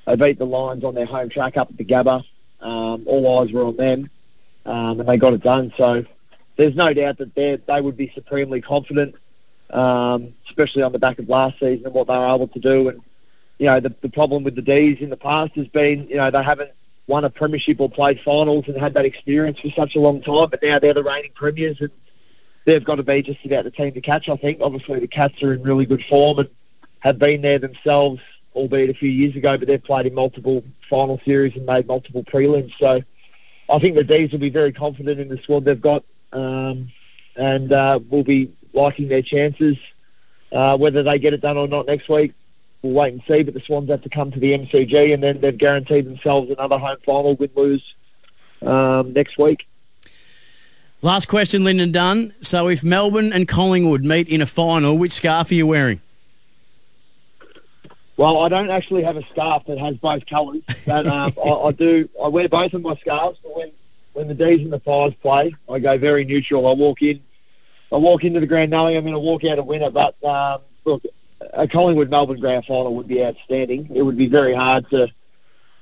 They 0.07 0.16
beat 0.16 0.39
the 0.39 0.47
Lions 0.47 0.85
on 0.85 0.95
their 0.95 1.07
home 1.07 1.29
track 1.29 1.57
up 1.57 1.71
at 1.71 1.77
the 1.77 1.85
Gabba. 1.85 2.25
Um, 2.61 3.03
all 3.07 3.41
eyes 3.41 3.53
were 3.53 3.64
on 3.64 3.77
them, 3.77 4.11
um, 4.64 5.01
and 5.01 5.09
they 5.09 5.16
got 5.16 5.35
it 5.35 5.43
done. 5.43 5.73
So 5.77 6.05
there's 6.57 6.75
no 6.75 6.93
doubt 6.93 7.19
that 7.19 7.35
they 7.35 7.57
they 7.66 7.81
would 7.81 7.97
be 7.97 8.11
supremely 8.14 8.61
confident 8.61 9.14
um, 9.71 10.35
especially 10.49 10.83
on 10.83 10.93
the 10.93 10.99
back 10.99 11.19
of 11.19 11.29
last 11.29 11.59
season 11.61 11.87
and 11.87 11.95
what 11.95 12.07
they 12.07 12.16
were 12.16 12.35
able 12.35 12.49
to 12.49 12.61
do. 12.61 12.89
And 12.89 13.01
you 13.59 13.66
know, 13.66 13.81
the, 13.81 13.95
the 14.01 14.09
problem 14.09 14.45
with 14.45 14.55
the 14.55 14.62
D's 14.62 14.99
in 15.01 15.11
the 15.11 15.16
past 15.16 15.55
has 15.57 15.66
been, 15.69 16.09
you 16.09 16.16
know, 16.16 16.31
they 16.31 16.43
haven't 16.43 16.71
won 17.07 17.25
a 17.25 17.31
premiership 17.31 17.81
or 17.81 17.91
played 17.91 18.21
finals 18.25 18.64
and 18.69 18.77
had 18.77 18.95
that 18.95 19.05
experience 19.05 19.59
for 19.59 19.71
such 19.77 19.97
a 19.97 19.99
long 19.99 20.23
time. 20.23 20.49
But 20.51 20.62
now 20.62 20.79
they're 20.79 20.95
the 20.95 21.03
reigning 21.03 21.33
premiers, 21.35 21.81
and 21.81 21.91
they've 22.64 22.85
got 22.85 22.97
to 22.97 23.03
be 23.03 23.23
just 23.23 23.45
about 23.45 23.64
the 23.64 23.71
team 23.71 23.93
to 23.95 24.01
catch. 24.01 24.29
I 24.29 24.37
think. 24.37 24.61
Obviously, 24.61 25.01
the 25.01 25.09
Cats 25.09 25.43
are 25.43 25.53
in 25.53 25.62
really 25.62 25.87
good 25.87 26.05
form 26.05 26.39
and 26.39 26.49
have 27.01 27.19
been 27.19 27.43
there 27.43 27.59
themselves, 27.59 28.21
albeit 28.55 28.91
a 28.91 28.95
few 28.95 29.11
years 29.11 29.35
ago. 29.35 29.57
But 29.57 29.66
they've 29.66 29.83
played 29.83 30.07
in 30.07 30.14
multiple 30.14 30.62
final 30.89 31.21
series 31.25 31.57
and 31.57 31.66
made 31.66 31.87
multiple 31.87 32.25
prelims. 32.25 32.73
So 32.79 33.03
I 33.69 33.79
think 33.79 33.97
the 33.97 34.05
D's 34.05 34.31
will 34.31 34.39
be 34.39 34.51
very 34.51 34.73
confident 34.73 35.19
in 35.19 35.29
the 35.29 35.39
squad 35.43 35.64
they've 35.64 35.81
got, 35.81 36.05
um, 36.33 36.93
and 37.37 37.73
uh, 37.73 37.99
will 38.09 38.25
be 38.25 38.53
liking 38.73 39.09
their 39.09 39.23
chances. 39.23 39.77
Uh, 40.51 40.77
whether 40.79 41.03
they 41.03 41.19
get 41.19 41.35
it 41.35 41.41
done 41.43 41.59
or 41.59 41.69
not 41.69 41.87
next 41.87 42.09
week, 42.09 42.33
we'll 42.83 42.93
wait 42.93 43.12
and 43.12 43.23
see. 43.29 43.43
But 43.43 43.55
the 43.55 43.61
Swans 43.61 43.91
have 43.91 44.03
to 44.03 44.09
come 44.09 44.31
to 44.33 44.41
the 44.41 44.57
MCG, 44.57 45.12
and 45.12 45.23
then 45.23 45.41
they've 45.41 45.57
guaranteed 45.57 46.07
themselves 46.07 46.51
another 46.51 46.79
home 46.79 46.97
final 47.05 47.37
win 47.37 47.51
lose 47.55 47.83
um, 48.62 49.12
next 49.12 49.39
week. 49.39 49.66
Last 51.01 51.27
question, 51.27 51.62
Lynden 51.62 51.93
Dunn. 51.93 52.35
So 52.41 52.69
if 52.69 52.83
Melbourne 52.83 53.33
and 53.33 53.47
Collingwood 53.47 54.05
meet 54.05 54.29
in 54.29 54.41
a 54.41 54.47
final, 54.47 54.99
which 54.99 55.12
scarf 55.12 55.51
are 55.51 55.55
you 55.55 55.66
wearing? 55.66 56.01
Well, 58.16 58.41
I 58.41 58.49
don't 58.49 58.71
actually 58.71 59.05
have 59.05 59.16
a 59.16 59.23
scarf 59.31 59.62
that 59.69 59.79
has 59.79 59.97
both 59.99 60.27
colours, 60.27 60.62
but 60.85 61.07
um, 61.07 61.33
I, 61.45 61.51
I 61.51 61.71
do. 61.71 62.09
I 62.23 62.27
wear 62.27 62.49
both 62.49 62.75
of 62.75 62.83
my 62.83 62.97
scarves. 62.97 63.39
But 63.43 63.57
when 63.57 63.71
when 64.12 64.27
the 64.27 64.35
D's 64.35 64.61
and 64.61 64.73
the 64.73 64.81
Pies 64.81 65.14
play, 65.23 65.55
I 65.71 65.79
go 65.79 65.97
very 65.99 66.25
neutral. 66.25 66.66
I 66.66 66.73
walk 66.73 67.01
in, 67.01 67.21
I 67.93 67.97
walk 67.97 68.24
into 68.24 68.41
the 68.41 68.47
ground 68.47 68.70
knowing 68.70 68.97
I'm 68.97 69.05
going 69.05 69.14
to 69.14 69.18
walk 69.18 69.43
out 69.45 69.59
a 69.59 69.62
winner. 69.62 69.91
But 69.91 70.22
um, 70.24 70.62
look, 70.84 71.03
a 71.53 71.66
Collingwood 71.66 72.11
Melbourne 72.11 72.41
grand 72.41 72.64
final 72.66 72.95
would 72.97 73.09
be 73.09 73.24
outstanding. 73.24 73.91
It 73.95 74.03
would 74.03 74.16
be 74.16 74.26
very 74.26 74.55
hard 74.55 74.89
to 74.91 75.09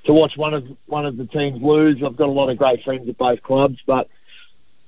to 0.04 0.12
watch 0.12 0.36
one 0.36 0.54
of 0.54 0.64
one 0.86 1.06
of 1.06 1.16
the 1.16 1.26
teams 1.26 1.60
lose. 1.60 2.02
I've 2.04 2.16
got 2.16 2.28
a 2.28 2.32
lot 2.32 2.48
of 2.48 2.58
great 2.58 2.82
friends 2.84 3.08
at 3.08 3.18
both 3.18 3.42
clubs, 3.42 3.78
but 3.86 4.08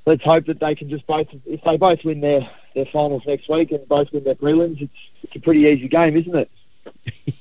let's 0.07 0.23
hope 0.23 0.47
that 0.47 0.61
they 0.61 0.75
can 0.75 0.89
just 0.89 1.07
both 1.07 1.27
if 1.47 1.63
they 1.65 1.77
both 1.77 2.05
win 2.05 2.21
their 2.21 2.49
their 2.75 2.87
finals 2.87 3.23
next 3.27 3.49
week 3.49 3.73
and 3.73 3.87
both 3.89 4.13
win 4.13 4.25
their 4.25 4.35
prelims. 4.35 4.81
It's 4.81 4.93
it's 5.23 5.37
a 5.37 5.41
pretty 5.41 5.63
easy 5.63 5.89
game, 5.89 6.17
isn't 6.17 6.35
it? 6.35 6.51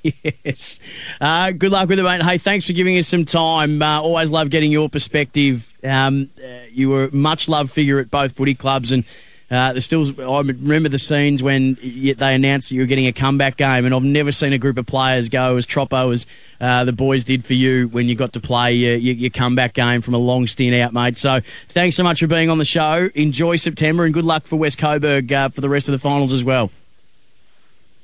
yes. 0.44 0.80
Uh, 1.22 1.52
good 1.52 1.72
luck 1.72 1.88
with 1.88 2.00
it, 2.00 2.04
mate. 2.04 2.22
Hey, 2.24 2.38
thanks 2.38 2.66
for 2.66 2.74
giving 2.74 2.98
us 2.98 3.08
some 3.08 3.26
time. 3.26 3.82
Uh, 3.82 4.02
always 4.02 4.30
love 4.30 4.50
getting 4.50 4.72
your 4.72 4.90
perspective. 4.90 5.74
Um, 5.84 6.30
uh, 6.44 6.66
you 6.72 6.90
were 6.90 7.06
a 7.06 7.16
much 7.16 7.48
loved 7.48 7.72
figure 7.72 8.00
at 8.00 8.12
both 8.12 8.34
footy 8.34 8.56
clubs, 8.56 8.92
and 8.92 9.06
uh, 9.50 9.72
there's 9.72 9.86
still. 9.86 10.06
I 10.20 10.42
remember 10.42 10.90
the 10.90 11.00
scenes 11.00 11.42
when 11.42 11.78
they 11.82 12.36
announced 12.36 12.68
that 12.68 12.76
you 12.76 12.82
were 12.82 12.88
getting 12.88 13.08
a 13.08 13.14
comeback 13.14 13.56
game, 13.56 13.86
and 13.86 13.96
I've 13.96 14.04
never 14.04 14.34
seen 14.34 14.52
a 14.52 14.58
group 14.58 14.78
of 14.78 14.86
players 14.86 15.30
go 15.30 15.56
as 15.56 15.66
troppo 15.66 16.12
as 16.12 16.28
uh, 16.60 16.84
the 16.84 16.92
boys 16.92 17.24
did 17.24 17.46
for 17.46 17.54
you 17.54 17.88
when 17.88 18.10
you 18.10 18.16
got 18.16 18.34
to 18.34 18.42
play 18.42 18.74
your, 18.74 18.96
your, 18.96 19.30
comeback 19.30 19.74
game 19.74 20.02
from 20.02 20.16
a 20.16 20.18
long 20.18 20.48
stint 20.48 20.76
out, 20.76 20.92
mate. 20.92 21.16
So 21.16 21.40
thanks 21.70 21.96
so 21.96 22.04
much 22.04 22.20
for 22.20 22.28
being 22.28 22.50
on 22.50 22.58
the 22.58 22.66
show. 22.66 23.10
Enjoy 23.16 23.56
September, 23.56 24.04
and 24.04 24.14
good 24.14 24.26
luck 24.26 24.48
for 24.48 24.58
West 24.58 24.80
Coburg 24.80 25.32
uh, 25.32 25.48
for 25.48 25.62
the 25.62 25.70
rest 25.70 25.88
of 25.88 25.94
the 25.94 26.00
finals 26.00 26.34
as 26.34 26.44
well. 26.44 26.70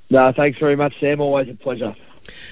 No, 0.09 0.31
thanks 0.31 0.59
very 0.59 0.77
much, 0.77 0.97
Sam. 1.01 1.19
Always 1.19 1.49
a 1.49 1.55
pleasure. 1.55 1.93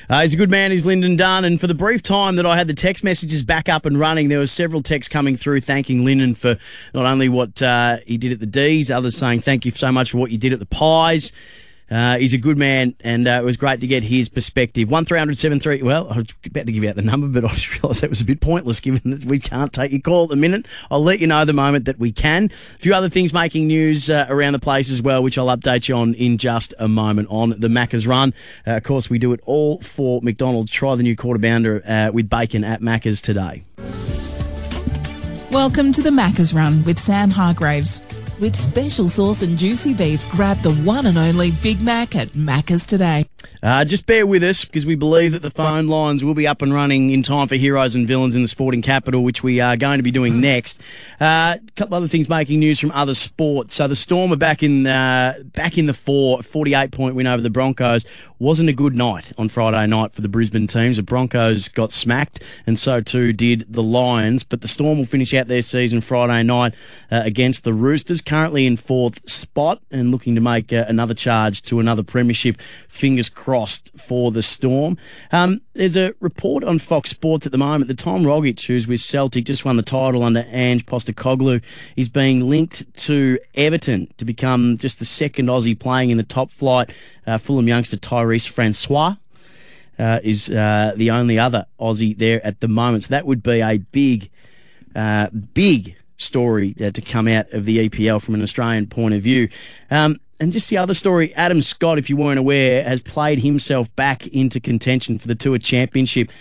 Uh, 0.09 0.21
he's 0.21 0.33
a 0.33 0.37
good 0.37 0.49
man. 0.49 0.71
He's 0.71 0.85
Lynden 0.85 1.17
Dunn. 1.17 1.45
And 1.45 1.59
for 1.59 1.67
the 1.67 1.73
brief 1.73 2.03
time 2.03 2.35
that 2.35 2.45
I 2.45 2.57
had 2.57 2.67
the 2.67 2.73
text 2.73 3.03
messages 3.03 3.43
back 3.43 3.69
up 3.69 3.85
and 3.85 3.99
running, 3.99 4.29
there 4.29 4.39
were 4.39 4.47
several 4.47 4.81
texts 4.81 5.11
coming 5.11 5.37
through 5.37 5.61
thanking 5.61 6.03
Lynden 6.03 6.35
for 6.35 6.57
not 6.93 7.05
only 7.05 7.29
what 7.29 7.61
uh, 7.61 7.97
he 8.05 8.17
did 8.17 8.31
at 8.31 8.39
the 8.39 8.45
D's, 8.45 8.91
others 8.91 9.17
saying 9.17 9.41
thank 9.41 9.65
you 9.65 9.71
so 9.71 9.91
much 9.91 10.11
for 10.11 10.17
what 10.17 10.31
you 10.31 10.37
did 10.37 10.53
at 10.53 10.59
the 10.59 10.65
Pies. 10.65 11.31
Uh, 11.91 12.17
he's 12.17 12.33
a 12.33 12.37
good 12.37 12.57
man, 12.57 12.95
and 13.01 13.27
uh, 13.27 13.31
it 13.31 13.43
was 13.43 13.57
great 13.57 13.81
to 13.81 13.87
get 13.87 14.01
his 14.01 14.29
perspective. 14.29 14.89
One 14.89 15.03
three 15.03 15.19
hundred 15.19 15.37
seven 15.37 15.59
three. 15.59 15.81
Well, 15.81 16.07
I 16.09 16.17
was 16.19 16.33
about 16.45 16.65
to 16.65 16.71
give 16.71 16.85
out 16.85 16.95
the 16.95 17.01
number, 17.01 17.27
but 17.27 17.43
I 17.51 17.53
just 17.53 17.81
realised 17.81 18.01
that 18.01 18.09
was 18.09 18.21
a 18.21 18.25
bit 18.25 18.39
pointless 18.39 18.79
given 18.79 19.11
that 19.11 19.25
we 19.25 19.39
can't 19.39 19.73
take 19.73 19.91
your 19.91 19.99
call 19.99 20.23
at 20.23 20.29
the 20.29 20.37
minute. 20.37 20.65
I'll 20.89 21.03
let 21.03 21.19
you 21.19 21.27
know 21.27 21.43
the 21.43 21.51
moment 21.51 21.85
that 21.85 21.99
we 21.99 22.13
can. 22.13 22.45
A 22.45 22.77
few 22.77 22.93
other 22.93 23.09
things 23.09 23.33
making 23.33 23.67
news 23.67 24.09
uh, 24.09 24.25
around 24.29 24.53
the 24.53 24.59
place 24.59 24.89
as 24.89 25.01
well, 25.01 25.21
which 25.21 25.37
I'll 25.37 25.47
update 25.47 25.89
you 25.89 25.95
on 25.95 26.13
in 26.13 26.37
just 26.37 26.73
a 26.79 26.87
moment 26.87 27.27
on 27.29 27.49
the 27.59 27.67
Macca's 27.67 28.07
Run. 28.07 28.33
Uh, 28.65 28.77
of 28.77 28.83
course, 28.83 29.09
we 29.09 29.19
do 29.19 29.33
it 29.33 29.41
all 29.45 29.81
for 29.81 30.21
McDonald's. 30.21 30.71
Try 30.71 30.95
the 30.95 31.03
new 31.03 31.17
quarter 31.17 31.41
pounder 31.41 31.83
uh, 31.85 32.11
with 32.13 32.29
bacon 32.29 32.63
at 32.63 32.79
Macca's 32.79 33.19
today. 33.19 33.63
Welcome 35.51 35.91
to 35.91 36.01
the 36.01 36.11
Macca's 36.11 36.53
Run 36.53 36.83
with 36.85 36.97
Sam 36.97 37.29
Hargreaves. 37.29 38.01
With 38.41 38.55
special 38.55 39.07
sauce 39.07 39.43
and 39.43 39.55
juicy 39.55 39.93
beef, 39.93 40.27
grab 40.31 40.57
the 40.63 40.73
one 40.73 41.05
and 41.05 41.15
only 41.15 41.51
Big 41.61 41.79
Mac 41.79 42.15
at 42.15 42.29
Macca's 42.29 42.87
today. 42.87 43.27
Uh, 43.63 43.85
just 43.85 44.07
bear 44.07 44.25
with 44.25 44.41
us 44.41 44.65
because 44.65 44.87
we 44.87 44.95
believe 44.95 45.33
that 45.33 45.43
the 45.43 45.51
phone 45.51 45.85
lines 45.85 46.23
will 46.23 46.33
be 46.33 46.47
up 46.47 46.63
and 46.63 46.73
running 46.73 47.11
in 47.11 47.21
time 47.21 47.47
for 47.47 47.55
Heroes 47.55 47.93
and 47.93 48.07
Villains 48.07 48.33
in 48.33 48.41
the 48.41 48.47
sporting 48.47 48.81
capital, 48.81 49.23
which 49.23 49.43
we 49.43 49.59
are 49.59 49.77
going 49.77 49.99
to 49.99 50.03
be 50.03 50.09
doing 50.09 50.41
next. 50.41 50.79
A 51.19 51.23
uh, 51.23 51.57
couple 51.75 51.95
other 51.95 52.07
things 52.07 52.27
making 52.27 52.59
news 52.59 52.79
from 52.79 52.91
other 52.91 53.13
sports. 53.13 53.75
So 53.75 53.87
the 53.87 53.95
Storm 53.95 54.33
are 54.33 54.37
back 54.37 54.63
in 54.63 54.87
uh, 54.87 55.35
back 55.53 55.77
in 55.77 55.85
the 55.85 55.93
four, 55.93 56.41
48 56.41 56.91
point 56.91 57.13
win 57.13 57.27
over 57.27 57.43
the 57.43 57.51
Broncos. 57.51 58.03
Wasn't 58.39 58.67
a 58.67 58.73
good 58.73 58.95
night 58.95 59.31
on 59.37 59.49
Friday 59.49 59.85
night 59.85 60.11
for 60.11 60.21
the 60.21 60.27
Brisbane 60.27 60.65
teams. 60.65 60.97
The 60.97 61.03
Broncos 61.03 61.67
got 61.67 61.91
smacked, 61.91 62.41
and 62.65 62.79
so 62.79 62.99
too 62.99 63.33
did 63.33 63.71
the 63.71 63.83
Lions. 63.83 64.43
But 64.43 64.61
the 64.61 64.67
Storm 64.67 64.97
will 64.97 65.05
finish 65.05 65.35
out 65.35 65.47
their 65.47 65.61
season 65.61 66.01
Friday 66.01 66.41
night 66.41 66.73
uh, 67.11 67.21
against 67.23 67.63
the 67.63 67.73
Roosters, 67.73 68.21
currently 68.31 68.65
in 68.65 68.77
fourth 68.77 69.29
spot 69.29 69.81
and 69.91 70.09
looking 70.09 70.35
to 70.35 70.39
make 70.39 70.71
uh, 70.71 70.85
another 70.87 71.13
charge 71.13 71.61
to 71.63 71.81
another 71.81 72.01
premiership. 72.01 72.57
Fingers 72.87 73.27
crossed 73.27 73.91
for 73.97 74.31
the 74.31 74.41
Storm. 74.41 74.97
Um, 75.33 75.59
there's 75.73 75.97
a 75.97 76.13
report 76.21 76.63
on 76.63 76.79
Fox 76.79 77.09
Sports 77.09 77.45
at 77.45 77.51
the 77.51 77.57
moment 77.57 77.89
that 77.89 77.97
Tom 77.97 78.23
Rogic, 78.23 78.65
who's 78.65 78.87
with 78.87 79.01
Celtic, 79.01 79.43
just 79.43 79.65
won 79.65 79.75
the 79.75 79.83
title 79.83 80.23
under 80.23 80.45
Ange 80.47 80.85
Postecoglou, 80.85 81.61
is 81.97 82.07
being 82.07 82.47
linked 82.47 82.95
to 82.99 83.37
Everton 83.53 84.07
to 84.15 84.23
become 84.23 84.77
just 84.77 84.99
the 84.99 85.05
second 85.05 85.49
Aussie 85.49 85.77
playing 85.77 86.09
in 86.09 86.15
the 86.15 86.23
top 86.23 86.51
flight. 86.51 86.95
Uh, 87.27 87.37
Fulham 87.37 87.67
youngster 87.67 87.97
Tyrese 87.97 88.47
Francois 88.47 89.15
uh, 89.99 90.21
is 90.23 90.49
uh, 90.49 90.93
the 90.95 91.11
only 91.11 91.37
other 91.37 91.65
Aussie 91.81 92.17
there 92.17 92.45
at 92.47 92.61
the 92.61 92.69
moment. 92.69 93.03
So 93.03 93.07
that 93.09 93.25
would 93.25 93.43
be 93.43 93.59
a 93.59 93.79
big, 93.79 94.29
uh, 94.95 95.27
big 95.53 95.97
story 96.21 96.75
uh, 96.81 96.91
to 96.91 97.01
come 97.01 97.27
out 97.27 97.51
of 97.51 97.65
the 97.65 97.89
EPL 97.89 98.21
from 98.21 98.35
an 98.35 98.41
Australian 98.41 98.87
point 98.87 99.13
of 99.13 99.21
view. 99.21 99.49
Um, 99.89 100.19
and 100.39 100.51
just 100.51 100.69
the 100.69 100.77
other 100.77 100.95
story, 100.95 101.33
Adam 101.35 101.61
Scott, 101.61 101.99
if 101.99 102.09
you 102.09 102.17
weren't 102.17 102.39
aware, 102.39 102.83
has 102.83 103.01
played 103.01 103.39
himself 103.39 103.95
back 103.95 104.25
into 104.27 104.59
contention 104.59 105.19
for 105.19 105.27
the 105.27 105.35
Tour 105.35 105.59
Championship 105.59 106.31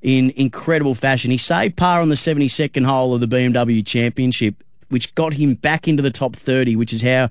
in 0.00 0.30
incredible 0.36 0.94
fashion. 0.94 1.30
He 1.30 1.38
saved 1.38 1.76
par 1.76 2.00
on 2.00 2.08
the 2.08 2.14
72nd 2.14 2.86
hole 2.86 3.14
of 3.14 3.20
the 3.20 3.28
BMW 3.28 3.84
Championship, 3.86 4.54
which 4.88 5.14
got 5.14 5.34
him 5.34 5.54
back 5.54 5.86
into 5.86 6.02
the 6.02 6.10
top 6.10 6.34
30, 6.34 6.76
which 6.76 6.92
is 6.92 7.02
how 7.02 7.28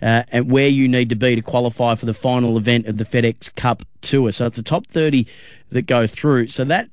uh, 0.00 0.22
and 0.30 0.50
where 0.50 0.68
you 0.68 0.86
need 0.86 1.08
to 1.08 1.16
be 1.16 1.34
to 1.34 1.42
qualify 1.42 1.96
for 1.96 2.06
the 2.06 2.14
final 2.14 2.56
event 2.56 2.86
of 2.86 2.96
the 2.98 3.04
FedEx 3.04 3.54
Cup 3.54 3.82
Tour. 4.00 4.30
So 4.32 4.46
it's 4.46 4.56
the 4.56 4.62
top 4.62 4.86
30 4.86 5.26
that 5.70 5.82
go 5.82 6.06
through. 6.06 6.48
So 6.48 6.64
that 6.64 6.88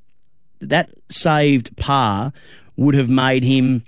that 0.60 0.90
saved 1.08 1.76
par 1.76 2.32
would 2.76 2.94
have 2.94 3.10
made 3.10 3.44
him 3.44 3.84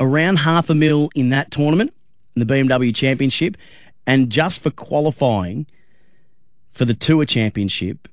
around 0.00 0.36
half 0.36 0.70
a 0.70 0.74
mil 0.74 1.10
in 1.14 1.30
that 1.30 1.50
tournament, 1.50 1.92
in 2.36 2.46
the 2.46 2.54
BMW 2.54 2.94
Championship, 2.94 3.56
and 4.06 4.30
just 4.30 4.60
for 4.60 4.70
qualifying 4.70 5.66
for 6.70 6.84
the 6.84 6.94
Tour 6.94 7.24
Championship, 7.24 8.08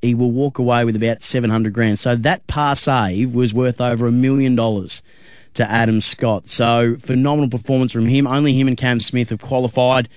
he 0.00 0.14
will 0.14 0.30
walk 0.30 0.58
away 0.58 0.84
with 0.84 0.96
about 0.96 1.22
700 1.22 1.72
grand. 1.72 1.98
So 1.98 2.16
that 2.16 2.46
par 2.46 2.74
save 2.74 3.34
was 3.34 3.54
worth 3.54 3.80
over 3.80 4.06
a 4.06 4.12
million 4.12 4.56
dollars 4.56 5.02
to 5.54 5.70
Adam 5.70 6.00
Scott. 6.00 6.48
So 6.48 6.96
phenomenal 6.98 7.50
performance 7.50 7.92
from 7.92 8.06
him. 8.06 8.26
Only 8.26 8.54
him 8.54 8.68
and 8.68 8.76
Cam 8.76 9.00
Smith 9.00 9.30
have 9.30 9.40
qualified. 9.40 10.08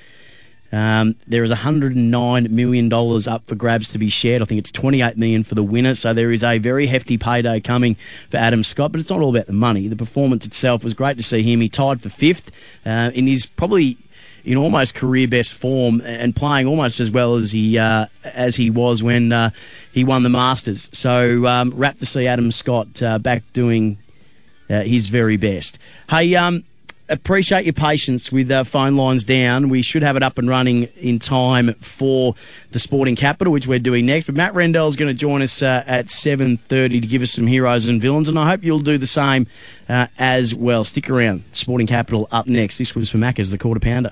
Um, 0.76 1.16
there 1.26 1.42
is 1.44 1.52
109 1.52 2.54
million 2.54 2.90
dollars 2.90 3.28
up 3.28 3.48
for 3.48 3.56
grabs 3.56 3.88
to 3.94 3.98
be 3.98 4.10
shared. 4.10 4.42
I 4.42 4.46
think 4.46 4.60
it's 4.60 4.72
28 4.72 5.18
million 5.18 5.46
for 5.46 5.56
the 5.56 5.64
winner. 5.64 5.96
So 5.96 6.14
there 6.14 6.34
is 6.34 6.44
a 6.44 6.58
very 6.58 6.88
hefty 6.88 7.18
payday 7.18 7.62
coming 7.62 7.96
for 8.30 8.36
Adam 8.36 8.62
Scott. 8.62 8.92
But 8.92 9.00
it's 9.00 9.10
not 9.10 9.22
all 9.22 9.30
about 9.30 9.48
the 9.48 9.54
money. 9.54 9.88
The 9.88 9.96
performance 9.96 10.46
itself 10.46 10.84
was 10.84 10.94
great 10.94 11.16
to 11.16 11.24
see 11.24 11.42
him. 11.42 11.62
He 11.62 11.70
tied 11.70 12.02
for 12.02 12.10
fifth 12.10 12.52
uh, 12.86 13.12
in 13.14 13.26
his 13.26 13.46
probably 13.46 13.98
in 14.44 14.58
almost 14.58 14.96
career 14.96 15.30
best 15.30 15.54
form 15.54 16.02
and 16.02 16.36
playing 16.36 16.68
almost 16.68 17.00
as 17.00 17.10
well 17.10 17.36
as 17.36 17.52
he 17.52 17.78
uh, 17.78 18.08
as 18.26 18.58
he 18.58 18.70
was 18.70 19.02
when 19.02 19.32
uh, 19.32 19.52
he 19.94 20.04
won 20.04 20.24
the 20.24 20.30
Masters. 20.30 20.90
So 20.92 21.46
um, 21.48 21.72
rapt 21.72 22.00
to 22.00 22.06
see 22.06 22.28
Adam 22.28 22.52
Scott 22.52 23.02
uh, 23.02 23.18
back 23.18 23.44
doing 23.54 23.98
uh, 24.70 24.82
his 24.82 25.08
very 25.08 25.38
best. 25.38 25.80
Hey, 26.10 26.36
um, 26.36 26.66
appreciate 27.10 27.66
your 27.66 27.74
patience 27.74 28.32
with 28.32 28.50
uh, 28.52 28.64
phone 28.64 28.96
lines 28.96 29.24
down. 29.24 29.70
We 29.70 29.82
should 29.82 30.02
have 30.04 30.16
it 30.16 30.24
up 30.24 30.38
and 30.38 30.50
running 30.50 30.84
in 30.96 31.20
time 31.20 31.74
for 31.76 32.36
the 32.72 32.80
Sporting 32.80 33.16
Capital, 33.16 33.54
which 33.54 33.68
we're 33.68 33.80
doing 33.80 34.06
next. 34.06 34.26
But 34.26 34.36
Matt 34.36 34.54
Rendell 34.54 34.88
is 34.88 34.96
going 34.96 35.10
to 35.10 35.18
join 35.18 35.42
us 35.42 35.62
uh, 35.62 35.84
at 35.86 36.10
seven 36.10 36.58
thirty 36.58 37.00
to 37.00 37.08
give 37.08 37.22
us 37.22 37.32
some 37.32 37.48
heroes 37.48 37.88
and 37.88 38.02
villains, 38.02 38.30
and 38.30 38.40
I 38.40 38.50
hope 38.50 38.64
you'll 38.64 38.80
do 38.80 38.98
the 38.98 39.08
same 39.08 39.48
uh, 39.88 40.08
as 40.18 40.56
well. 40.56 40.84
Stick 40.84 41.10
around. 41.10 41.44
Sporting 41.52 41.88
Capital 41.88 42.28
up 42.32 42.48
next. 42.48 42.78
This 42.78 42.96
was 42.96 43.10
for 43.10 43.18
Macca's 43.18 43.52
the 43.52 43.58
quarter 43.58 43.80
pounder. 43.80 44.12